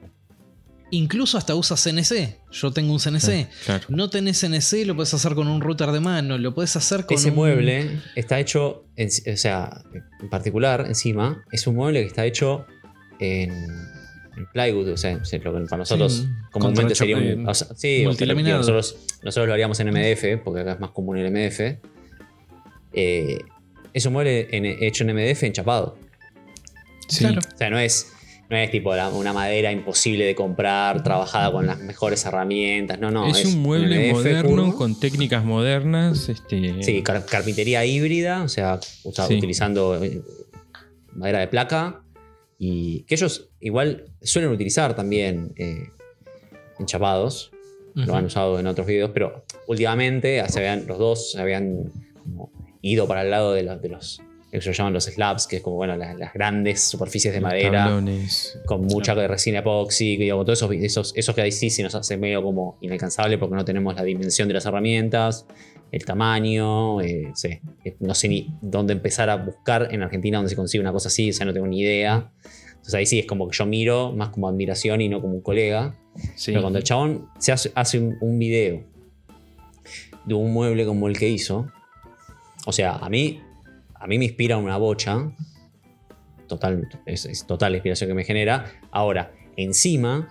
incluso 0.90 1.38
hasta 1.38 1.54
usa 1.54 1.76
CNC. 1.76 2.38
Yo 2.50 2.70
tengo 2.72 2.92
un 2.92 2.98
CNC. 3.00 3.48
Claro. 3.64 3.84
No 3.88 4.10
tenés 4.10 4.40
CNC, 4.40 4.84
lo 4.86 4.94
puedes 4.94 5.12
hacer 5.14 5.34
con 5.34 5.48
un 5.48 5.60
router 5.60 5.90
de 5.92 6.00
mano, 6.00 6.36
lo 6.38 6.54
puedes 6.54 6.76
hacer 6.76 7.06
con 7.06 7.16
Ese 7.16 7.30
un- 7.30 7.36
mueble 7.36 8.00
está 8.14 8.38
hecho, 8.40 8.84
en- 8.96 9.08
o 9.32 9.36
sea, 9.36 9.82
en 10.20 10.28
particular, 10.30 10.84
encima, 10.86 11.44
es 11.52 11.66
un 11.66 11.76
mueble 11.76 12.00
que 12.02 12.06
está 12.08 12.24
hecho 12.26 12.66
en, 13.18 13.52
en 14.36 14.46
plywood, 14.46 14.88
o 14.88 14.96
sea, 14.96 15.12
es 15.22 15.32
lo 15.44 15.52
que 15.52 15.60
para 15.66 15.78
nosotros 15.78 16.12
Sí, 16.22 16.28
comúnmente 16.50 16.94
sería 16.94 17.16
un. 17.16 17.48
o 17.48 17.54
sea, 17.54 17.68
sí, 17.76 18.04
nosotros, 18.04 18.96
nosotros 19.22 19.46
lo 19.46 19.52
haríamos 19.52 19.78
en 19.80 19.88
MDF, 19.88 20.38
porque 20.42 20.60
acá 20.60 20.72
es 20.72 20.80
más 20.80 20.90
común 20.90 21.18
el 21.18 21.26
MDF. 21.30 21.78
Eh, 22.92 23.38
es 23.92 24.06
un 24.06 24.12
mueble 24.12 24.48
en- 24.52 24.64
hecho 24.66 25.04
en 25.04 25.10
MDF 25.10 25.42
enchapado. 25.46 25.96
Sí. 27.08 27.24
Claro. 27.24 27.40
O 27.40 27.56
sea, 27.58 27.70
no 27.70 27.78
es, 27.78 28.12
no 28.48 28.56
es 28.56 28.70
tipo 28.70 28.94
la- 28.94 29.08
una 29.10 29.32
madera 29.32 29.70
imposible 29.72 30.24
de 30.24 30.34
comprar, 30.34 31.02
trabajada 31.02 31.52
con 31.52 31.66
las 31.66 31.78
mejores 31.80 32.24
herramientas. 32.24 32.98
No, 33.00 33.10
no. 33.10 33.26
es, 33.26 33.44
un 33.44 33.60
mueble 33.62 33.96
MDF 34.08 34.12
moderno 34.12 34.48
puro. 34.48 34.76
con 34.76 34.98
técnicas 34.98 35.44
modernas. 35.44 36.28
Este, 36.28 36.82
Sí, 36.82 37.02
car- 37.02 37.24
carpintería 37.26 37.84
híbrida, 37.84 38.42
o 38.42 38.48
sea, 38.48 38.78
usa- 39.04 39.26
Sí. 39.26 39.34
utilizando 39.36 40.02
eh, 40.02 40.22
madera 41.14 41.40
de 41.40 41.48
placa. 41.48 42.00
Y 42.64 43.02
que 43.06 43.16
ellos 43.16 43.48
igual 43.58 44.04
suelen 44.20 44.52
utilizar 44.52 44.94
también 44.94 45.52
eh, 45.56 45.88
enchapados. 46.78 47.50
Lo 47.94 48.14
han 48.14 48.24
usado 48.26 48.58
en 48.60 48.66
otros 48.68 48.86
videos, 48.86 49.10
pero 49.12 49.44
últimamente 49.66 50.42
se 50.48 50.58
habían, 50.60 50.86
los 50.86 50.96
dos 50.98 51.32
se 51.32 51.40
habían 51.40 51.90
como 52.22 52.52
ido 52.82 53.06
para 53.08 53.22
el 53.22 53.30
lado 53.30 53.52
de, 53.52 53.64
los- 53.64 53.82
de 53.82 53.88
los 53.88 54.22
Eso 54.52 54.68
lo 54.68 54.74
llaman 54.74 54.92
los 54.92 55.04
slabs, 55.04 55.46
que 55.46 55.56
es 55.56 55.62
como 55.62 55.76
bueno, 55.76 55.96
las, 55.96 56.14
las 56.18 56.34
grandes 56.34 56.84
superficies 56.84 57.32
de 57.32 57.40
madera 57.40 57.86
Tablones. 57.86 58.60
con 58.66 58.82
mucha 58.82 59.14
resina 59.14 59.60
epoxi, 59.60 60.18
que 60.18 60.28
con 60.30 60.44
todos 60.44 60.58
esos, 60.58 60.72
esos, 60.72 61.12
esos 61.16 61.34
que 61.34 61.40
ahí 61.40 61.50
sí 61.50 61.70
se 61.70 61.82
nos 61.82 61.94
hace 61.94 62.18
medio 62.18 62.42
como 62.42 62.76
inalcanzable 62.82 63.38
porque 63.38 63.56
no 63.56 63.64
tenemos 63.64 63.94
la 63.94 64.02
dimensión 64.02 64.48
de 64.48 64.54
las 64.54 64.66
herramientas, 64.66 65.46
el 65.90 66.04
tamaño, 66.04 67.00
eh, 67.00 67.32
sí, 67.34 67.60
eh, 67.82 67.96
no 68.00 68.14
sé 68.14 68.28
ni 68.28 68.54
dónde 68.60 68.92
empezar 68.92 69.30
a 69.30 69.36
buscar 69.36 69.88
en 69.90 70.02
Argentina 70.02 70.36
donde 70.36 70.50
se 70.50 70.56
consigue 70.56 70.82
una 70.82 70.92
cosa 70.92 71.08
así, 71.08 71.30
o 71.30 71.32
sea, 71.32 71.46
no 71.46 71.54
tengo 71.54 71.66
ni 71.66 71.80
idea. 71.80 72.30
Entonces 72.72 72.94
ahí 72.94 73.06
sí 73.06 73.20
es 73.20 73.26
como 73.26 73.48
que 73.48 73.56
yo 73.56 73.64
miro 73.64 74.12
más 74.12 74.28
como 74.28 74.48
admiración 74.48 75.00
y 75.00 75.08
no 75.08 75.22
como 75.22 75.32
un 75.32 75.40
colega. 75.40 75.96
Sí. 76.34 76.50
Pero 76.50 76.60
cuando 76.60 76.78
el 76.78 76.84
chabón 76.84 77.28
se 77.38 77.52
hace, 77.52 77.72
hace 77.74 77.98
un, 77.98 78.18
un 78.20 78.38
video 78.38 78.84
de 80.26 80.34
un 80.34 80.52
mueble 80.52 80.84
como 80.84 81.08
el 81.08 81.18
que 81.18 81.28
hizo, 81.28 81.68
o 82.66 82.72
sea, 82.72 82.96
a 82.96 83.08
mí, 83.08 83.40
a 84.02 84.08
mí 84.08 84.18
me 84.18 84.24
inspira 84.24 84.56
una 84.56 84.76
bocha. 84.78 85.30
Total, 86.48 86.88
es, 87.06 87.46
total 87.46 87.70
la 87.72 87.78
inspiración 87.78 88.08
que 88.08 88.14
me 88.14 88.24
genera. 88.24 88.64
Ahora, 88.90 89.32
encima, 89.56 90.28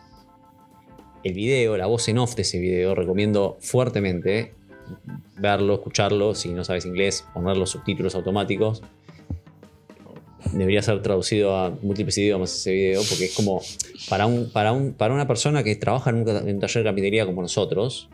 el 1.24 1.34
video, 1.34 1.78
la 1.78 1.86
voz 1.86 2.09
en 2.09 2.17
off 2.17 2.36
de 2.36 2.41
ese 2.41 2.59
video, 2.59 2.95
recomiendo 2.95 3.57
fuertemente 3.61 4.53
verlo, 5.38 5.76
escucharlo. 5.76 6.36
Si 6.36 6.49
no 6.49 6.65
sabes 6.65 6.86
inglés, 6.86 7.26
poner 7.34 7.55
los 7.55 7.69
subtítulos 7.69 8.13
automáticos. 8.13 8.84
Debería 10.51 10.82
ser 10.82 11.01
traducido 11.01 11.55
a 11.55 11.69
múltiples 11.69 12.17
idiomas 12.17 12.53
ese 12.53 12.74
video, 12.74 13.01
porque 13.07 13.26
es 13.26 13.34
como 13.34 13.61
para, 14.09 14.26
un, 14.26 14.49
para, 14.51 14.74
un, 14.74 14.91
para 14.91 15.13
una 15.13 15.28
persona 15.28 15.63
que 15.63 15.78
trabaja 15.78 16.09
en 16.09 16.17
un, 16.17 16.28
en 16.28 16.55
un 16.55 16.59
taller 16.59 16.84
de 16.84 16.89
carpintería 16.89 17.26
como 17.26 17.41
nosotros, 17.41 18.09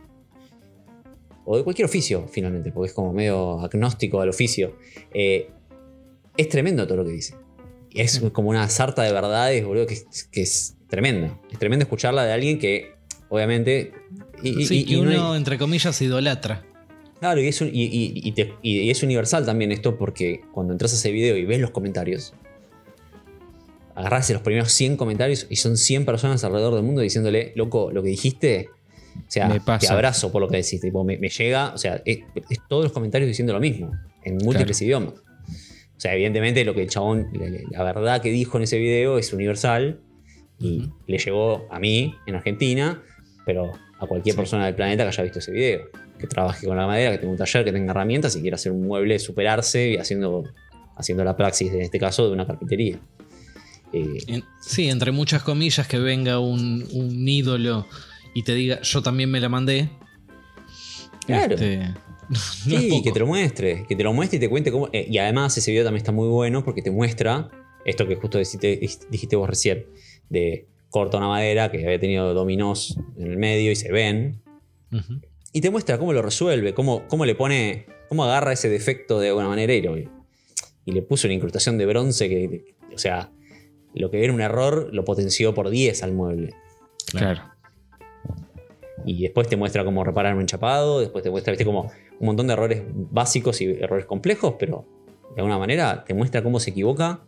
o 1.50 1.58
de 1.58 1.64
cualquier 1.64 1.86
oficio, 1.86 2.28
finalmente, 2.30 2.72
porque 2.72 2.89
es 2.89 2.93
como 2.93 3.14
medio 3.14 3.60
agnóstico 3.62 4.20
al 4.22 4.30
oficio. 4.30 4.76
eh, 5.14 5.50
es 6.36 6.50
tremendo 6.50 6.86
todo 6.86 6.98
lo 6.98 7.06
que 7.06 7.12
dice. 7.14 7.34
Es 7.91 8.20
como 8.32 8.50
una 8.50 8.70
sarta 8.70 9.02
de 9.02 9.12
verdades, 9.12 9.66
boludo, 9.66 9.88
que, 9.88 9.95
es- 9.95 10.28
que 10.32 10.41
es 10.41 10.76
tremenda. 10.88 11.39
Es 11.52 11.58
tremendo 11.58 11.84
escucharla 11.84 12.26
de 12.26 12.34
alguien 12.34 12.60
que, 12.60 12.91
obviamente. 13.30 13.93
Y, 14.43 14.66
Sí, 14.66 14.82
y- 14.82 14.86
que 14.86 14.93
y 14.93 15.02
no 15.02 15.10
hay- 15.10 15.16
uno, 15.18 15.36
entre 15.36 15.58
comillas, 15.58 16.00
idolatra. 16.02 16.64
Claro, 17.20 17.41
y 17.41 17.48
es, 17.48 17.60
un- 17.62 17.72
te- 17.72 18.54
y 18.62 18.89
es 18.91 19.02
universal 19.02 19.45
también 19.45 19.72
esto 19.72 19.98
porque 19.98 20.41
cuando 20.52 20.74
entras 20.74 20.91
a 20.93 20.95
ese 20.98 21.12
video 21.12 21.36
y 21.38 21.45
ves 21.45 21.60
los 21.60 21.72
comentarios, 21.72 22.34
agarrás 23.95 24.30
los 24.30 24.41
primeros 24.43 24.72
100 24.72 24.95
comentarios 24.98 25.48
y 25.50 25.56
son 25.56 25.76
100 25.78 26.06
personas 26.06 26.43
alrededor 26.43 26.76
del 26.76 26.84
mundo 26.84 27.02
diciéndole, 27.02 27.54
loco, 27.56 27.91
lo 27.91 28.04
que 28.04 28.10
dijiste, 28.10 28.70
o 29.20 29.32
sea, 29.32 29.47
Me 29.49 29.59
pasa. 29.61 29.88
te 29.88 29.93
abrazo 29.93 30.32
por 30.32 30.41
lo 30.41 30.47
que 30.47 30.57
decís, 30.57 30.80
tipo, 30.82 31.03
me, 31.03 31.18
me 31.18 31.30
llega, 31.30 31.74
o 31.74 31.78
sea, 31.78 32.01
es, 32.05 32.20
es 32.49 32.59
todos 32.68 32.84
los 32.86 32.91
comentarios 32.93 33.28
diciendo 33.28 33.53
lo 33.53 33.59
mismo, 33.59 33.91
en 34.24 34.38
múltiples 34.38 34.82
idiomas. 34.82 35.13
O 35.15 35.99
sea, 35.99 36.13
evidentemente 36.13 36.63
lo 36.63 36.74
que 36.76 36.84
el 36.84 36.89
chabón, 36.89 37.28
la, 37.34 37.84
la- 37.84 37.93
verdad 37.93 38.22
que 38.22 38.30
dijo 38.30 38.57
en 38.57 38.63
ese 38.65 38.78
video 38.78 39.18
es 39.18 39.34
universal 39.34 39.99
y 40.59 40.82
Ujú. 40.82 40.93
le 41.07 41.18
llegó 41.18 41.68
a 41.72 41.80
mí 41.80 42.13
en 42.28 42.36
Argentina, 42.36 43.01
pero 43.45 43.72
a 43.99 44.05
cualquier 44.05 44.34
Sí. 44.34 44.38
persona 44.38 44.65
del 44.68 44.76
planeta 44.76 45.03
que 45.03 45.09
haya 45.09 45.24
visto 45.24 45.39
ese 45.39 45.51
video. 45.51 45.82
Que 46.20 46.28
trabaje 46.28 46.65
con 46.68 46.78
la 46.78 46.86
madera, 46.88 47.11
que 47.11 47.18
tenga 47.20 47.32
un 47.32 47.38
taller, 47.38 47.63
que 47.65 47.72
tenga 47.72 47.91
herramientas 47.91 48.36
y 48.36 48.41
quiera 48.41 48.55
hacer 48.55 48.72
un 48.72 48.86
mueble, 48.88 49.18
superarse 49.20 49.89
y 49.91 49.97
haciendo, 49.97 50.43
haciendo 50.95 51.24
la 51.24 51.36
praxis, 51.38 51.72
en 51.74 51.82
este 51.82 51.99
caso, 51.99 52.28
de 52.28 52.34
una 52.34 52.45
carpintería. 52.45 52.99
Eh, 53.93 54.41
sí, 54.61 54.89
entre 54.89 55.11
muchas 55.11 55.43
comillas, 55.43 55.88
que 55.88 55.97
venga 55.99 56.39
un, 56.39 56.86
un 56.91 57.28
ídolo 57.28 57.88
y 58.38 58.44
te 58.44 58.54
diga, 58.54 58.82
yo 58.82 59.02
también 59.02 59.30
me 59.32 59.40
la 59.40 59.50
mandé. 59.50 59.90
Claro. 61.26 61.56
Este, 61.56 61.80
no 62.30 62.38
sí, 62.40 63.02
que 63.04 63.12
te 63.12 63.20
lo 63.20 63.28
muestre, 63.28 63.86
que 63.88 63.96
te 63.96 64.04
lo 64.04 64.14
muestre 64.14 64.38
y 64.38 64.40
te 64.40 64.50
cuente 64.50 64.72
cómo. 64.72 64.90
eh, 64.94 65.08
y 65.10 65.18
además, 65.18 65.58
ese 65.58 65.72
video 65.72 65.84
también 65.84 66.02
está 66.02 66.12
muy 66.12 66.28
bueno 66.28 66.64
porque 66.64 66.82
te 66.82 66.92
muestra 66.92 67.50
esto 67.86 68.08
que 68.08 68.16
justo 68.16 68.38
dijiste, 68.38 68.80
dijiste 69.10 69.36
vos 69.36 69.50
recién: 69.50 69.86
de 70.30 70.68
corta 70.90 71.18
una 71.18 71.28
madera 71.28 71.72
que 71.72 71.84
había 71.86 72.00
tenido 72.00 72.34
dominós 72.34 72.98
en 73.18 73.28
el 73.28 73.38
medio 73.38 73.72
y 73.72 73.76
se 73.76 73.92
ven. 73.92 74.42
Ujú. 74.92 75.22
Y 75.54 75.62
te 75.62 75.70
muestra 75.70 75.98
cómo 75.98 76.14
lo 76.14 76.22
resuelve, 76.22 76.74
cómo, 76.74 77.08
cómo 77.08 77.26
le 77.26 77.34
pone, 77.36 77.86
cómo 78.10 78.24
agarra 78.26 78.54
ese 78.54 78.70
defecto 78.70 79.20
de 79.20 79.30
alguna 79.30 79.48
manera 79.48 79.74
y, 79.74 79.82
lo- 79.82 79.98
y 79.98 80.92
le 80.92 81.02
puso 81.02 81.28
una 81.28 81.34
incrustación 81.34 81.78
de 81.78 81.86
bronce 81.86 82.30
que, 82.30 82.76
o 82.94 82.98
sea, 82.98 83.32
lo 83.96 84.12
que 84.12 84.24
era 84.24 84.32
un 84.34 84.42
error 84.42 84.90
lo 84.94 85.04
potenció 85.04 85.54
por 85.54 85.70
10 85.70 86.04
al 86.04 86.12
mueble. 86.14 86.54
Claro. 87.08 87.42
Y 89.06 89.22
después 89.22 89.48
te 89.48 89.56
muestra 89.56 89.86
cómo 89.86 90.04
reparar 90.04 90.36
un 90.36 90.41
enchapado, 90.41 91.00
después 91.00 91.24
te 91.24 91.30
muestra, 91.30 91.52
viste, 91.52 91.66
como 91.66 91.91
un 92.20 92.26
montón 92.26 92.48
de 92.48 92.54
errores 92.54 92.84
básicos 92.93 93.62
y 93.62 93.66
errores 93.66 94.06
complejos, 94.06 94.56
pero 94.60 94.86
de 95.36 95.41
alguna 95.41 95.60
manera 95.60 96.04
te 96.04 96.14
muestra 96.14 96.43
cómo 96.43 96.60
se 96.60 96.72
equivoca 96.72 97.22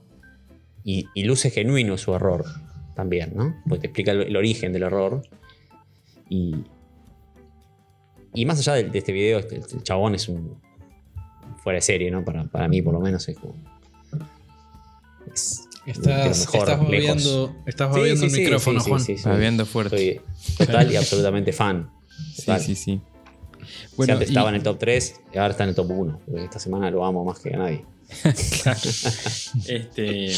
y, 0.84 1.06
luce 1.24 1.52
genuino 1.52 1.98
su 1.98 2.14
error 2.16 2.46
también, 2.96 3.34
¿no? 3.36 3.56
Porque 3.68 3.82
te 3.82 3.88
explica 3.88 4.12
el, 4.12 4.24
el 4.24 4.36
origen 4.36 4.74
del 4.74 4.84
error. 4.84 5.22
Y, 6.28 6.56
y 8.34 8.46
más 8.46 8.60
allá 8.60 8.74
de, 8.84 8.98
este 8.98 9.12
video, 9.12 9.40
este- 9.40 9.58
el 9.58 9.84
chabón 9.84 10.16
es 10.16 10.28
un 10.28 10.60
fuera 11.58 11.78
de 11.78 11.82
serie, 11.82 12.10
¿no? 12.10 12.24
Para, 12.26 12.46
para 12.46 12.68
mí, 12.68 12.82
por 12.82 12.94
lo 12.94 13.00
menos, 13.00 13.28
es 13.30 13.38
como. 13.38 13.54
Es 15.32 15.69
Estás, 15.92 16.42
estás 16.54 16.80
babeando, 16.80 17.56
estás 17.66 17.96
Sí, 17.96 18.02
sí, 18.18 18.26
el 18.26 18.32
sí, 18.32 18.40
micrófono, 18.42 18.80
Juan. 18.82 19.00
sí, 19.02 19.18
sí. 19.18 19.24
Babeando 19.28 19.66
fuerte. 19.66 20.22
Soy 20.42 20.66
total 20.68 20.92
y 20.92 20.96
absolutamente 20.96 21.52
fan. 21.54 21.90
Sí, 22.34 22.42
Total. 22.46 22.62
sí, 22.62 22.76
sí. 22.76 23.02
Bueno, 23.98 24.14
antes 24.14 24.30
y- 24.30 24.32
estaba 24.32 24.50
en 24.50 24.56
el 24.56 24.64
top 24.64 24.78
3, 24.80 25.22
ahora 25.36 25.50
está 25.50 25.64
en 25.64 25.70
el 25.70 25.76
top 25.76 25.92
1. 25.92 26.22
Porque 26.26 26.44
esta 26.44 26.60
semana 26.60 26.90
lo 26.92 27.06
amo 27.06 27.24
más 27.26 27.40
que 27.40 27.54
a 27.54 27.58
nadie. 27.58 27.86
Claro. 28.64 28.80
Este. 29.68 30.32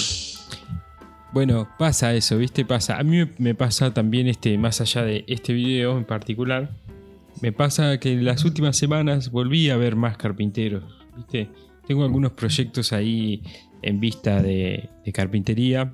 Bueno, 1.34 1.70
pasa 1.80 2.14
eso, 2.14 2.38
¿viste? 2.38 2.66
Pasa. 2.66 2.98
A 2.98 3.04
mí 3.04 3.18
me- 3.18 3.32
me 3.38 3.56
pasa 3.56 3.94
también, 3.94 4.28
este, 4.28 4.58
más 4.58 4.82
allá 4.82 5.04
de 5.04 5.24
este 5.28 5.54
video 5.54 5.98
en 5.98 6.04
particular, 6.06 6.72
me 7.42 7.52
pasa 7.54 7.98
que 8.00 8.12
en 8.12 8.26
las 8.26 8.44
últimas 8.44 8.76
semanas 8.78 9.32
volví 9.32 9.70
a 9.70 9.78
ver 9.78 9.96
más 9.96 10.18
carpinteros, 10.18 10.84
¿viste? 11.16 11.50
Tengo 11.88 12.04
algunos 12.04 12.34
proyectos 12.34 12.92
ahí 12.94 13.42
en 13.82 14.00
vista 14.00 14.42
de, 14.42 14.90
de 15.06 15.12
carpintería, 15.12 15.94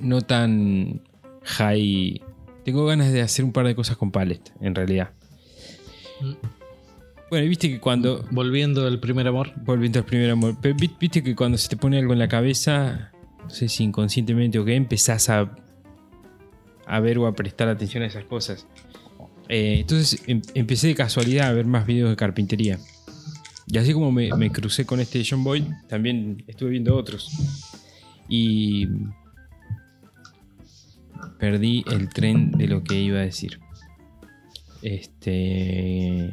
no 0.00 0.20
tan 0.22 1.00
high. 1.44 2.20
Tengo 2.64 2.84
ganas 2.86 3.12
de 3.12 3.20
hacer 3.22 3.44
un 3.44 3.52
par 3.52 3.66
de 3.66 3.74
cosas 3.74 3.96
con 3.96 4.10
pallet, 4.10 4.40
en 4.60 4.74
realidad. 4.74 5.10
Mm. 6.20 6.32
Bueno, 7.28 7.44
y 7.44 7.48
viste 7.48 7.68
que 7.68 7.80
cuando 7.80 8.24
Volviendo 8.30 8.86
al 8.86 9.00
primer 9.00 9.26
amor. 9.26 9.52
Volviendo 9.64 9.98
al 9.98 10.04
primer 10.04 10.30
amor. 10.30 10.56
Pero 10.62 10.76
vi- 10.78 10.94
viste 10.98 11.22
que 11.22 11.34
cuando 11.34 11.58
se 11.58 11.68
te 11.68 11.76
pone 11.76 11.98
algo 11.98 12.12
en 12.12 12.20
la 12.20 12.28
cabeza, 12.28 13.10
no 13.42 13.50
sé 13.50 13.68
si 13.68 13.82
inconscientemente 13.84 14.58
o 14.60 14.64
qué, 14.64 14.76
empezás 14.76 15.28
a, 15.28 15.54
a 16.86 17.00
ver 17.00 17.18
o 17.18 17.26
a 17.26 17.34
prestar 17.34 17.68
atención 17.68 18.02
a 18.04 18.06
esas 18.06 18.24
cosas. 18.24 18.66
Eh, 19.48 19.78
entonces 19.80 20.22
em- 20.28 20.42
empecé 20.54 20.86
de 20.88 20.94
casualidad 20.94 21.48
a 21.48 21.52
ver 21.52 21.66
más 21.66 21.84
videos 21.86 22.10
de 22.10 22.16
carpintería. 22.16 22.78
Y 23.68 23.78
así 23.78 23.92
como 23.92 24.12
me, 24.12 24.30
me 24.36 24.50
crucé 24.50 24.86
con 24.86 25.00
este 25.00 25.22
John 25.28 25.42
Boyd, 25.42 25.64
también 25.88 26.44
estuve 26.46 26.70
viendo 26.70 26.94
otros. 26.96 27.30
Y 28.28 28.86
perdí 31.38 31.84
el 31.90 32.08
tren 32.08 32.52
de 32.52 32.66
lo 32.68 32.82
que 32.84 32.94
iba 33.00 33.18
a 33.18 33.22
decir. 33.22 33.58
Este. 34.82 36.32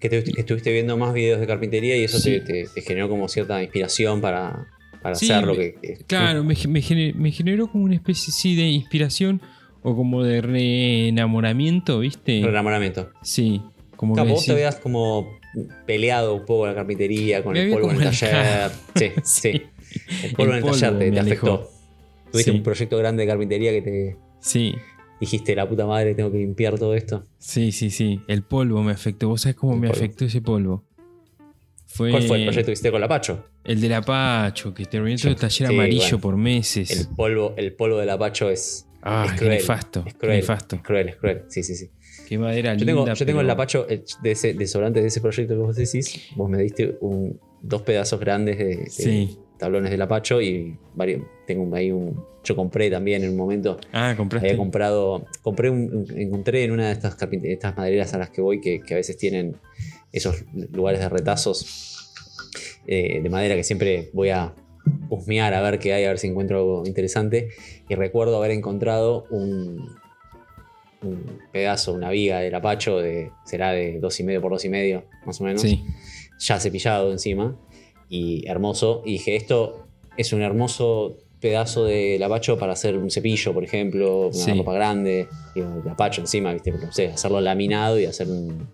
Que, 0.00 0.08
te- 0.08 0.24
que 0.24 0.40
estuviste 0.40 0.72
viendo 0.72 0.96
más 0.96 1.12
videos 1.12 1.40
de 1.40 1.46
carpintería 1.46 1.96
y 1.96 2.04
eso 2.04 2.18
Sí. 2.18 2.30
te, 2.30 2.40
te- 2.40 2.68
te 2.74 2.80
generó 2.82 3.08
como 3.08 3.28
cierta 3.28 3.62
inspiración 3.62 4.20
para, 4.20 4.66
para 5.02 5.14
Sí, 5.14 5.30
hacer 5.30 5.46
lo 5.46 5.54
que. 5.54 5.74
Claro, 6.06 6.42
me, 6.42 6.54
me 6.68 6.80
gener- 6.82 7.14
me 7.14 7.30
generó 7.30 7.70
como 7.70 7.84
una 7.84 7.94
especie 7.94 8.32
sí, 8.32 8.56
de 8.56 8.68
inspiración 8.68 9.40
o 9.82 9.94
como 9.94 10.22
de 10.24 10.40
reenamoramiento, 10.40 12.00
¿viste? 12.00 12.40
Un 12.42 12.48
enamoramiento. 12.48 13.10
Sí, 13.22 13.60
como 13.96 14.14
Claro, 14.14 14.28
que 14.28 14.32
vos 14.34 14.44
te 14.46 14.52
habías 14.52 14.76
como 14.76 15.38
peleado 15.86 16.34
un 16.34 16.40
poco 16.46 16.60
con 16.60 16.68
la 16.70 16.74
carpintería, 16.74 17.42
con 17.42 17.52
Me 17.54 17.62
el 17.64 17.70
polvo 17.72 17.90
en 17.90 18.02
el 18.02 18.18
taller. 18.18 18.70
Sí, 18.94 19.12
Sí. 19.24 19.52
sí. 19.52 19.62
El 20.24 20.34
polvo 20.34 20.52
El 20.52 20.58
en 20.58 20.64
el 20.64 20.70
taller 20.80 21.14
te, 21.14 21.20
afectó. 21.20 21.70
Tuviste 22.30 22.50
Sí. 22.52 22.56
un 22.56 22.62
proyecto 22.62 22.96
grande 22.98 23.22
de 23.22 23.28
carpintería 23.28 23.72
que 23.72 23.82
te 23.82 24.16
Sí, 24.40 24.74
dijiste, 25.20 25.54
la 25.56 25.68
puta 25.68 25.84
madre, 25.86 26.14
tengo 26.14 26.30
que 26.30 26.38
limpiar 26.38 26.78
todo 26.78 26.94
esto. 26.94 27.26
sí, 27.38 27.72
sí, 27.72 27.90
sí. 27.90 28.20
El 28.28 28.42
polvo 28.42 28.82
me 28.82 28.92
afectó. 28.92 29.28
¿Vos 29.28 29.42
sabés 29.42 29.56
cómo 29.56 29.74
El 29.74 29.80
me 29.80 29.88
polvo. 29.88 29.98
afectó 29.98 30.24
ese 30.24 30.40
polvo? 30.40 30.84
Fue 31.86 32.12
¿Cuál 32.12 32.22
fue 32.22 32.36
el 32.38 32.44
proyecto 32.44 32.66
que 32.66 32.72
hiciste 32.72 32.90
con 32.92 33.00
la 33.00 33.08
Pacho? 33.08 33.46
El 33.64 33.80
del 33.80 33.92
Apacho, 33.94 34.72
que 34.72 34.86
terminó 34.86 35.16
todo 35.18 35.28
el 35.30 35.36
taller 35.36 35.68
Sí, 35.68 35.74
amarillo 35.74 36.00
bueno. 36.02 36.20
por 36.20 36.36
meses. 36.36 36.90
El 37.08 37.08
polvo, 37.16 37.54
el 37.56 37.72
polvo 37.74 37.98
del 37.98 38.10
Apacho 38.10 38.48
es, 38.48 38.86
ah, 39.02 39.24
es 39.26 39.32
cruel. 39.32 39.54
nefasto. 39.54 40.04
es 40.06 40.12
qué 40.14 40.18
cruel, 40.20 40.36
nefasto. 40.36 40.76
es 40.76 40.82
cruel, 40.82 41.08
es 41.08 41.16
cruel. 41.16 41.42
Sí, 41.48 41.62
sí, 41.64 41.74
sí. 41.74 41.90
Qué 42.30 42.38
madera 42.38 42.74
Yo 42.74 42.86
tengo, 42.86 43.00
linda. 43.00 43.14
yo 43.14 43.26
tengo 43.26 43.40
el 43.40 43.46
pero- 43.48 43.54
Apacho 43.54 43.88
el 43.88 44.04
de 44.22 44.30
ese 44.30 44.54
desodorante 44.54 45.00
de 45.02 45.08
ese 45.08 45.20
proyecto 45.20 45.52
que 45.54 45.60
vos 45.60 45.74
decís. 45.74 46.28
Vos 46.36 46.48
me 46.48 46.58
diste 46.62 46.96
un- 47.00 47.40
dos 47.60 47.82
pedazos 47.82 48.20
grandes 48.20 48.56
de, 48.56 48.64
de 48.76 48.88
Sí. 48.88 49.36
tablones 49.58 49.90
del 49.90 50.00
Apacho 50.00 50.40
y 50.40 50.78
varios, 50.94 51.22
tengo 51.46 51.64
un- 51.64 51.74
ahí 51.74 51.90
un. 51.90 52.24
Yo 52.44 52.54
compré 52.54 52.88
también 52.88 53.24
en 53.24 53.30
un 53.30 53.36
momento. 53.36 53.78
Ah, 53.92 54.14
compraste. 54.16 54.46
Había 54.48 54.56
comprado. 54.58 55.26
Compré 55.42 55.70
un, 55.70 55.92
un- 56.08 56.18
encontré 56.18 56.62
en 56.62 56.70
una 56.70 56.86
de 56.86 56.92
estas, 56.92 57.16
carpinte- 57.18 57.52
estas 57.52 57.76
madereras 57.76 58.14
a 58.14 58.18
las 58.18 58.30
que 58.30 58.40
voy 58.40 58.60
que, 58.60 58.80
que 58.80 58.94
a 58.94 58.96
veces 58.96 59.16
tienen 59.16 59.56
esos 60.12 60.44
lugares 60.72 61.00
de 61.00 61.08
retazos. 61.08 61.96
eh, 62.86 63.20
de 63.22 63.28
madera 63.28 63.54
que 63.56 63.62
siempre 63.64 64.08
voy 64.14 64.30
a 64.30 64.54
husmear 65.10 65.52
a 65.54 65.60
ver 65.62 65.78
qué 65.78 65.92
hay, 65.92 66.04
a 66.04 66.08
ver 66.08 66.18
si 66.18 66.26
encuentro 66.28 66.58
algo 66.58 66.82
interesante. 66.86 67.48
Y 67.88 67.94
recuerdo 67.94 68.36
haber 68.38 68.50
encontrado 68.52 69.26
un, 69.30 69.86
un 71.02 71.38
pedazo, 71.52 71.92
una 71.94 72.10
viga 72.10 72.40
del 72.40 72.54
apacho 72.54 72.98
de, 72.98 73.30
será 73.44 73.72
de 73.72 74.00
2,5 74.00 74.40
por 74.40 74.52
2,5 74.52 75.02
más 75.26 75.40
o 75.40 75.44
menos, 75.44 75.62
Sí. 75.62 75.82
ya 76.38 76.58
cepillado 76.60 77.10
encima 77.12 77.56
y 78.08 78.46
hermoso. 78.48 79.02
Y 79.06 79.12
dije, 79.12 79.36
esto 79.36 79.86
es 80.16 80.32
un 80.32 80.42
hermoso 80.42 81.16
pedazo 81.40 81.84
de 81.86 82.20
apacho 82.22 82.58
para 82.58 82.74
hacer 82.74 82.98
un 82.98 83.10
cepillo, 83.10 83.54
por 83.54 83.64
ejemplo, 83.64 84.26
una 84.26 84.32
Sí. 84.34 84.52
ropa 84.52 84.74
grande, 84.74 85.26
y 85.54 85.60
el 85.60 85.88
apacho 85.90 86.20
encima, 86.20 86.52
¿viste? 86.52 86.70
No 86.72 86.92
sé, 86.92 87.08
hacerlo 87.08 87.40
laminado 87.40 87.98
y 87.98 88.04
hacer 88.04 88.28
un, 88.28 88.68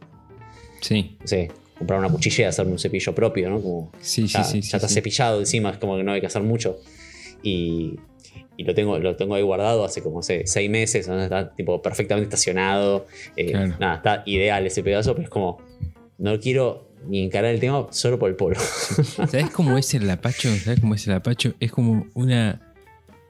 Sí. 0.81 1.17
no 1.21 1.27
sé, 1.29 1.49
comprar 1.79 2.01
una 2.01 2.09
cuchilla 2.09 2.43
y 2.45 2.49
hacer 2.49 2.67
un 2.67 2.79
cepillo 2.79 3.15
propio, 3.15 3.51
¿no? 3.51 3.61
Como 3.63 3.93
Sí, 4.01 4.27
ya, 4.27 4.43
sí, 4.43 4.63
sí. 4.63 4.71
ya 4.71 4.79
está 4.79 4.89
cepillado 4.89 5.39
encima, 5.39 5.71
es 5.71 5.79
como 5.79 5.97
que 5.97 6.03
no 6.03 6.11
hay 6.13 6.21
que 6.21 6.27
hacer 6.27 6.43
mucho. 6.43 6.79
Y, 7.43 7.95
y 8.57 8.65
lo, 8.65 8.75
tengo, 8.75 8.99
lo 8.99 9.17
tengo 9.17 9.35
ahí 9.35 9.43
guardado 9.43 9.85
hace 9.85 10.03
como 10.03 10.23
sé, 10.23 10.43
seis 10.47 10.71
meses, 10.71 11.09
¿no? 11.09 11.21
está 11.23 11.55
tipo 11.55 11.81
perfectamente 11.83 12.25
estacionado. 12.29 13.07
eh, 13.37 13.51
Claro. 13.53 13.75
Nada, 13.79 13.97
está 13.97 14.23
ideal 14.27 14.67
ese 14.67 14.83
pedazo, 14.83 15.15
pero 15.15 15.25
es 15.25 15.31
como, 15.31 15.59
no 16.19 16.39
quiero 16.41 16.89
ni 17.09 17.23
encarar 17.23 17.53
el 17.55 17.61
tema 17.61 17.87
solo 17.91 18.19
por 18.19 18.31
el 18.31 18.37
polvo. 18.37 18.61
¿Sabes 19.17 19.51
cómo 19.51 19.79
es 19.79 19.93
el 19.95 20.09
apacho? 20.11 20.49
¿Sabes 20.57 20.81
cómo 20.81 20.95
es 20.95 21.07
el 21.07 21.13
apacho? 21.15 21.55
Es 21.61 21.71
como 21.71 22.07
una 22.15 22.61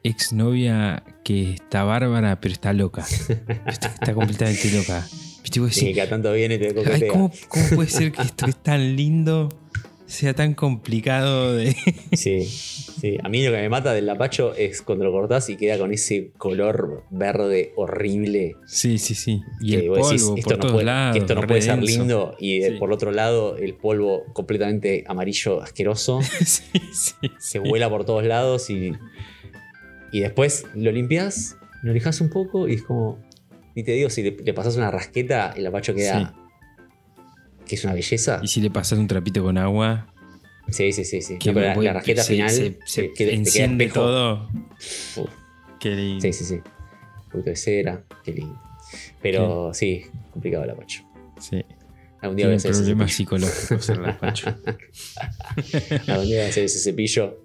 exnovia 0.02 1.02
que 1.24 1.52
está 1.54 1.84
bárbara, 1.84 2.40
pero 2.40 2.52
está 2.52 2.72
loca. 2.72 3.04
Está, 3.66 3.88
está 3.88 4.14
completamente 4.14 4.70
loca. 4.70 5.06
Tanto 6.08 6.32
viene 6.32 6.54
y 6.54 6.58
te 6.58 6.66
"Ay, 6.68 6.74
coquetea. 6.74 7.08
¿cómo, 7.12 7.30
cómo 7.48 7.64
puede 7.74 7.88
ser 7.88 8.12
que 8.12 8.22
esto 8.22 8.46
es 8.46 8.56
tan 8.56 8.96
lindo 8.96 9.48
sea 10.06 10.34
tan 10.34 10.54
complicado 10.54 11.54
de. 11.54 11.74
Sí, 12.12 12.44
sí. 12.44 13.18
A 13.22 13.28
mí 13.28 13.44
lo 13.44 13.50
que 13.52 13.58
me 13.58 13.68
mata 13.68 13.92
del 13.92 14.08
apacho 14.08 14.54
es 14.54 14.80
cuando 14.82 15.04
lo 15.04 15.12
cortás 15.12 15.50
y 15.50 15.56
queda 15.56 15.78
con 15.78 15.92
ese 15.92 16.30
color 16.38 17.02
verde 17.10 17.72
horrible. 17.76 18.56
Sí, 18.66 18.98
sí, 18.98 19.14
sí. 19.14 19.42
Y 19.60 19.72
que 19.72 19.76
el 19.80 19.88
polvo 19.88 20.06
decís, 20.08 20.22
por 20.44 20.52
no 20.52 20.58
todos 20.58 20.72
puede, 20.72 20.84
lados. 20.86 21.12
que 21.14 21.18
esto 21.20 21.34
no 21.34 21.42
puede 21.46 21.62
ser 21.62 21.82
lindo. 21.82 22.36
Y 22.38 22.62
eh, 22.62 22.70
Sí. 22.72 22.76
por 22.78 22.92
otro 22.92 23.10
lado, 23.12 23.56
el 23.56 23.74
polvo 23.74 24.24
completamente 24.32 25.04
amarillo 25.06 25.60
asqueroso. 25.62 26.20
sí, 26.44 26.62
sí, 26.92 27.14
se 27.38 27.58
vuela 27.58 27.90
por 27.90 28.04
todos 28.04 28.24
lados 28.24 28.70
y, 28.70 28.92
y 30.12 30.20
después 30.20 30.64
lo 30.74 30.90
limpias, 30.92 31.56
lo 31.82 31.92
lijas 31.92 32.20
un 32.20 32.30
poco 32.30 32.68
y 32.68 32.74
es 32.74 32.82
como. 32.82 33.18
Y 33.74 33.82
te 33.82 33.92
digo, 33.92 34.08
si 34.08 34.22
le, 34.22 34.30
le 34.42 34.54
pasas 34.54 34.76
una 34.76 34.90
rasqueta, 34.90 35.52
el 35.56 35.66
apacho 35.66 35.94
queda. 35.94 36.34
Que 37.66 37.74
es 37.74 37.84
una 37.84 37.94
belleza. 37.94 38.40
Y 38.42 38.48
si 38.48 38.60
le 38.60 38.70
pasas 38.70 38.98
un 38.98 39.06
trapito 39.08 39.42
con 39.42 39.58
agua, 39.58 40.12
Sí, 40.68 40.92
sí, 40.92 41.04
sí. 41.04 41.22
sí. 41.22 41.38
que 41.38 41.52
No, 41.52 41.60
la, 41.60 41.74
la 41.76 41.92
rasqueta 41.94 42.22
se- 42.22 42.32
final 42.34 42.50
se, 42.50 42.78
se 42.84 43.02
te 43.02 43.08
queda- 43.08 43.14
te 43.14 43.14
queda 43.14 43.32
enciende 43.32 43.88
todo. 43.88 44.48
Uf. 45.16 45.30
Qué 45.78 45.90
lindo. 45.90 46.20
Sí, 46.22 46.32
sí, 46.32 46.44
sí. 46.44 46.54
Un 46.54 47.30
poquito 47.30 47.50
de 47.50 47.56
cera, 47.56 48.04
qué 48.24 48.32
lindo. 48.32 48.60
Pero 49.22 49.72
sí, 49.74 50.04
complicado 50.32 50.64
el 50.64 50.70
apacho. 50.70 51.02
Sí. 51.40 51.64
Algún 52.20 52.36
día 52.36 52.46
voy 52.46 52.54
a 52.54 52.56
hacer 52.56 52.72
problemas 52.72 53.12
psicológicos 53.12 53.88
el 53.90 54.04
apacho. 54.06 54.46
Algún 56.08 56.26
día 56.26 56.36
voy 56.38 56.46
a 56.46 56.48
hacer 56.48 56.64
ese 56.64 56.78
cepillo. 56.78 57.44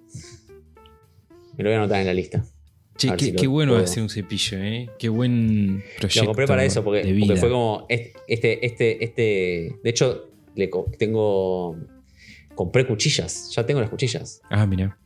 Me 1.56 1.64
lo 1.64 1.70
voy 1.70 1.74
a 1.74 1.78
anotar 1.78 2.00
en 2.00 2.06
la 2.06 2.14
lista. 2.14 2.44
Che, 3.08 3.16
qué, 3.16 3.24
si 3.26 3.32
qué 3.32 3.46
bueno 3.46 3.72
puedo. 3.72 3.84
hacer 3.84 4.02
un 4.02 4.08
cepillo, 4.08 4.58
¿eh? 4.58 4.90
Qué 4.98 5.08
buen 5.08 5.82
proyecto. 5.98 6.20
Lo 6.22 6.26
compré 6.26 6.46
para 6.46 6.64
eso, 6.64 6.82
porque, 6.84 7.02
fue 7.38 7.50
como. 7.50 7.86
est- 7.88 8.16
Este, 8.26 8.64
este, 8.66 9.04
este. 9.04 9.76
De 9.82 9.90
hecho, 9.90 10.30
le 10.54 10.68
co- 10.70 10.86
tengo. 10.98 11.76
Compré 12.54 12.86
cuchillas. 12.86 13.50
Ya 13.54 13.64
tengo 13.64 13.80
las 13.80 13.88
cuchillas. 13.90 14.42
Ah, 14.50 14.66
mira. 14.66 14.98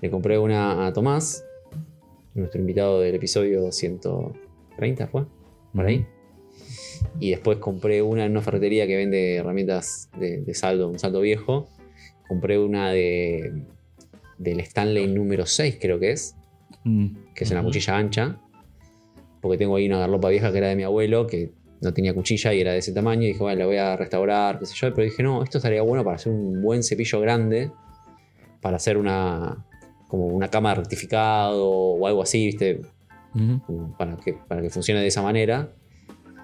Le 0.00 0.08
compré 0.10 0.38
una 0.38 0.86
a 0.86 0.92
Tomás, 0.92 1.44
nuestro 2.34 2.60
invitado 2.60 3.00
del 3.00 3.14
episodio 3.14 3.70
130, 3.70 5.06
¿fue? 5.08 5.24
Por 5.74 5.84
ahí. 5.86 6.06
Y 7.18 7.30
después 7.30 7.58
compré 7.58 8.00
una 8.02 8.24
en 8.24 8.32
una 8.32 8.40
ferretería 8.42 8.86
que 8.86 8.96
vende 8.96 9.36
herramientas 9.36 10.08
de, 10.18 10.38
de 10.38 10.54
saldo, 10.54 10.88
un 10.88 10.98
saldo 10.98 11.20
viejo. 11.20 11.68
Compré 12.28 12.58
una 12.58 12.90
de 12.92 13.64
del 14.38 14.60
Stanley 14.60 15.06
número 15.06 15.44
6, 15.44 15.76
creo 15.78 15.98
que 16.00 16.12
es, 16.12 16.34
Mm. 16.84 17.06
que 17.34 17.44
es 17.44 17.50
una 17.50 17.62
cuchilla 17.62 17.96
ancha. 17.96 18.36
Porque 19.40 19.56
tengo 19.58 19.76
ahí 19.76 19.86
una 19.86 19.98
garlopa 19.98 20.28
vieja 20.28 20.52
que 20.52 20.58
era 20.58 20.68
de 20.68 20.76
mi 20.76 20.82
abuelo, 20.82 21.26
que 21.26 21.52
no 21.80 21.94
tenía 21.94 22.12
cuchilla 22.14 22.52
y 22.52 22.60
era 22.60 22.72
de 22.72 22.78
ese 22.78 22.92
tamaño. 22.92 23.22
Y 23.22 23.26
dije, 23.28 23.38
bueno, 23.40 23.58
la 23.58 23.66
voy 23.66 23.76
a 23.76 23.96
restaurar, 23.96 24.58
qué 24.58 24.66
sé 24.66 24.74
yo. 24.76 24.92
Pero 24.94 25.04
dije, 25.04 25.22
no, 25.22 25.42
esto 25.42 25.58
estaría 25.58 25.82
bueno 25.82 26.04
para 26.04 26.16
hacer 26.16 26.32
un 26.32 26.60
buen 26.62 26.82
cepillo 26.82 27.20
grande. 27.20 27.70
Para 28.60 28.76
hacer 28.76 28.96
una. 28.98 29.64
como 30.08 30.26
una 30.26 30.48
cama 30.48 30.70
de 30.70 30.74
rectificado 30.76 31.66
o 31.70 32.06
algo 32.06 32.22
así, 32.22 32.46
¿viste? 32.46 32.82
Para 33.96 34.16
que, 34.16 34.34
para 34.34 34.60
que 34.60 34.68
funcione 34.70 35.00
de 35.00 35.06
esa 35.06 35.22
manera. 35.22 35.72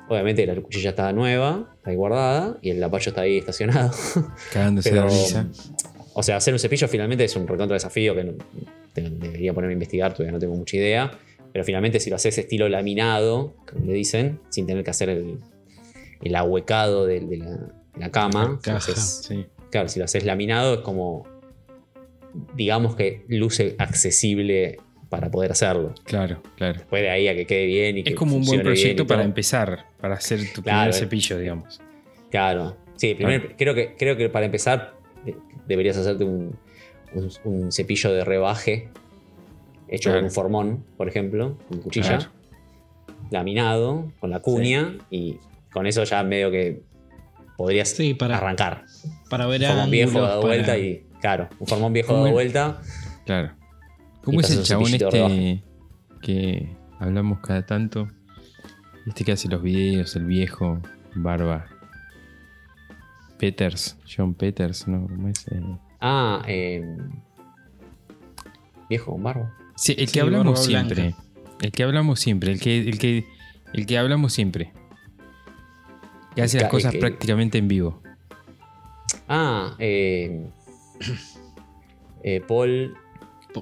Obviamente 0.09 0.47
la 0.47 0.55
cuchilla 0.55 0.91
está 0.91 1.13
nueva, 1.13 1.75
está 1.77 1.91
ahí 1.91 1.97
guardada 1.97 2.59
y 2.63 2.71
el 2.71 2.83
apacho 2.83 3.11
está 3.11 3.23
ahí 3.23 3.39
estacionado. 3.39 3.91
Cagándose 4.53 4.91
de 4.95 5.03
risa. 5.03 5.49
o 6.15 6.23
sea, 6.23 6.37
hacer 6.37 6.55
un 6.55 6.61
cepillo 6.61 6.87
finalmente 6.87 7.25
es 7.25 7.35
un 7.35 7.47
recontra 7.49 7.75
desafío 7.75 8.15
que 8.15 8.23
no- 8.25 8.35
debería 9.03 9.53
ponerme 9.55 9.73
a 9.73 9.75
investigar, 9.75 10.13
todavía 10.13 10.33
no 10.33 10.39
tengo 10.39 10.55
mucha 10.55 10.77
idea. 10.77 11.11
Pero 11.53 11.65
finalmente 11.65 12.01
si 12.01 12.11
lo 12.11 12.17
haces 12.17 12.37
estilo 12.39 12.69
laminado, 12.69 13.55
como 13.71 13.87
le 13.87 13.93
dicen, 13.95 14.41
sin 14.51 14.67
tener 14.67 14.85
que 14.85 14.91
hacer 14.91 15.09
el, 15.09 15.39
el 16.23 16.35
ahuecado 16.37 17.07
de, 17.07 17.21
de 17.21 17.37
la, 17.39 17.51
de 17.51 17.99
la 18.01 18.11
cama. 18.11 18.59
Caja. 18.63 18.79
entonces, 18.91 19.25
Sí. 19.27 19.47
claro, 19.71 19.89
si 19.89 19.99
lo 19.99 20.05
haces 20.05 20.25
laminado 20.25 20.75
es 20.75 20.81
como, 20.81 21.25
digamos 22.55 22.95
que 22.97 23.25
luce 23.29 23.75
accesible 23.79 24.77
para 25.09 25.31
poder 25.31 25.53
hacerlo. 25.53 25.95
Claro, 26.05 26.43
claro. 26.57 26.75
Después 26.79 27.01
de 27.03 27.11
ahí 27.11 27.29
a 27.29 27.35
que 27.35 27.47
quede 27.47 27.67
bien 27.67 27.99
y 27.99 28.03
que 28.03 28.11
Es 28.11 28.17
como 28.17 28.37
un 28.37 28.45
buen 28.45 28.63
proyecto 28.63 29.07
para 29.07 29.23
empezar, 29.23 29.87
para 30.01 30.17
hacer 30.17 30.41
tu 30.53 30.63
Claro, 30.63 30.91
primer 30.91 30.95
cepillo, 30.95 31.39
digamos. 31.39 31.81
Claro. 32.31 32.77
Sí, 32.97 33.15
primero, 33.15 33.51
creo, 33.57 33.75
que, 33.75 33.95
creo 33.97 34.17
que 34.17 34.29
para 34.29 34.47
empezar 34.47 34.95
deberías 35.67 35.97
hacerte 35.97 36.25
un, 36.25 36.57
un- 37.17 37.31
un 37.45 37.73
cepillo 37.73 38.13
de 38.13 38.25
rebaje 38.25 38.89
hecho 39.89 40.09
Claro. 40.11 40.19
con 40.21 40.25
un 40.27 40.31
formón, 40.33 40.85
por 40.97 41.09
ejemplo, 41.09 41.57
con 41.69 41.81
cuchilla, 41.81 42.19
Claro. 42.19 42.31
laminado, 43.31 44.13
con 44.21 44.31
la 44.31 44.41
cuña 44.41 44.97
y 45.11 45.39
con 45.73 45.87
eso 45.87 46.03
ya 46.05 46.23
medio 46.23 46.51
que 46.51 46.83
podrías 47.57 47.89
Sí, 47.91 48.15
para, 48.15 48.37
arrancar. 48.39 48.85
para 49.31 49.47
ver 49.47 49.63
Un 49.63 49.67
formón 49.69 49.91
viejo 49.91 50.21
dado 50.21 50.43
para- 50.43 50.55
vuelta 50.55 50.79
y. 50.79 51.03
Claro, 51.21 51.49
un 51.59 51.67
formón 51.67 51.93
viejo 51.93 52.09
¿Cómo 52.09 52.23
dado 52.25 52.33
vuelta. 52.35 52.81
Claro. 53.25 53.53
¿Cómo 54.23 54.41
es 54.41 54.51
el 54.51 54.63
chabón 54.65 54.93
este 54.93 55.63
que 56.23 56.77
hablamos 56.99 57.39
cada 57.41 57.65
tanto? 57.65 58.09
Este 59.07 59.25
que 59.25 59.33
hace 59.33 59.49
los 59.49 59.63
videos, 59.63 60.15
el 60.17 60.25
viejo, 60.27 60.81
barba. 61.15 61.67
Peters, 63.39 63.97
John 64.17 64.35
Peters, 64.35 64.89
¿no? 64.89 65.07
¿Cómo 65.07 65.29
es? 65.29 65.47
Eh, 65.49 65.61
Ah, 66.09 66.41
eh, 66.47 66.85
viejo 68.89 69.11
con 69.13 69.25
barba. 69.25 69.53
Sí, 69.75 69.93
el 69.99 70.07
que 70.07 70.13
Sí, 70.13 70.19
hablamos 70.21 70.65
siempre. 70.65 71.03
blanca. 71.03 71.25
El 71.61 71.73
que 71.73 71.83
hablamos 71.83 72.21
siempre, 72.21 72.53
el 72.53 72.61
que, 72.61 72.79
el 72.89 72.99
que, 72.99 73.25
el 73.73 73.87
que 73.87 73.99
hablamos 73.99 74.33
siempre. 74.33 74.73
Que 76.37 76.43
hace 76.43 76.61
las 76.61 76.71
cosas 76.71 76.93
que- 76.93 76.99
prácticamente 77.01 77.59
en 77.59 77.67
vivo. 77.67 78.03
Ah, 79.27 79.75
eh, 79.81 80.47
eh, 82.23 82.41
Paul 82.47 82.95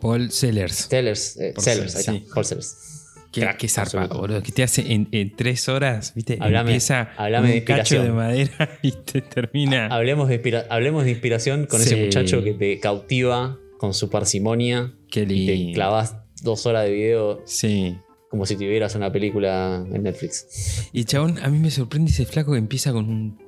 Paul 0.02 0.30
Sellers. 0.30 0.74
Sellers. 0.74 1.36
eh, 1.38 1.52
Paul 1.54 1.64
Sellers, 1.64 1.94
ahí 1.96 2.16
está. 2.18 2.34
Paul 2.34 2.44
Sellers. 2.44 2.93
Que, 3.34 3.40
Crack, 3.40 3.56
que 3.58 3.68
zarpa, 3.68 4.02
absoluto. 4.02 4.20
boludo. 4.20 4.42
Que 4.42 4.52
te 4.52 4.62
hace 4.62 4.92
en, 4.92 5.08
en 5.10 5.34
tres 5.34 5.68
horas, 5.68 6.12
¿viste? 6.14 6.38
Hablame- 6.38 6.60
Empieza 6.70 7.10
hablame 7.16 7.48
con 7.48 7.52
de 7.52 7.58
un 7.58 7.64
cacho 7.78 8.02
de 8.02 8.10
madera 8.12 8.78
y 8.82 8.92
te 8.92 9.20
termina. 9.22 9.88
Hablemos 9.88 10.28
de, 10.28 10.36
inspira- 10.40 10.66
hablemos 10.70 11.04
de 11.04 11.10
inspiración 11.10 11.66
con 11.66 11.80
Sí. 11.80 11.86
ese 11.94 12.04
muchacho 12.04 12.42
que 12.44 12.52
te 12.54 12.78
cautiva 12.80 13.58
con 13.78 13.92
su 13.92 14.08
parsimonia 14.08 14.94
Qué 15.10 15.22
y 15.22 15.46
te 15.46 15.54
lindo. 15.56 15.74
clavas 15.74 16.16
dos 16.42 16.64
horas 16.66 16.84
de 16.84 16.92
video 16.92 17.42
Sí. 17.44 17.96
como 18.30 18.46
si 18.46 18.54
tuvieras 18.54 18.94
una 18.94 19.10
película 19.10 19.84
en 19.92 20.02
Netflix. 20.04 20.88
Y 20.92 21.04
chabón, 21.04 21.38
a 21.42 21.48
mí 21.48 21.58
me 21.58 21.70
sorprende 21.70 22.10
ese 22.10 22.26
flaco 22.26 22.52
que 22.52 22.58
empieza 22.58 22.92
con 22.92 23.08
un 23.08 23.38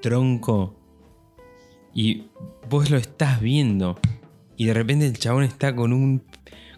tronco 0.00 0.76
y 1.94 2.28
vos 2.68 2.90
lo 2.90 2.96
estás 2.98 3.40
viendo 3.40 3.98
y 4.56 4.66
de 4.66 4.74
repente 4.74 5.06
el 5.06 5.18
chabón 5.18 5.42
está 5.44 5.74
con 5.74 5.92
un 5.92 6.22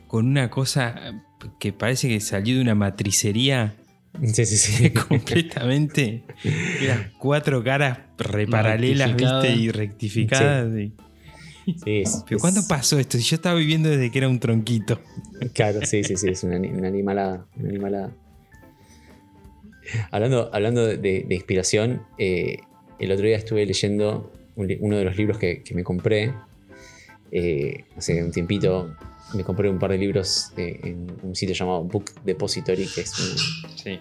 con 0.07 0.26
una 0.26 0.51
cosa 0.51 1.22
que 1.59 1.72
parece 1.72 2.09
que 2.09 2.20
salió 2.20 2.57
de 2.57 2.62
una 2.62 2.74
matricería 2.74 3.74
Sí, 4.32 4.45
sí, 4.45 4.57
sí. 4.57 4.91
completamente 5.09 6.24
las 6.80 7.11
cuatro 7.18 7.62
caras 7.62 7.99
reparalelas. 8.18 9.14
¿viste? 9.16 9.53
Y 9.55 9.70
rectificadas. 9.70 10.76
y- 10.78 10.93
Sí, 11.84 12.01
es- 12.01 12.24
Pero 12.26 12.36
es- 12.36 12.41
¿cuándo 12.43 12.66
pasó 12.66 12.99
esto? 12.99 13.16
Si 13.18 13.22
yo 13.24 13.36
estaba 13.36 13.55
viviendo 13.59 13.88
desde 13.88 14.11
que 14.11 14.18
era 14.18 14.28
un 14.28 14.41
tronquito. 14.41 15.01
Claro, 15.53 15.84
sí, 15.86 16.03
sí, 16.03 16.16
sí, 16.16 16.28
es 16.28 16.43
una, 16.43 16.57
una 16.59 16.88
animalada. 16.88 17.47
Una 17.57 17.68
animalada. 17.68 18.12
Hablando, 20.11 20.51
hablando 20.53 20.86
de, 20.86 20.97
de 20.99 21.34
inspiración, 21.34 22.03
eh, 22.18 22.59
el 22.99 23.12
otro 23.12 23.26
día 23.26 23.36
estuve 23.36 23.64
leyendo 23.66 24.32
un 24.57 24.68
uno 24.80 24.97
de 24.99 25.05
los 25.05 25.16
libros 25.16 25.38
que, 25.38 25.62
que 25.62 25.74
me 25.74 25.82
compré, 25.84 26.32
eh, 27.32 27.84
hace 27.97 28.22
un 28.22 28.30
tiempito 28.32 28.95
me 29.35 29.45
compré 29.45 29.68
un 29.70 29.78
par 29.78 29.91
de 29.91 29.99
libros 29.99 30.53
en 30.57 31.07
un 31.22 31.35
sitio 31.35 31.55
llamado 31.55 31.85
Book 31.85 32.12
Depository, 32.24 32.87
que 32.87 33.03
es 33.03 33.12
un, 33.18 33.76
Sí. 33.76 34.01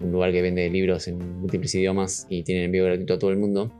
un 0.00 0.12
lugar 0.12 0.32
que 0.32 0.42
vende 0.42 0.68
libros 0.70 1.06
en 1.08 1.40
múltiples 1.40 1.74
idiomas 1.74 2.26
y 2.28 2.42
tiene 2.42 2.64
envío 2.64 2.84
gratuito 2.84 3.14
a 3.14 3.18
todo 3.18 3.30
el 3.30 3.36
mundo. 3.36 3.72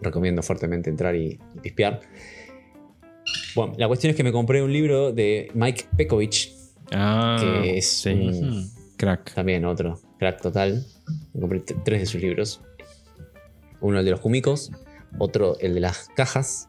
Recomiendo 0.00 0.42
fuertemente 0.42 0.90
entrar 0.90 1.14
y, 1.16 1.38
y 1.54 1.60
pispear. 1.60 2.00
Bueno, 3.54 3.74
la 3.76 3.88
cuestión 3.88 4.10
es 4.10 4.16
que 4.16 4.22
me 4.24 4.32
compré 4.32 4.62
un 4.62 4.72
libro 4.72 5.12
de 5.12 5.50
Mike 5.54 5.86
Pekovich, 5.96 6.54
Ah, 6.92 7.36
que 7.62 7.78
es 7.78 7.86
sí. 7.88 8.10
un-. 8.10 8.70
Crack. 8.96 9.32
también 9.34 9.64
otro 9.64 10.00
crack 10.18 10.40
total. 10.40 10.84
Me 11.34 11.40
compré 11.40 11.60
tres 11.60 12.00
de 12.00 12.06
sus 12.06 12.20
libros. 12.20 12.60
Uno 13.80 13.98
el 14.00 14.04
de 14.04 14.10
los 14.10 14.20
cúmicos, 14.20 14.72
otro 15.18 15.56
el 15.60 15.74
de 15.74 15.80
las 15.80 16.08
cajas. 16.16 16.68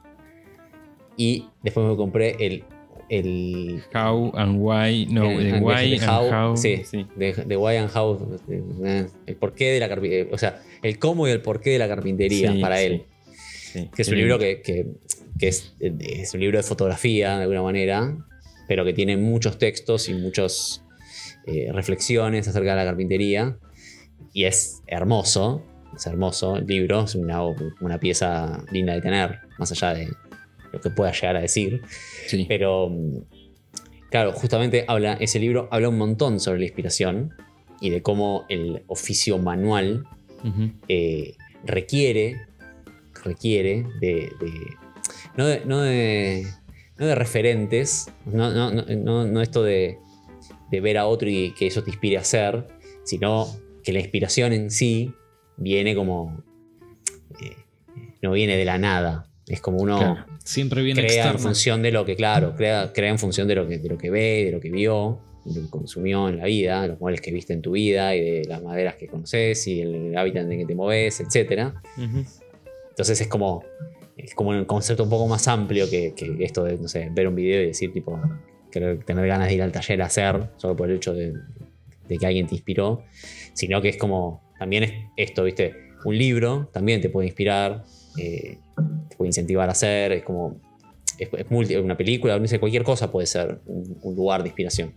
Y 1.17 1.47
después 1.63 1.87
me 1.87 1.95
compré 1.95 2.35
el, 2.45 2.63
el 3.09 3.81
How 3.93 4.31
and 4.35 4.57
why. 4.59 5.05
No, 5.07 5.29
Eh, 5.31 5.51
de 5.51 5.59
why 5.59 5.89
de 5.97 6.05
and 6.05 6.09
how, 6.31 6.55
sí, 6.57 6.83
de, 7.15 7.33
de 7.33 7.57
why 7.57 7.75
and 7.77 7.89
how, 7.95 8.39
eh, 8.85 9.07
el 9.25 9.35
porqué 9.35 9.71
de 9.71 9.79
la 9.79 9.89
carpintería, 9.89 10.27
o 10.31 10.37
sea, 10.37 10.61
el 10.83 10.97
cómo 10.99 11.27
y 11.27 11.31
el 11.31 11.41
porqué 11.41 11.71
de 11.71 11.79
la 11.79 11.87
carpintería 11.87 12.51
Sí, 12.53 12.59
para 12.61 12.81
él. 12.81 13.05
Que 13.95 14.01
es 14.01 14.07
un 14.07 14.15
libro 14.17 14.39
que, 14.39 14.61
que- 14.61 14.87
que 15.37 15.47
es, 15.47 15.73
es 15.79 16.33
un 16.33 16.39
libro 16.41 16.57
de 16.57 16.63
fotografía 16.63 17.37
de 17.37 17.43
alguna 17.43 17.61
manera, 17.61 18.17
pero 18.67 18.83
que 18.83 18.93
tiene 18.93 19.15
muchos 19.15 19.57
textos 19.57 20.09
y 20.09 20.13
muchas 20.13 20.83
reflexiones 21.71 22.47
acerca 22.47 22.71
de 22.71 22.75
la 22.77 22.85
carpintería. 22.85 23.57
Y 24.33 24.45
es 24.45 24.81
hermoso, 24.87 25.63
es 25.95 26.05
hermoso 26.05 26.57
el 26.57 26.65
libro, 26.67 27.03
es 27.05 27.15
una, 27.15 27.41
una 27.81 27.99
pieza 27.99 28.63
linda 28.71 28.93
de 28.93 29.01
tener, 29.01 29.39
más 29.57 29.71
allá 29.71 29.93
de 29.93 30.09
lo 30.71 30.79
que 30.81 30.89
pueda 30.89 31.11
llegar 31.11 31.35
a 31.35 31.41
decir. 31.41 31.81
Sí. 32.27 32.45
Pero, 32.47 32.91
claro, 34.09 34.31
justamente 34.33 34.85
habla, 34.87 35.13
ese 35.13 35.39
libro 35.39 35.67
habla 35.71 35.89
un 35.89 35.97
montón 35.97 36.39
sobre 36.39 36.59
la 36.59 36.65
inspiración 36.65 37.33
y 37.81 37.89
de 37.89 38.01
cómo 38.01 38.45
el 38.49 38.83
oficio 38.87 39.37
manual 39.37 40.05
eh, 40.87 41.35
requiere, 41.65 42.41
requiere 43.23 43.85
de, 43.99 44.31
de- 44.39 44.77
no, 45.35 45.45
de, 45.45 45.65
no, 45.65 45.81
de, 45.81 46.45
no 46.97 47.05
de 47.07 47.15
referentes, 47.15 48.07
no, 48.25 48.51
no, 48.53 48.71
no, 48.71 48.83
no- 48.85 49.25
no 49.27 49.41
esto 49.41 49.63
de, 49.63 49.97
de 50.71 50.81
ver 50.81 50.97
a 50.97 51.07
otro 51.07 51.29
y 51.29 51.53
que 51.53 51.67
eso 51.67 51.83
te 51.83 51.91
inspire 51.91 52.17
a 52.17 52.21
hacer, 52.21 52.67
sino 53.03 53.47
que 53.83 53.91
la 53.93 53.99
inspiración 53.99 54.51
en 54.53 54.69
sí 54.71 55.13
viene 55.57 55.95
como, 55.95 56.43
eh, 57.41 57.55
no 58.21 58.31
viene 58.31 58.55
de 58.57 58.65
la 58.65 58.77
nada, 58.77 59.28
es 59.49 59.61
como 59.61 59.77
uno 59.79 59.97
Claro. 59.97 60.25
Siempre 60.43 60.81
viene 60.81 61.01
crea 61.01 61.11
en 61.11 61.17
externo. 61.19 61.39
función 61.39 61.81
de 61.81 61.91
lo 61.91 62.05
que, 62.05 62.15
claro, 62.15 62.55
crea, 62.55 62.91
crea 62.93 63.09
en 63.09 63.19
función 63.19 63.47
de 63.47 63.55
lo, 63.55 63.67
que, 63.67 63.77
de 63.77 63.89
lo 63.89 63.97
que 63.97 64.09
ve, 64.09 64.45
de 64.45 64.51
lo 64.51 64.59
que 64.59 64.69
vio, 64.71 65.19
de 65.45 65.55
lo 65.59 65.65
que 65.65 65.69
consumió 65.71 66.27
en 66.29 66.37
la 66.37 66.45
vida, 66.45 66.81
de 66.83 66.87
los 66.89 66.99
muebles 66.99 67.21
que 67.21 67.31
viste 67.31 67.53
en 67.53 67.61
tu 67.61 67.71
vida 67.71 68.15
y 68.15 68.21
de 68.41 68.45
las 68.45 68.61
maderas 68.63 68.95
que 68.95 69.07
conoces 69.07 69.67
y 69.67 69.81
el 69.81 70.17
hábitat 70.17 70.43
en 70.45 70.51
el 70.53 70.57
que 70.59 70.65
te 70.65 70.75
moves, 70.75 71.19
etc. 71.19 71.73
Ujú. 71.97 72.25
Entonces 72.89 73.21
es 73.21 73.27
como, 73.27 73.63
es 74.17 74.33
como 74.35 74.49
un 74.51 74.65
concepto 74.65 75.03
un 75.03 75.09
poco 75.09 75.27
más 75.27 75.47
amplio 75.47 75.89
que, 75.89 76.13
que 76.15 76.35
esto 76.43 76.63
de, 76.63 76.77
no 76.77 76.87
sé, 76.87 77.09
ver 77.11 77.27
un 77.27 77.35
video 77.35 77.61
y 77.61 77.67
decir, 77.67 77.93
tipo, 77.93 78.19
querer- 78.71 79.03
tener 79.05 79.25
ganas 79.27 79.47
de 79.47 79.53
ir 79.55 79.61
al 79.61 79.71
taller 79.71 80.01
a 80.01 80.05
hacer, 80.05 80.49
solo 80.57 80.75
por 80.75 80.89
el 80.89 80.97
hecho 80.97 81.13
de, 81.13 81.33
de 82.07 82.17
que 82.17 82.25
alguien 82.25 82.47
te 82.47 82.55
inspiró, 82.55 83.03
sino 83.53 83.81
que 83.81 83.89
es 83.89 83.97
como, 83.97 84.43
también 84.59 84.83
es 84.83 84.93
esto, 85.15 85.43
¿viste? 85.43 85.73
Un 86.05 86.17
libro 86.17 86.69
también 86.73 87.01
te 87.01 87.09
puede 87.09 87.27
inspirar, 87.27 87.83
eh, 88.19 88.57
te 89.09 89.15
puede 89.15 89.29
incentivar 89.29 89.67
a 89.69 89.71
hacer, 89.71 90.11
es 90.11 90.23
como, 90.23 90.59
es, 91.17 91.29
es 91.31 91.49
multi- 91.51 91.75
una 91.75 91.97
película, 91.97 92.37
cualquier 92.59 92.83
cosa 92.83 93.11
puede 93.11 93.27
ser 93.27 93.59
un, 93.65 93.97
un 94.01 94.15
lugar 94.15 94.43
de 94.43 94.49
inspiración. 94.49 94.93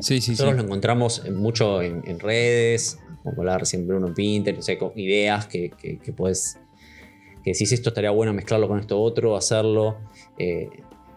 Sí, 0.00 0.16
sí, 0.16 0.20
sí. 0.22 0.30
Nosotros 0.32 0.56
lo 0.56 0.62
encontramos 0.62 1.22
en- 1.24 1.36
mucho 1.36 1.82
en, 1.82 2.02
en 2.06 2.18
redes, 2.18 2.98
como 3.22 3.40
hablaba 3.40 3.58
recién 3.58 3.86
Bruno 3.86 4.06
en 4.08 4.14
Pinterest, 4.14 4.70
con 4.78 4.92
ideas 4.98 5.46
que, 5.46 5.70
que, 5.70 5.98
que 5.98 6.12
puedes. 6.12 6.58
que 7.44 7.52
decís 7.52 7.72
esto 7.72 7.90
estaría 7.90 8.10
bueno 8.10 8.32
mezclarlo 8.32 8.68
con 8.68 8.78
esto 8.80 9.00
otro, 9.00 9.36
hacerlo. 9.36 9.98
Eh, 10.38 10.68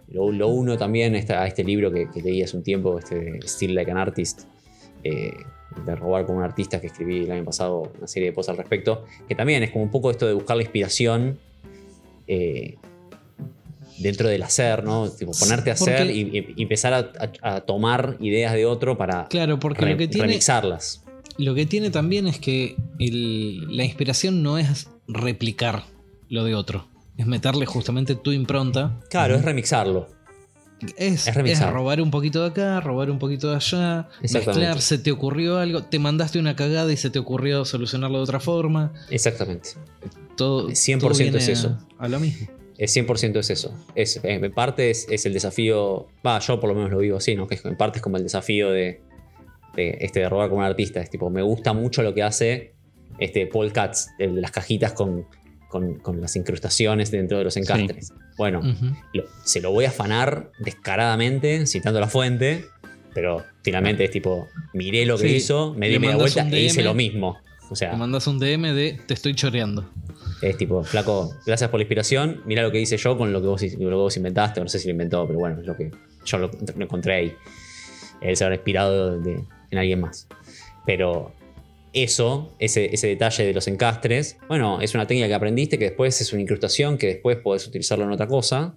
lo, 0.10 0.32
lo 0.32 0.50
uno 0.50 0.78
también 0.78 1.16
esta- 1.16 1.42
a 1.42 1.48
este 1.48 1.64
libro 1.64 1.92
que, 1.92 2.10
que 2.12 2.22
leí 2.22 2.44
hace 2.44 2.56
un 2.58 2.64
tiempo, 2.64 3.00
este 3.00 3.40
Still 3.48 3.74
Like 3.74 3.90
an 3.92 3.98
Artist, 3.98 4.42
eh, 5.04 5.32
de 5.86 5.96
robar 5.96 6.26
como 6.26 6.40
un 6.40 6.44
artista 6.44 6.80
que 6.80 6.88
escribí 6.88 7.20
el 7.26 7.32
año 7.32 7.44
pasado 7.46 7.92
una 7.98 8.08
serie 8.08 8.30
de 8.30 8.34
posts 8.34 8.50
al 8.50 8.58
respecto, 8.58 9.06
que 9.28 9.36
también 9.36 9.64
es 9.64 9.72
como 9.72 9.84
un 9.84 9.92
poco 9.92 10.12
esto 10.12 10.26
de 10.28 10.34
buscar 10.34 10.58
la 10.58 10.64
inspiración. 10.64 11.40
eh, 12.28 12.78
dentro 13.98 14.28
del 14.28 14.44
hacer, 14.44 14.84
¿no? 14.84 15.10
Tipo, 15.10 15.32
ponerte 15.40 15.70
a 15.70 15.74
hacer 15.74 16.10
y, 16.12 16.54
empezar 16.58 16.94
a, 16.94 17.12
a- 17.42 17.56
a 17.56 17.62
tomar 17.62 18.18
ideas 18.20 18.54
de 18.54 18.66
otro 18.66 18.98
para 18.98 19.28
Claro, 19.30 19.58
porque 19.60 19.82
re- 19.86 19.92
lo 19.92 19.98
que 19.98 20.08
tiene. 20.10 20.28
remixarlas. 20.28 21.04
Lo 21.38 21.54
que 21.56 21.66
tiene 21.66 21.92
también 21.92 22.28
es 22.28 22.40
que 22.40 22.76
el- 23.00 23.76
la 23.78 23.84
inspiración 23.86 24.44
no 24.44 24.58
es 24.58 24.90
replicar 25.08 25.84
lo 26.30 26.44
de 26.44 26.56
otro. 26.56 26.88
Es 27.18 27.26
meterle 27.26 27.66
justamente 27.66 28.16
tu 28.16 28.32
impronta. 28.34 29.00
Claro, 29.10 29.36
es 29.36 29.46
remixarlo. 29.46 30.10
Es, 30.98 31.28
Es 31.28 31.62
robar 31.72 32.02
un 32.02 32.12
poquito 32.12 32.42
de 32.42 32.50
acá, 32.50 32.82
robar 32.82 33.10
un 33.10 33.20
poquito 33.20 33.50
de 33.50 33.56
allá, 33.56 34.10
mezclar, 34.22 34.82
se 34.82 34.98
te 34.98 35.12
ocurrió 35.12 35.58
algo, 35.58 35.84
te 35.84 36.00
mandaste 36.00 36.38
una 36.38 36.56
cagada 36.56 36.92
y 36.92 36.98
se 36.98 37.10
te 37.10 37.20
ocurrió 37.20 37.64
solucionarlo 37.66 38.18
de 38.18 38.24
otra 38.24 38.40
forma. 38.40 38.94
Exactamente. 39.10 39.70
Todo, 40.36 40.70
100% 40.70 41.00
todo 41.00 41.14
viene 41.14 41.38
es 41.38 41.48
eso. 41.48 41.78
A, 41.98 42.06
a 42.06 42.08
lo 42.10 42.20
mismo. 42.20 42.48
Es 42.78 42.96
100% 42.96 43.38
es 43.40 43.50
eso. 43.50 43.74
Es, 43.96 44.18
eh, 44.18 44.22
en 44.24 44.54
parte 44.54 44.90
es, 44.90 45.08
es 45.10 45.26
el 45.26 45.34
desafío. 45.34 46.08
Va, 46.26 46.40
yo 46.40 46.60
por 46.60 46.70
lo 46.70 46.76
menos 46.76 46.92
lo 46.92 46.98
vivo 47.00 47.18
así, 47.18 47.36
¿no? 47.36 47.48
Que 47.48 47.58
en 47.64 47.78
parte 47.78 48.00
es 48.00 48.04
como 48.04 48.18
el 48.18 48.24
desafío 48.24 48.70
de, 48.70 49.02
de, 49.76 49.98
este, 50.02 50.20
de 50.20 50.30
robar 50.30 50.50
como 50.50 50.60
un 50.60 50.66
artista. 50.66 51.00
Es 51.00 51.10
tipo, 51.10 51.30
me 51.30 51.42
gusta 51.42 51.72
mucho 51.72 52.02
lo 52.04 52.14
que 52.14 52.24
hace 52.24 52.74
este 53.18 53.48
Paul 53.48 53.72
Katz, 53.72 54.08
el 54.20 54.36
de 54.36 54.42
las 54.42 54.52
cajitas 54.52 54.92
con, 54.92 55.26
con, 55.80 55.96
con 56.00 56.22
las 56.22 56.36
incrustaciones 56.38 57.12
dentro 57.12 57.38
de 57.38 57.44
los 57.44 57.58
encastres. 57.58 58.14
Bueno, 58.38 58.60
Ujú. 58.60 58.96
lo- 59.14 59.24
se 59.44 59.60
lo 59.60 59.72
voy 59.72 59.84
a 59.86 59.90
afanar 59.90 60.52
descaradamente, 60.60 61.66
citando 61.68 62.00
la 62.00 62.08
fuente, 62.08 62.66
pero 63.14 63.44
finalmente 63.62 64.06
es 64.06 64.12
tipo, 64.12 64.48
miré 64.74 65.06
lo 65.06 65.18
que 65.18 65.28
Sí, 65.28 65.36
hizo, 65.36 65.74
me 65.74 65.90
di 65.90 66.00
media 66.00 66.16
vuelta 66.16 66.48
e 66.50 66.62
hice 66.62 66.82
lo 66.84 66.94
mismo. 66.94 67.38
O 67.66 67.70
Te 67.70 67.76
sea, 67.76 67.94
mandas 67.94 68.26
un 68.28 68.40
DM 68.40 68.74
de 68.74 69.00
te 69.06 69.14
estoy 69.16 69.34
choreando. 69.36 69.84
es 70.42 70.56
tipo, 70.58 70.84
flaco, 70.84 71.34
gracias 71.46 71.70
por 71.70 71.80
la 71.80 71.84
inspiración, 71.84 72.42
mira 72.46 72.62
lo 72.62 72.72
que 72.72 72.80
hice 72.80 72.96
yo 72.98 73.18
con 73.18 73.34
lo 73.34 73.42
que 73.42 73.48
vos, 73.48 73.62
lo 73.62 73.70
que 73.90 73.96
vos 73.96 74.16
inventaste, 74.18 74.62
no 74.62 74.68
sé 74.70 74.80
si 74.80 74.88
lo 74.88 74.92
inventó, 74.92 75.26
pero 75.28 75.40
bueno, 75.40 75.60
es 75.60 75.66
lo 75.68 75.76
que 75.76 75.92
yo 76.26 76.38
lo, 76.38 76.52
lo 76.78 76.84
encontré 76.86 77.14
ahí. 77.16 77.34
Él 78.22 78.38
se 78.38 78.44
habrá 78.46 78.56
inspirado 78.56 79.20
de- 79.20 79.44
en 79.72 79.78
alguien 79.78 80.00
más. 80.00 80.28
Pero 80.86 81.34
eso, 81.96 82.54
ese, 82.60 82.94
ese 82.94 83.08
detalle 83.08 83.46
de 83.46 83.54
los 83.54 83.68
encastres, 83.68 84.38
bueno, 84.48 84.82
es 84.82 84.94
una 84.94 85.08
técnica 85.08 85.28
que 85.28 85.34
aprendiste 85.34 85.80
que 85.80 85.86
después 85.86 86.20
es 86.22 86.32
una 86.34 86.42
incrustación 86.42 86.98
que 86.98 87.08
después 87.08 87.38
podés 87.38 87.66
utilizarlo 87.68 88.06
en 88.06 88.12
otra 88.12 88.28
cosa. 88.28 88.76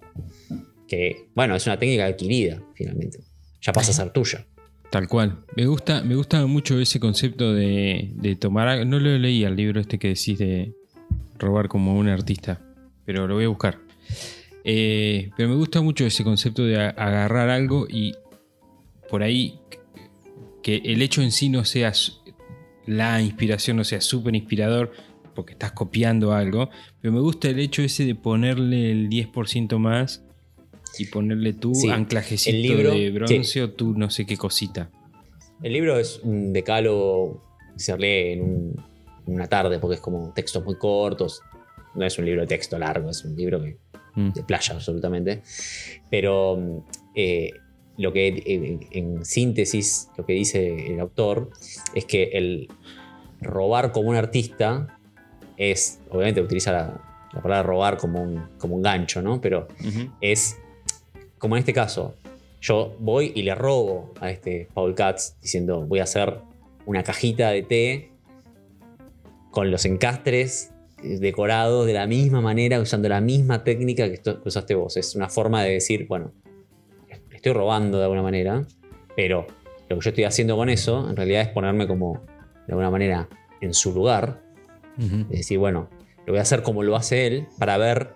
Que, 0.87 1.27
bueno, 1.35 1.55
es 1.55 1.65
una 1.67 1.77
técnica 1.77 2.05
adquirida, 2.05 2.63
finalmente. 2.73 3.19
Ya 3.61 3.73
pasa 3.73 3.91
a 3.91 3.93
ser 3.93 4.11
tuya. 4.11 4.47
Tal 4.89 5.07
cual. 5.07 5.43
Me 5.55 5.67
gusta, 5.67 6.01
me 6.01 6.15
gusta 6.15 6.45
mucho 6.47 6.79
ese 6.79 6.99
concepto 6.99 7.53
de, 7.53 8.09
de 8.15 8.35
tomar. 8.35 8.87
No 8.87 8.99
lo 8.99 9.17
leí 9.17 9.43
al 9.43 9.55
libro 9.55 9.79
este 9.79 9.99
que 9.99 10.07
decís 10.07 10.39
de 10.39 10.73
robar 11.37 11.67
como 11.67 11.95
un 11.95 12.07
artista, 12.07 12.59
pero 13.05 13.27
lo 13.27 13.35
voy 13.35 13.45
a 13.45 13.49
buscar. 13.49 13.79
Eh, 14.63 15.29
pero 15.37 15.49
me 15.49 15.55
gusta 15.55 15.81
mucho 15.81 16.05
ese 16.05 16.23
concepto 16.23 16.63
de 16.63 16.77
agarrar 16.77 17.49
algo 17.49 17.87
y 17.89 18.13
por 19.09 19.23
ahí 19.23 19.59
que 20.61 20.81
el 20.85 21.01
hecho 21.01 21.21
en 21.21 21.31
sí 21.31 21.49
no 21.49 21.65
sea 21.65 21.93
la 22.89 23.21
inspiración, 23.21 23.77
no 23.77 23.83
sea 23.83 24.01
súper 24.01 24.35
inspirador 24.35 24.91
porque 25.35 25.53
estás 25.53 25.71
copiando 25.71 26.33
algo, 26.33 26.69
pero 27.01 27.13
me 27.13 27.19
gusta 27.21 27.49
el 27.49 27.59
hecho 27.59 27.81
ese 27.81 28.05
de 28.05 28.15
ponerle 28.15 28.91
el 28.91 29.09
10% 29.09 29.77
más 29.77 30.23
y 30.97 31.05
ponerle 31.05 31.53
tu 31.53 31.73
Sí, 31.75 31.89
anclajecito 31.89 32.55
el 32.55 32.61
libro- 32.63 32.91
de 32.93 33.11
bronce 33.11 33.61
o 33.63 33.69
tu 33.71 33.93
no 33.93 34.09
sé 34.09 34.25
qué 34.25 34.35
cosita. 34.37 34.89
El 35.61 35.73
libro 35.73 35.97
es 35.99 36.19
un 36.23 36.51
decálogo 36.51 37.43
que 37.73 37.79
se 37.83 37.97
lee 37.97 38.33
en, 38.33 38.41
un- 38.41 38.85
en 39.27 39.33
una 39.33 39.47
tarde 39.47 39.77
porque 39.79 39.95
es 39.95 40.01
como 40.01 40.33
textos 40.33 40.63
muy 40.65 40.75
cortos. 40.77 41.41
No 41.95 42.05
es 42.05 42.17
un 42.17 42.25
libro 42.25 42.41
de 42.41 42.47
texto 42.47 42.77
largo, 42.79 43.09
es 43.09 43.23
un 43.23 43.35
libro 43.35 43.61
que 43.61 43.77
Mm. 44.15 44.31
de 44.33 44.43
playa 44.43 44.73
absolutamente. 44.73 45.43
Pero 46.09 46.83
eh, 47.15 47.51
lo 47.97 48.11
que 48.11 48.79
en 48.91 49.23
síntesis 49.25 50.07
lo 50.17 50.25
que 50.25 50.33
dice 50.33 50.93
el 50.93 50.99
autor 50.99 51.51
es 51.93 52.05
que 52.05 52.23
el 52.33 52.67
robar 53.41 53.91
como 53.91 54.09
un 54.09 54.15
artista 54.15 54.87
es, 55.57 55.99
obviamente 56.09 56.41
utiliza 56.41 56.71
la, 56.71 57.01
la 57.33 57.41
palabra 57.41 57.63
robar 57.63 57.97
como 57.97 58.21
un, 58.21 58.43
como 58.57 58.75
un 58.75 58.81
gancho, 58.81 59.21
¿no? 59.21 59.39
Pero 59.41 59.67
es 60.21 60.57
como 61.37 61.55
en 61.55 61.59
este 61.59 61.73
caso, 61.73 62.15
yo 62.61 62.95
voy 62.99 63.31
y 63.35 63.43
le 63.43 63.55
robo 63.55 64.13
a 64.19 64.29
este 64.31 64.67
Paul 64.73 64.93
Katz 64.95 65.35
diciendo 65.41 65.85
voy 65.85 65.99
a 65.99 66.03
hacer 66.03 66.39
una 66.85 67.03
cajita 67.03 67.49
de 67.51 67.63
té 67.63 68.11
con 69.51 69.71
los 69.71 69.85
encastres 69.85 70.71
decorados 71.01 71.87
de 71.87 71.93
la 71.93 72.07
misma 72.07 72.41
manera, 72.41 72.79
usando 72.79 73.07
la 73.07 73.21
misma 73.21 73.63
técnica 73.63 74.07
que, 74.07 74.15
esto- 74.15 74.41
que 74.41 74.49
usaste 74.49 74.75
vos. 74.75 74.97
Es 74.97 75.15
una 75.15 75.29
forma 75.29 75.63
de 75.63 75.71
decir, 75.71 76.07
bueno, 76.07 76.33
estoy 77.31 77.53
robando 77.53 77.97
de 77.97 78.03
alguna 78.03 78.21
manera, 78.21 78.65
pero 79.15 79.47
lo 79.89 79.97
que 79.97 80.03
yo 80.03 80.09
estoy 80.09 80.23
haciendo 80.25 80.57
con 80.57 80.69
eso 80.69 81.09
en 81.09 81.15
realidad 81.15 81.41
es 81.43 81.47
ponerme 81.49 81.87
como 81.87 82.21
de 82.69 82.73
alguna 82.73 82.91
manera 82.91 83.27
en 83.61 83.73
su 83.73 83.91
lugar. 83.91 84.43
Es 84.99 85.29
decir, 85.29 85.57
bueno, 85.57 85.89
lo 86.27 86.33
voy 86.33 86.39
a 86.39 86.43
hacer 86.43 86.61
como 86.61 86.83
lo 86.83 86.95
hace 86.95 87.25
él 87.25 87.47
para 87.57 87.77
ver 87.77 88.13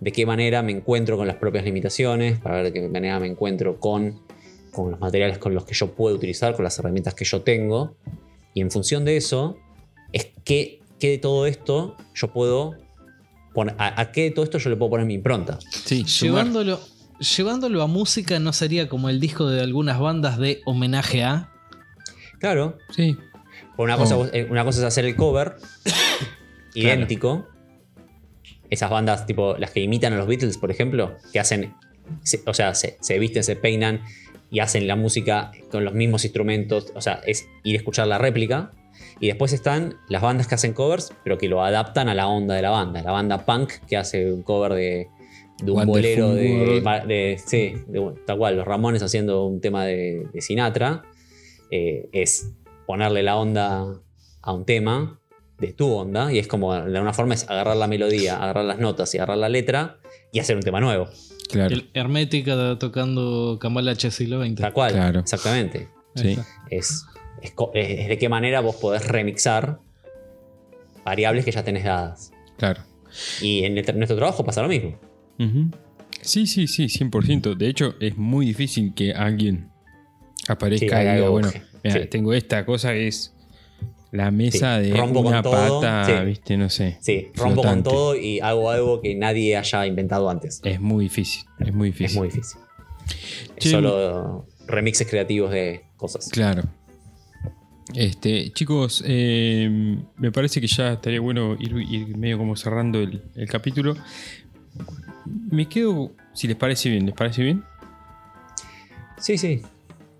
de 0.00 0.12
qué 0.12 0.26
manera 0.26 0.62
me 0.62 0.70
encuentro 0.70 1.16
con 1.16 1.26
las 1.26 1.36
propias 1.36 1.64
limitaciones, 1.64 2.38
para 2.38 2.56
ver 2.56 2.66
de 2.66 2.72
qué 2.72 2.88
manera 2.88 3.18
me 3.18 3.26
encuentro 3.26 3.80
con, 3.80 4.20
con 4.70 4.92
los 4.92 5.00
materiales 5.00 5.38
con 5.38 5.54
los 5.54 5.64
que 5.64 5.74
yo 5.74 5.92
puedo 5.92 6.14
utilizar, 6.14 6.54
con 6.54 6.62
las 6.62 6.78
herramientas 6.78 7.14
que 7.14 7.24
yo 7.24 7.42
tengo. 7.42 7.96
Y 8.54 8.60
en 8.60 8.70
función 8.70 9.04
de 9.04 9.16
eso, 9.16 9.56
es 10.12 10.28
que, 10.44 10.80
que 11.00 11.08
de 11.08 11.18
todo 11.18 11.46
esto 11.46 11.96
yo 12.14 12.32
puedo 12.32 12.76
poner, 13.52 13.74
a, 13.78 14.00
a 14.00 14.12
qué 14.12 14.24
de 14.24 14.30
todo 14.30 14.44
esto 14.44 14.58
yo 14.58 14.70
le 14.70 14.76
puedo 14.76 14.90
poner 14.90 15.06
mi 15.06 15.14
impronta. 15.14 15.58
Sí. 15.70 16.04
Llevándolo, 16.04 16.78
llevándolo 17.18 17.82
a 17.82 17.88
música 17.88 18.38
no 18.38 18.52
sería 18.52 18.88
como 18.88 19.08
el 19.08 19.18
disco 19.18 19.48
de 19.48 19.62
algunas 19.62 19.98
bandas 19.98 20.38
de 20.38 20.60
homenaje 20.64 21.24
a. 21.24 21.50
Claro, 22.38 22.78
Sí, 22.94 23.16
una, 23.84 23.96
cosa, 23.96 24.16
Oh. 24.18 24.26
eh, 24.32 24.46
una 24.50 24.64
cosa 24.64 24.80
es 24.80 24.84
hacer 24.84 25.04
el 25.04 25.16
cover 25.16 25.54
idéntico. 26.74 27.46
Esas 28.68 28.90
bandas 28.90 29.26
tipo 29.26 29.56
las 29.58 29.72
que 29.72 29.80
imitan 29.80 30.12
a 30.12 30.16
los 30.16 30.26
Beatles, 30.26 30.56
por 30.58 30.70
ejemplo, 30.70 31.16
que 31.32 31.40
hacen, 31.40 31.74
se- 32.22 32.40
o 32.46 32.54
sea, 32.54 32.74
se, 32.74 32.96
se 33.00 33.18
visten, 33.18 33.42
se 33.42 33.56
peinan 33.56 34.02
y 34.50 34.60
hacen 34.60 34.86
la 34.86 34.94
música 34.96 35.50
con 35.70 35.84
los 35.84 35.94
mismos 35.94 36.24
instrumentos. 36.24 36.92
O 36.94 37.00
sea, 37.00 37.20
es 37.26 37.48
ir 37.64 37.74
a 37.76 37.78
escuchar 37.78 38.06
la 38.06 38.18
réplica. 38.18 38.70
Y 39.18 39.26
después 39.26 39.52
están 39.52 39.96
las 40.08 40.22
bandas 40.22 40.46
que 40.46 40.54
hacen 40.54 40.72
covers, 40.72 41.12
pero 41.24 41.36
que 41.36 41.48
lo 41.48 41.62
adaptan 41.62 42.08
a 42.08 42.14
la 42.14 42.26
onda 42.28 42.54
de 42.54 42.62
la 42.62 42.70
banda. 42.70 43.02
La 43.02 43.10
banda 43.10 43.44
punk 43.44 43.70
que 43.86 43.96
hace 43.96 44.32
un 44.32 44.42
cover 44.42 44.72
de, 44.72 45.08
de 45.62 45.70
un 45.70 45.84
bolero 45.86 46.32
de, 46.34 47.38
Sí, 47.44 47.74
de- 47.86 48.14
tal 48.26 48.38
cual. 48.38 48.56
Los 48.56 48.66
Ramones 48.66 49.02
haciendo 49.02 49.44
un 49.46 49.60
tema 49.60 49.84
de, 49.84 50.26
de 50.32 50.40
Sinatra. 50.40 51.02
eh, 51.70 52.08
es 52.12 52.50
ponerle 52.90 53.22
la 53.22 53.36
onda 53.36 53.86
a 54.42 54.52
un 54.52 54.64
tema 54.64 55.20
de 55.58 55.72
tu 55.72 55.92
onda. 55.92 56.32
Y 56.32 56.38
es 56.38 56.48
como, 56.48 56.74
de 56.74 56.80
alguna 56.96 57.12
forma, 57.12 57.34
es 57.34 57.48
agarrar 57.48 57.76
la 57.76 57.86
melodía, 57.86 58.36
agarrar 58.42 58.64
las 58.64 58.78
notas 58.80 59.14
y 59.14 59.18
agarrar 59.18 59.38
la 59.38 59.48
letra 59.48 59.98
y 60.32 60.40
hacer 60.40 60.56
un 60.56 60.62
tema 60.62 60.80
nuevo. 60.80 61.08
claro. 61.50 61.74
El 61.74 61.88
Hermética 61.94 62.78
tocando 62.78 63.58
Cambalache 63.60 64.10
siglo 64.10 64.44
XX. 64.44 64.56
Tal 64.56 64.72
cual. 64.72 64.92
Claro. 64.92 65.20
Exactamente. 65.20 65.88
Sí. 66.16 66.36
Es, 66.70 67.04
es 67.42 67.54
de 68.08 68.18
qué 68.18 68.28
manera 68.28 68.60
vos 68.60 68.74
podés 68.76 69.06
remixar 69.06 69.78
variables 71.04 71.44
que 71.44 71.52
ya 71.52 71.62
tenés 71.62 71.84
dadas. 71.84 72.32
Claro. 72.58 72.82
Y 73.40 73.64
en 73.64 73.78
el- 73.78 73.96
nuestro 73.96 74.16
trabajo 74.16 74.44
pasa 74.44 74.62
lo 74.62 74.68
mismo. 74.68 74.98
Ujú. 75.38 75.70
Sí, 76.22 76.46
sí, 76.46 76.66
sí, 76.66 76.86
100%. 76.88 77.54
De 77.56 77.68
hecho, 77.68 77.94
es 78.00 78.16
muy 78.16 78.46
difícil 78.46 78.92
que 78.94 79.12
alguien 79.12 79.70
aparezca 80.48 81.00
Sí, 81.00 81.06
y 81.08 81.14
diga, 81.14 81.28
bueno. 81.28 81.48
Mira, 81.84 82.00
Sí. 82.02 82.06
tengo 82.08 82.32
esta 82.32 82.64
cosa 82.66 82.92
que 82.92 83.08
es 83.08 83.32
la 84.12 84.30
mesa 84.30 84.80
Sí, 84.82 84.90
de 84.90 84.96
rompo 84.96 85.22
con 85.22 85.32
una 85.32 85.42
todo, 85.42 85.80
pata, 85.80 86.04
sí. 86.20 86.24
viste, 86.26 86.56
no 86.56 86.68
sé. 86.68 86.98
Sí, 87.00 87.28
rompo 87.36 87.62
flotante. 87.62 87.84
con 87.90 87.94
todo 87.94 88.16
y 88.16 88.40
hago 88.40 88.70
algo 88.70 89.00
que 89.00 89.14
nadie 89.14 89.56
haya 89.56 89.86
inventado 89.86 90.28
antes. 90.30 90.60
Es 90.64 90.80
muy 90.80 91.04
difícil, 91.04 91.44
es 91.60 91.72
muy 91.72 91.88
difícil. 91.90 92.06
Es 92.06 92.16
muy 92.16 92.28
difícil. 92.28 92.60
Che, 93.58 93.70
solo 93.70 94.46
remixes 94.66 95.08
creativos 95.08 95.50
de 95.50 95.84
cosas. 95.96 96.28
Claro. 96.28 96.62
Este, 97.94 98.52
chicos, 98.52 99.02
eh, 99.06 99.96
me 100.16 100.30
parece 100.30 100.60
que 100.60 100.68
ya 100.68 100.92
estaría 100.92 101.20
bueno 101.20 101.56
ir, 101.58 101.74
ir 101.90 102.16
medio 102.16 102.38
como 102.38 102.54
cerrando 102.56 103.00
el, 103.00 103.20
el 103.34 103.48
capítulo. 103.48 103.96
Me 105.50 105.68
quedo, 105.68 106.12
si 106.32 106.46
les 106.46 106.56
parece 106.56 106.88
bien, 106.88 107.06
¿les 107.06 107.14
parece 107.14 107.42
bien? 107.42 107.64
Sí, 109.18 109.36
sí. 109.38 109.60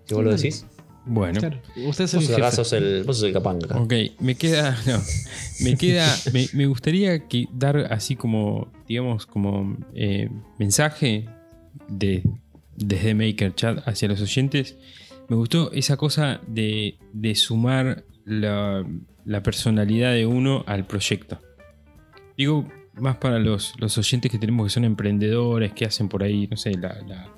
Si 0.05 0.13
vos 0.13 0.23
lo 0.23 0.31
decís. 0.35 0.65
Bueno. 1.05 1.39
Claro. 1.39 1.59
Usted 1.87 2.03
es 2.05 2.13
el 2.13 2.35
acá 2.35 2.51
sos 2.51 2.73
el, 2.73 3.03
vos 3.03 3.17
sos 3.17 3.25
el 3.27 3.33
capanga. 3.33 3.79
Ok, 3.79 3.93
me 4.19 4.35
queda. 4.35 4.77
No, 4.85 4.99
me 5.63 5.75
queda. 5.75 6.07
Me, 6.31 6.47
me 6.53 6.65
gustaría 6.67 7.27
que 7.27 7.47
dar 7.53 7.77
así 7.91 8.15
como, 8.15 8.71
digamos, 8.87 9.25
como 9.25 9.77
eh, 9.95 10.29
mensaje 10.59 11.25
de, 11.87 12.23
desde 12.75 13.15
Maker 13.15 13.55
Chat 13.55 13.87
hacia 13.87 14.07
los 14.09 14.21
oyentes. 14.21 14.77
Me 15.27 15.35
gustó 15.35 15.71
esa 15.71 15.97
cosa 15.97 16.41
de, 16.47 16.97
de 17.13 17.35
sumar 17.35 18.03
la, 18.25 18.85
la 19.25 19.41
personalidad 19.43 20.13
de 20.13 20.25
uno 20.25 20.63
al 20.67 20.85
proyecto. 20.85 21.39
Digo, 22.37 22.67
más 22.95 23.17
para 23.17 23.39
los, 23.39 23.73
los 23.79 23.97
oyentes 23.97 24.31
que 24.31 24.37
tenemos 24.37 24.67
que 24.67 24.71
son 24.73 24.83
emprendedores, 24.83 25.73
que 25.73 25.85
hacen 25.85 26.09
por 26.09 26.21
ahí, 26.23 26.47
no 26.47 26.57
sé, 26.57 26.73
la, 26.73 26.99
la- 27.07 27.33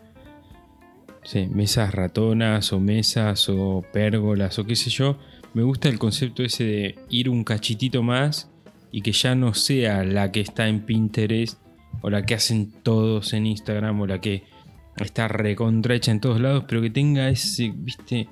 mesas 1.52 1.94
ratonas 1.94 2.74
o 2.74 2.80
mesas 2.80 3.48
o 3.50 3.84
pérgolas 3.94 4.60
o 4.60 4.66
qué 4.66 4.76
sé 4.76 4.90
yo. 4.90 5.18
Me 5.54 5.64
gusta 5.64 5.88
el 5.90 6.00
concepto 6.00 6.44
ese 6.44 6.64
de 6.64 6.96
ir 7.10 7.30
un 7.30 7.44
cachitito 7.44 8.02
más 8.04 8.50
y 8.92 9.02
que 9.02 9.12
ya 9.12 9.36
no 9.36 9.54
sea 9.54 10.04
la 10.04 10.32
que 10.32 10.42
está 10.42 10.68
en 10.68 10.82
Pinterest 10.82 11.60
o 12.02 12.10
la 12.10 12.26
que 12.26 12.34
hacen 12.36 12.72
todos 12.84 13.34
en 13.34 13.46
Instagram 13.48 14.02
o 14.02 14.08
la 14.08 14.20
que 14.20 14.44
está 14.98 15.28
recontrahecha 15.28 16.12
en 16.12 16.20
todos 16.20 16.40
lados, 16.42 16.66
pero 16.68 16.82
que 16.82 16.90
tenga 16.90 17.30
ese, 17.30 17.72
viste, 17.76 18.28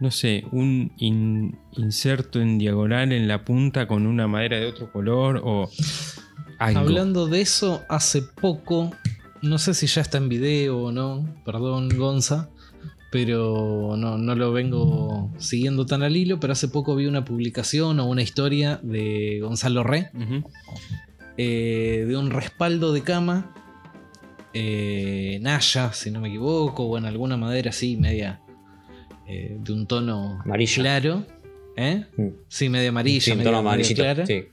no 0.00 0.10
sé, 0.10 0.44
un 0.52 0.92
in- 0.98 1.56
inserto 1.76 2.40
en 2.40 2.58
diagonal 2.58 3.12
en 3.12 3.26
la 3.26 3.44
punta 3.44 3.88
con 3.88 4.06
una 4.06 4.28
madera 4.28 4.58
de 4.58 4.66
otro 4.66 4.92
color 4.92 5.40
o 5.44 5.68
algo. 6.58 6.80
Hablando 6.80 7.26
de 7.26 7.40
eso, 7.40 7.82
hace 7.88 8.22
poco, 8.22 8.92
no 9.42 9.58
sé 9.58 9.74
si 9.74 9.86
ya 9.86 10.00
está 10.02 10.18
en 10.18 10.28
video 10.28 10.78
o 10.78 10.92
no, 10.92 11.26
perdón 11.44 11.88
Gonza, 11.96 12.48
pero 13.10 13.94
no, 13.96 14.18
no 14.18 14.34
lo 14.34 14.52
vengo 14.52 15.32
siguiendo 15.38 15.86
tan 15.86 16.02
al 16.02 16.16
hilo, 16.16 16.40
pero 16.40 16.52
hace 16.52 16.68
poco 16.68 16.94
vi 16.96 17.06
una 17.06 17.24
publicación 17.24 18.00
o 18.00 18.06
una 18.06 18.22
historia 18.22 18.80
de 18.82 19.38
Gonzalo 19.40 19.82
Re, 19.84 20.10
eh, 21.36 22.04
de 22.06 22.16
un 22.16 22.30
respaldo 22.30 22.92
de 22.92 23.02
cama, 23.02 23.54
eh, 24.52 25.38
Naya, 25.40 25.92
si 25.92 26.10
no 26.10 26.20
me 26.20 26.28
equivoco, 26.28 26.84
o 26.84 26.98
en 26.98 27.04
alguna 27.04 27.36
madera 27.36 27.70
así, 27.70 27.96
media 27.96 28.40
eh, 29.26 29.56
de 29.60 29.72
un 29.72 29.86
tono 29.86 30.40
Amarillo. 30.44 30.82
claro. 30.82 31.24
¿Eh? 31.76 32.04
Mm. 32.16 32.28
Sí, 32.48 32.68
media 32.68 32.88
amarilla, 32.88 33.20
Sí, 33.20 33.30
un 33.30 33.42
tono 33.44 33.58
amarillito. 33.58 34.02
clara. 34.02 34.26
Sí. 34.26 34.44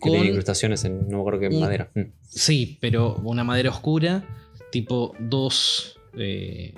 Que 0.00 0.08
Con- 0.08 0.12
tiene 0.12 0.28
incrustaciones 0.28 0.84
en 0.84 1.08
no 1.08 1.16
me 1.16 1.20
acuerdo 1.20 1.40
qué 1.40 1.50
madera. 1.50 1.90
Mm. 1.94 2.00
Sí, 2.28 2.78
pero 2.80 3.16
una 3.24 3.44
madera 3.44 3.70
oscura, 3.70 4.24
tipo 4.72 5.14
dos 5.18 5.98
eh, 6.16 6.74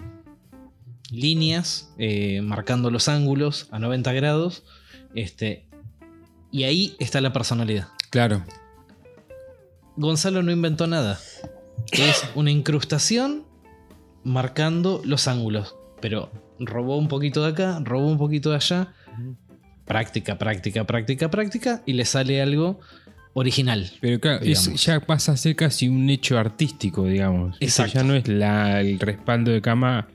líneas 1.11 1.93
eh, 1.99 2.41
marcando 2.43 2.91
los 2.91 3.09
ángulos 3.09 3.68
a 3.70 3.79
90 3.79 4.12
grados. 4.12 4.64
Este, 5.14 5.66
y 6.51 6.64
ahí 6.64 6.97
está 6.99 7.20
la 7.20 7.33
personalidad. 7.33 7.89
Claro, 8.11 8.45
Gonzalo 9.97 10.43
no 10.43 10.51
inventó 10.53 10.87
nada. 10.87 11.18
Es 11.93 12.25
una 12.35 12.51
incrustación 12.51 13.45
marcando 14.25 15.03
los 15.05 15.29
ángulos. 15.29 15.77
Pero 16.01 16.31
robó 16.59 16.97
un 16.97 17.09
poquito 17.09 17.43
de 17.43 17.51
acá, 17.51 17.81
robó 17.85 18.09
un 18.09 18.18
poquito 18.18 18.51
de 18.51 18.57
allá. 18.57 18.95
Práctica, 19.85 20.39
práctica, 20.39 20.85
práctica, 20.85 21.31
práctica. 21.31 21.83
Y 21.87 21.93
le 21.93 22.05
sale 22.05 22.41
algo 22.41 22.81
original. 23.35 23.91
pero 24.01 24.20
claro, 24.20 24.45
es- 24.45 24.72
ya 24.85 25.01
pasa 25.01 25.33
a 25.33 25.37
ser 25.37 25.57
casi 25.57 25.89
un 25.89 26.09
hecho 26.11 26.39
artístico, 26.39 27.05
digamos. 27.07 27.57
Exacto. 27.61 27.95
ya 27.95 28.03
no 28.05 28.14
es 28.14 28.28
la- 28.28 28.80
el 28.80 28.99
respaldo 29.01 29.51
de 29.51 29.61
cama 29.62 30.09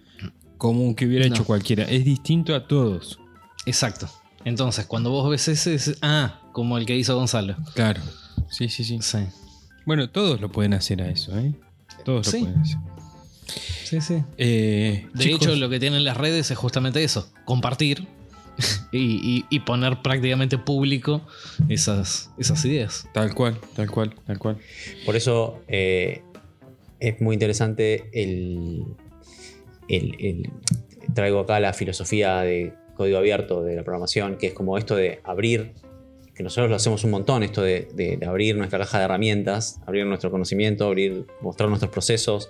común 0.58 0.94
que 0.96 1.06
hubiera 1.06 1.28
No. 1.28 1.34
hecho 1.36 1.46
cualquiera, 1.46 1.84
es 1.86 2.04
distinto 2.06 2.56
a 2.56 2.68
todos. 2.68 3.20
Exacto. 3.66 4.10
Entonces, 4.46 4.86
cuando 4.86 5.10
vos 5.12 5.30
ves 5.30 5.48
ese, 5.48 5.76
es- 5.76 5.98
ah, 6.02 6.42
como 6.54 6.78
el 6.78 6.86
que 6.86 6.96
hizo 6.96 7.16
Gonzalo. 7.16 7.56
Claro, 7.76 8.02
sí, 8.50 8.70
sí, 8.70 8.84
sí. 8.84 9.00
Sí, 9.02 9.18
Bueno, 9.86 10.10
todos 10.10 10.40
lo 10.42 10.50
pueden 10.52 10.74
hacer 10.74 11.02
a 11.02 11.10
eso, 11.10 11.38
¿eh? 11.40 11.54
Todos 12.06 12.28
Sí. 12.28 12.40
lo 12.40 12.46
pueden 12.46 12.62
hacer. 12.62 12.78
sí, 13.86 14.02
sí. 14.02 14.24
Eh, 14.38 15.08
De 15.14 15.24
chicos, 15.24 15.42
hecho, 15.48 15.56
lo 15.56 15.70
que 15.70 15.80
tienen 15.80 16.04
las 16.04 16.18
redes 16.18 16.52
es 16.52 16.58
justamente 16.58 17.04
eso: 17.04 17.30
compartir 17.46 18.06
y, 18.92 19.00
y- 19.40 19.46
y 19.50 19.60
poner 19.62 20.02
prácticamente 20.02 20.58
público 20.58 21.22
esas, 21.70 22.32
esas 22.38 22.64
ideas. 22.66 23.08
Tal 23.14 23.34
cual, 23.34 23.58
tal 23.76 23.90
cual, 23.90 24.16
tal 24.26 24.40
cual. 24.40 24.58
Por 25.06 25.16
eso 25.16 25.62
eh, 25.68 26.22
es 27.00 27.22
muy 27.22 27.34
interesante 27.36 28.10
el, 28.14 28.84
el- 29.88 30.16
el- 30.20 30.52
Traigo 31.14 31.40
acá 31.40 31.60
la 31.62 31.72
filosofía 31.74 32.42
de 32.42 32.74
código 32.96 33.18
abierto 33.18 33.64
de 33.64 33.76
la 33.78 33.84
programación, 33.84 34.38
que 34.38 34.48
es 34.48 34.54
como 34.54 34.78
esto 34.78 34.96
de 34.96 35.22
abrir, 35.24 35.72
que 36.36 36.44
nosotros 36.44 36.70
lo 36.70 36.76
hacemos 36.76 37.04
un 37.06 37.12
montón, 37.12 37.44
esto 37.44 37.62
de, 37.62 37.88
de- 37.94 38.18
de 38.18 38.26
abrir 38.26 38.58
nuestra 38.58 38.78
caja 38.80 38.98
de 39.00 39.06
herramientas, 39.06 39.80
abrir 39.88 40.06
nuestro 40.06 40.30
conocimiento, 40.32 40.86
abrir, 40.86 41.26
mostrar 41.42 41.70
nuestros 41.70 41.92
procesos, 41.92 42.50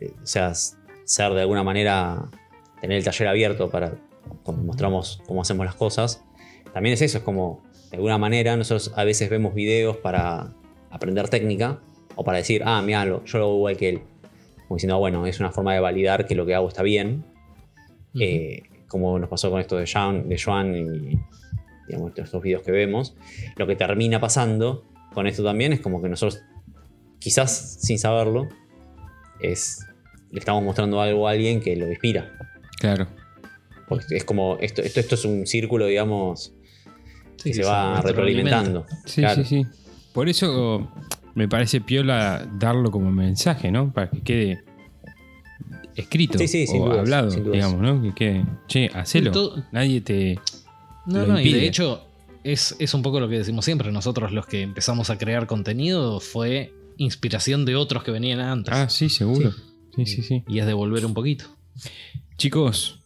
eh, 0.00 0.12
o 0.22 0.26
sea, 0.26 0.52
ser 0.54 1.32
de 1.32 1.40
alguna 1.40 1.64
manera, 1.64 2.30
tener 2.80 2.98
el 2.98 3.04
taller 3.04 3.26
abierto 3.28 3.68
para 3.70 3.94
cuando 4.42 4.64
mostramos 4.64 5.22
cómo 5.26 5.42
hacemos 5.42 5.66
las 5.66 5.74
cosas. 5.74 6.24
También 6.72 6.94
es 6.94 7.02
eso, 7.02 7.18
es 7.18 7.24
como 7.24 7.62
de 7.90 7.96
alguna 7.96 8.18
manera, 8.18 8.56
nosotros 8.56 8.92
a 8.96 9.04
veces 9.04 9.28
vemos 9.30 9.54
videos 9.54 9.96
para 9.96 10.54
aprender 10.90 11.28
técnica 11.28 11.80
o 12.14 12.24
para 12.24 12.38
decir, 12.38 12.62
ah, 12.64 12.80
mira, 12.82 13.04
yo 13.04 13.38
lo 13.38 13.44
hago 13.44 13.56
igual 13.56 13.76
que 13.76 13.88
él. 13.88 14.02
Como 14.68 14.76
diciendo, 14.76 14.94
ah, 14.94 14.98
bueno, 14.98 15.26
es 15.26 15.40
una 15.40 15.50
forma 15.50 15.74
de 15.74 15.80
validar 15.80 16.26
que 16.26 16.34
lo 16.34 16.46
que 16.46 16.54
hago 16.54 16.68
está 16.68 16.82
bien. 16.82 17.24
Eh, 18.18 18.62
como 18.86 19.18
nos 19.18 19.28
pasó 19.28 19.50
con 19.50 19.60
esto 19.60 19.76
de 19.76 19.88
Joan, 19.92 20.28
de 20.28 20.40
Joan 20.40 20.74
y 20.76 21.20
digamos, 21.88 22.12
estos 22.16 22.42
videos 22.42 22.62
que 22.62 22.70
vemos. 22.70 23.16
Lo 23.56 23.66
que 23.66 23.76
termina 23.76 24.20
pasando 24.20 24.84
con 25.12 25.26
esto 25.26 25.42
también 25.42 25.72
es 25.72 25.80
como 25.80 26.00
que 26.00 26.08
nosotros, 26.08 26.42
quizás 27.18 27.78
sin 27.80 27.98
saberlo, 27.98 28.48
es, 29.40 29.84
le 30.30 30.38
estamos 30.38 30.62
mostrando 30.62 31.00
algo 31.00 31.26
a 31.26 31.32
alguien 31.32 31.60
que 31.60 31.74
lo 31.74 31.88
inspira. 31.88 32.32
Claro. 32.78 33.08
Porque 33.90 34.16
es 34.16 34.24
como, 34.24 34.56
esto, 34.60 34.82
esto, 34.82 35.00
esto 35.00 35.16
es 35.16 35.24
un 35.24 35.48
círculo, 35.48 35.86
digamos, 35.86 36.54
que 37.42 37.52
se 37.52 37.64
va 37.64 38.00
retroalimentando. 38.00 38.86
Sí, 39.04 39.20
sí, 39.34 39.44
sí. 39.44 39.66
Por 40.12 40.28
eso 40.28 40.88
me 41.34 41.48
parece 41.48 41.80
piola 41.80 42.48
darlo 42.56 42.92
como 42.92 43.10
mensaje, 43.10 43.72
¿no? 43.72 43.92
Para 43.92 44.08
que 44.08 44.20
quede 44.20 44.64
escrito 45.96 46.38
o 46.38 46.92
hablado, 46.92 47.30
digamos, 47.30 47.80
¿no? 47.80 48.00
Que 48.00 48.14
quede, 48.14 48.46
che, 48.68 48.90
hacelo. 48.94 49.56
Nadie 49.72 50.00
te. 50.02 50.38
No, 51.06 51.26
no, 51.26 51.40
y 51.40 51.52
de 51.52 51.66
hecho, 51.66 52.06
es, 52.44 52.76
es, 52.78 52.94
un 52.94 53.02
poco 53.02 53.18
lo 53.18 53.28
que 53.28 53.38
decimos 53.38 53.64
siempre. 53.64 53.90
Nosotros 53.90 54.30
los 54.30 54.46
que 54.46 54.62
empezamos 54.62 55.10
a 55.10 55.18
crear 55.18 55.48
contenido 55.48 56.20
fue 56.20 56.72
inspiración 56.96 57.64
de 57.64 57.74
otros 57.74 58.04
que 58.04 58.12
venían 58.12 58.38
antes. 58.38 58.72
Ah, 58.72 58.88
sí, 58.88 59.08
seguro. 59.08 59.52
Sí, 59.96 60.06
sí, 60.06 60.22
sí. 60.22 60.44
Y 60.46 60.60
es 60.60 60.66
devolver 60.66 61.04
un 61.04 61.12
poquito. 61.12 61.46
Chicos, 62.36 62.99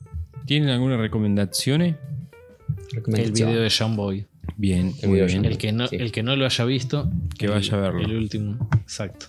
¿tienen 0.47 0.69
alguna 0.71 0.97
recomendación? 0.97 1.83
El 1.83 3.33
video 3.33 3.61
de 3.61 3.71
John 3.77 3.97
Boy. 3.97 4.27
Bien, 4.57 4.95
El 5.03 5.59
que, 5.59 5.73
no, 5.73 5.87
el 5.91 6.13
que 6.13 6.23
no 6.23 6.37
lo 6.37 6.45
haya 6.45 6.65
visto, 6.65 7.11
que 7.39 7.49
vaya 7.49 7.77
a 7.77 7.81
verlo. 7.81 8.03
El 8.03 8.17
último, 8.17 8.69
exacto. 8.83 9.27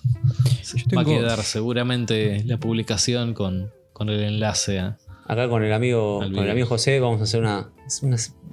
Va 0.95 1.01
a 1.01 1.05
quedar 1.05 1.41
seguramente 1.41 2.43
la 2.45 2.57
publicación 2.57 3.33
con, 3.33 3.71
con 3.93 4.09
el 4.09 4.21
enlace 4.21 4.79
a. 4.79 4.97
Acá 5.27 5.49
con 5.49 5.63
el 5.63 5.73
amigo, 5.73 6.19
con 6.19 6.37
el 6.37 6.51
amigo 6.51 6.67
José 6.67 6.99
vamos 6.99 7.19
a 7.19 7.23
hacer 7.23 7.41
una, 7.41 7.71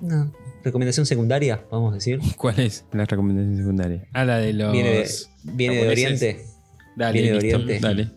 una, 0.01 0.33
recomendación 0.65 1.05
secundaria, 1.05 1.63
vamos 1.71 1.93
a 1.93 1.97
decir. 1.97 2.19
¿Cuál 2.37 2.61
es 2.61 2.87
la 2.93 3.05
recomendación 3.05 3.59
secundaria? 3.59 4.09
Ah, 4.15 4.25
la 4.25 4.39
de 4.39 4.55
los. 4.55 4.73
Viene 4.73 5.77
de, 5.77 5.89
Oriente. 5.89 6.47
Dale, 6.97 7.13
viene 7.13 7.33
de 7.33 7.37
Oriente. 7.37 7.81
Dale. 7.81 8.11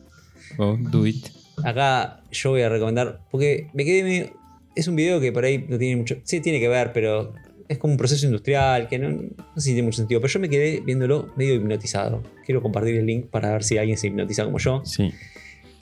Oh, 0.58 0.78
do 0.80 1.06
it. 1.06 1.35
Acá 1.64 2.22
yo 2.32 2.52
voy 2.52 2.62
a 2.62 2.70
recomendar, 2.70 3.22
porque 3.32 3.68
me 3.74 3.86
quedé 3.86 4.34
Es 4.76 4.88
un 4.88 4.96
video 4.96 5.20
que 5.20 5.32
por 5.32 5.46
ahí 5.46 5.66
no 5.70 5.78
tiene 5.78 5.96
mucho. 5.96 6.18
Sí, 6.24 6.42
tiene 6.42 6.60
que 6.60 6.68
ver, 6.68 6.92
pero 6.94 7.34
es 7.68 7.78
como 7.78 7.94
un 7.94 7.98
proceso 7.98 8.26
industrial 8.26 8.88
que 8.88 9.00
no, 9.00 9.10
no 9.10 9.56
sé 9.56 9.62
si 9.62 9.70
tiene 9.70 9.84
mucho 9.84 9.98
sentido, 9.98 10.22
pero 10.22 10.32
yo 10.32 10.40
me 10.40 10.50
quedé 10.50 10.82
viéndolo 10.82 11.34
medio 11.36 11.56
hipnotizado. 11.56 12.22
Quiero 12.46 12.62
compartir 12.62 12.96
el 12.96 13.06
link 13.06 13.28
para 13.28 13.52
ver 13.52 13.64
si 13.64 13.78
alguien 13.78 13.98
se 13.98 14.08
hipnotiza 14.08 14.46
como 14.46 14.60
yo. 14.60 14.82
Sí. 14.86 15.12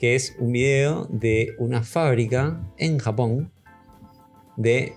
Que 0.00 0.14
es 0.14 0.36
un 0.38 0.52
video 0.52 1.06
de 1.10 1.54
una 1.58 1.82
fábrica 1.82 2.60
en 2.78 2.98
Japón 2.98 3.50
de 4.56 4.94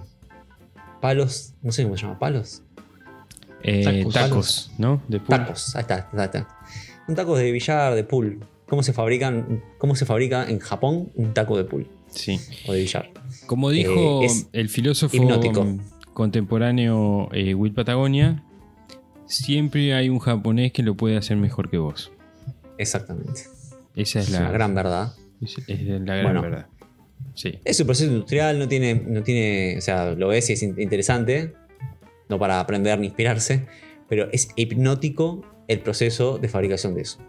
palos, 1.01 1.53
no 1.61 1.71
sé 1.71 1.83
cómo 1.83 1.97
se 1.97 2.03
llama, 2.03 2.19
palos. 2.19 2.63
Eh, 3.63 4.05
tacos, 4.13 4.71
¿no? 4.77 5.01
De 5.07 5.19
pool. 5.19 5.27
Tacos, 5.29 5.75
ahí 5.75 5.81
está, 5.81 6.09
ahí 6.13 6.25
está. 6.25 6.47
Un 7.07 7.15
taco 7.15 7.37
de 7.37 7.51
billar, 7.51 7.95
de 7.95 8.03
pool. 8.03 8.39
¿Cómo 8.67 8.83
se, 8.83 8.93
fabrican, 8.93 9.63
¿Cómo 9.77 9.95
se 9.95 10.05
fabrica 10.05 10.49
en 10.49 10.59
Japón 10.59 11.09
un 11.15 11.33
taco 11.33 11.57
de 11.57 11.63
pool? 11.63 11.87
Sí. 12.07 12.39
O 12.67 12.73
de 12.73 12.79
billar. 12.79 13.11
Como 13.45 13.69
dijo 13.69 14.23
eh, 14.23 14.27
el 14.53 14.69
filósofo. 14.69 15.15
Hipnótico 15.15 15.65
contemporáneo 16.17 17.29
eh, 17.31 17.53
Will 17.53 17.75
Patagonia, 17.75 18.43
siempre 19.27 19.93
hay 19.93 20.09
un 20.09 20.17
japonés 20.17 20.71
que 20.71 20.81
lo 20.81 20.95
puede 20.95 21.15
hacer 21.15 21.37
mejor 21.37 21.69
que 21.69 21.77
vos. 21.77 22.11
Exactamente. 22.79 23.43
Esa 23.95 24.21
es, 24.21 24.31
la 24.31 24.49
gran 24.49 24.73
verdad. 24.73 25.13
Es, 25.39 25.55
la 25.67 26.15
gran 26.15 26.41
verdad. 26.41 26.65
Sí. 27.35 27.59
Es 27.63 27.79
un 27.81 27.85
proceso 27.85 28.09
industrial, 28.11 28.57
no 28.57 28.67
tiene, 28.67 28.95
no 28.95 29.21
tiene, 29.21 29.77
o 29.77 29.81
sea, 29.81 30.15
lo 30.15 30.29
ves 30.29 30.49
y 30.49 30.53
es 30.53 30.63
interesante, 30.63 31.53
no 32.29 32.39
para 32.39 32.59
aprender 32.59 32.97
ni 32.97 33.05
inspirarse, 33.05 33.67
pero 34.09 34.27
es 34.31 34.49
hipnótico 34.55 35.45
el 35.67 35.81
proceso 35.81 36.39
de 36.39 36.49
fabricación 36.49 36.95
de 36.95 37.01
eso. 37.01 37.19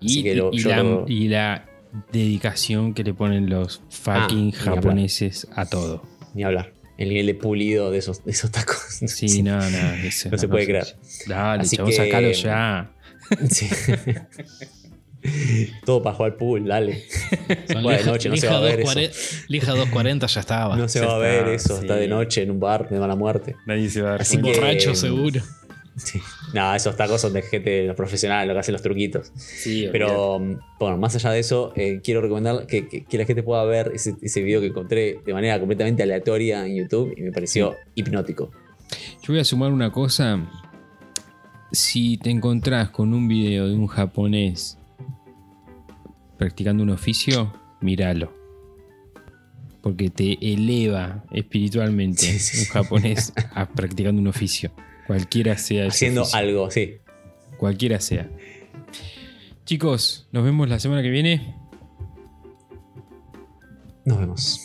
Y, 0.00 1.28
la, 1.28 1.64
dedicación 2.12 2.92
que 2.92 3.02
le 3.02 3.14
ponen 3.14 3.48
los 3.48 3.80
fucking 3.88 4.52
ah, 4.54 4.60
japoneses 4.60 5.48
a 5.54 5.64
todo. 5.64 6.02
Ni 6.34 6.44
hablar 6.44 6.76
el 6.98 7.10
nivel 7.10 7.26
de 7.26 7.34
pulido 7.34 7.90
de 7.90 7.98
esos, 7.98 8.22
esos 8.26 8.50
tacos. 8.50 8.78
Sí, 9.06 9.42
no, 9.42 9.58
no. 9.58 9.96
no 10.30 10.38
se 10.38 10.48
puede 10.48 10.66
creer. 10.66 10.96
Dale, 11.26 11.62
Así 11.62 11.76
chavos, 11.76 11.94
sacalo 11.94 12.30
ya. 12.32 12.90
Sí. 13.50 13.68
Todo 15.84 16.00
para 16.00 16.14
jugar 16.14 16.36
pool, 16.36 16.66
dale. 16.66 17.02
de 17.48 18.04
noche, 18.04 18.28
no 18.28 18.36
se 18.36 18.46
va 18.46 18.58
a 18.58 18.60
ver 18.60 18.78
eso. 18.80 19.00
Lija 19.48 19.72
240 19.72 20.26
ya 20.28 20.40
estaba. 20.40 20.76
No 20.76 20.88
se 20.88 21.00
va 21.00 21.16
a 21.16 21.18
ver 21.18 21.48
eso, 21.48 21.80
está 21.80 21.96
de 21.96 22.06
noche 22.06 22.42
en 22.42 22.52
un 22.52 22.60
bar 22.60 22.88
de 22.88 23.00
mala 23.00 23.16
muerte. 23.16 23.56
Nadie 23.66 23.90
se 23.90 24.02
va 24.02 24.10
a 24.10 24.12
ver. 24.12 24.20
Así 24.20 24.36
borracho 24.36 24.94
seguro. 24.94 25.42
Sí. 25.96 26.20
No, 26.52 26.74
esos 26.74 26.96
tacos 26.96 27.20
son 27.20 27.32
de 27.32 27.42
gente 27.42 27.92
profesional, 27.94 28.46
lo 28.46 28.54
que 28.54 28.60
hacen 28.60 28.72
los 28.72 28.82
truquitos. 28.82 29.32
Sí, 29.34 29.88
Pero 29.90 30.38
bueno, 30.78 30.98
más 30.98 31.14
allá 31.16 31.30
de 31.30 31.38
eso, 31.38 31.72
eh, 31.74 32.00
quiero 32.04 32.20
recomendar 32.20 32.66
que, 32.66 33.06
la 33.10 33.24
gente 33.24 33.42
pueda 33.42 33.64
ver 33.64 33.92
ese, 33.94 34.14
ese, 34.20 34.42
video 34.42 34.60
que 34.60 34.66
encontré 34.66 35.20
de 35.24 35.32
manera 35.32 35.58
completamente 35.58 36.02
aleatoria 36.02 36.66
en 36.66 36.76
YouTube 36.76 37.14
y 37.16 37.22
me 37.22 37.32
pareció 37.32 37.76
hipnótico. 37.94 38.50
Yo 39.22 39.32
voy 39.32 39.40
a 39.40 39.44
sumar 39.44 39.72
una 39.72 39.90
cosa. 39.90 40.46
Si 41.72 42.18
te 42.18 42.30
encontrás 42.30 42.90
con 42.90 43.12
un 43.12 43.26
video 43.26 43.66
de 43.66 43.74
un 43.74 43.86
japonés 43.86 44.78
practicando 46.36 46.82
un 46.82 46.90
oficio, 46.90 47.52
míralo. 47.80 48.32
Porque 49.80 50.10
te 50.10 50.38
eleva 50.40 51.24
espiritualmente 51.30 52.26
un 52.58 52.64
japonés 52.66 53.32
a 53.54 53.68
practicando 53.68 54.20
un 54.20 54.28
oficio. 54.28 54.72
Cualquiera 55.06 55.56
sea. 55.56 55.88
Haciendo 55.88 56.24
algo, 56.32 56.70
sí. 56.70 56.98
Cualquiera 57.56 58.00
sea. 58.00 58.28
Chicos, 59.64 60.28
nos 60.32 60.44
vemos 60.44 60.68
la 60.68 60.78
semana 60.78 61.02
que 61.02 61.10
viene. 61.10 61.56
Nos 64.04 64.18
vemos. 64.18 64.60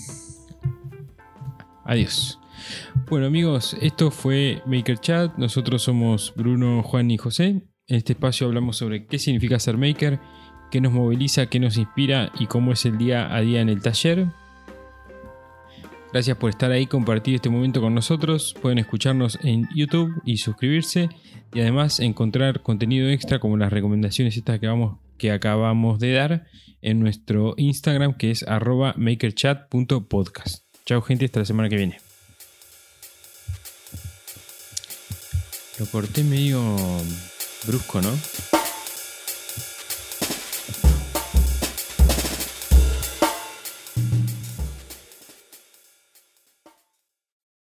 Adiós. 1.86 2.40
Bueno 3.10 3.26
amigos, 3.26 3.76
esto 3.82 4.12
fue 4.12 4.62
Maker 4.66 5.00
Chat. 5.00 5.38
Nosotros 5.38 5.82
somos 5.82 6.34
Bruno, 6.36 6.84
Juan 6.84 7.10
y 7.12 7.18
José. 7.18 7.48
En 7.88 7.98
este 7.98 8.14
espacio 8.14 8.48
hablamos 8.48 8.78
sobre 8.78 9.08
qué 9.08 9.20
significa 9.20 9.60
ser 9.60 9.78
maker, 9.78 10.20
qué 10.70 10.80
nos 10.80 10.94
moviliza, 10.94 11.48
qué 11.48 11.60
nos 11.60 11.78
inspira 11.78 12.32
y 12.40 12.46
cómo 12.46 12.72
es 12.72 12.86
el 12.86 12.98
día 12.98 13.36
a 13.36 13.42
día 13.42 13.62
en 13.62 13.70
el 13.70 13.82
taller. 13.82 14.28
Gracias 16.12 16.36
por 16.36 16.50
estar 16.50 16.72
ahí, 16.72 16.88
compartir 16.88 17.36
este 17.36 17.50
momento 17.50 17.80
con 17.80 17.96
nosotros. 17.96 18.54
Pueden 18.62 18.80
escucharnos 18.80 19.40
en 19.44 19.70
YouTube 19.74 20.14
y 20.26 20.38
suscribirse. 20.38 21.08
Y 21.54 21.62
además 21.62 22.02
encontrar 22.02 22.62
contenido 22.62 23.10
extra 23.10 23.40
como 23.40 23.56
las 23.56 23.72
recomendaciones 23.72 24.36
estas 24.36 24.60
que, 24.60 24.68
vamos, 24.68 24.98
que 25.18 25.32
acabamos 25.32 26.00
de 26.00 26.14
dar 26.14 26.48
en 26.82 27.00
nuestro 27.00 27.54
Instagram 27.56 28.16
que 28.16 28.32
es 28.32 28.44
arroba 28.44 28.94
makerchat.podcast. 28.98 30.66
Chao 30.86 31.02
gente, 31.02 31.26
hasta 31.26 31.40
la 31.40 31.46
semana 31.46 31.70
que 31.70 31.78
viene. 31.78 32.00
Lo 35.80 35.86
corté 35.86 36.26
medio 36.26 36.62
brusco, 37.66 38.02
¿no? 38.02 38.51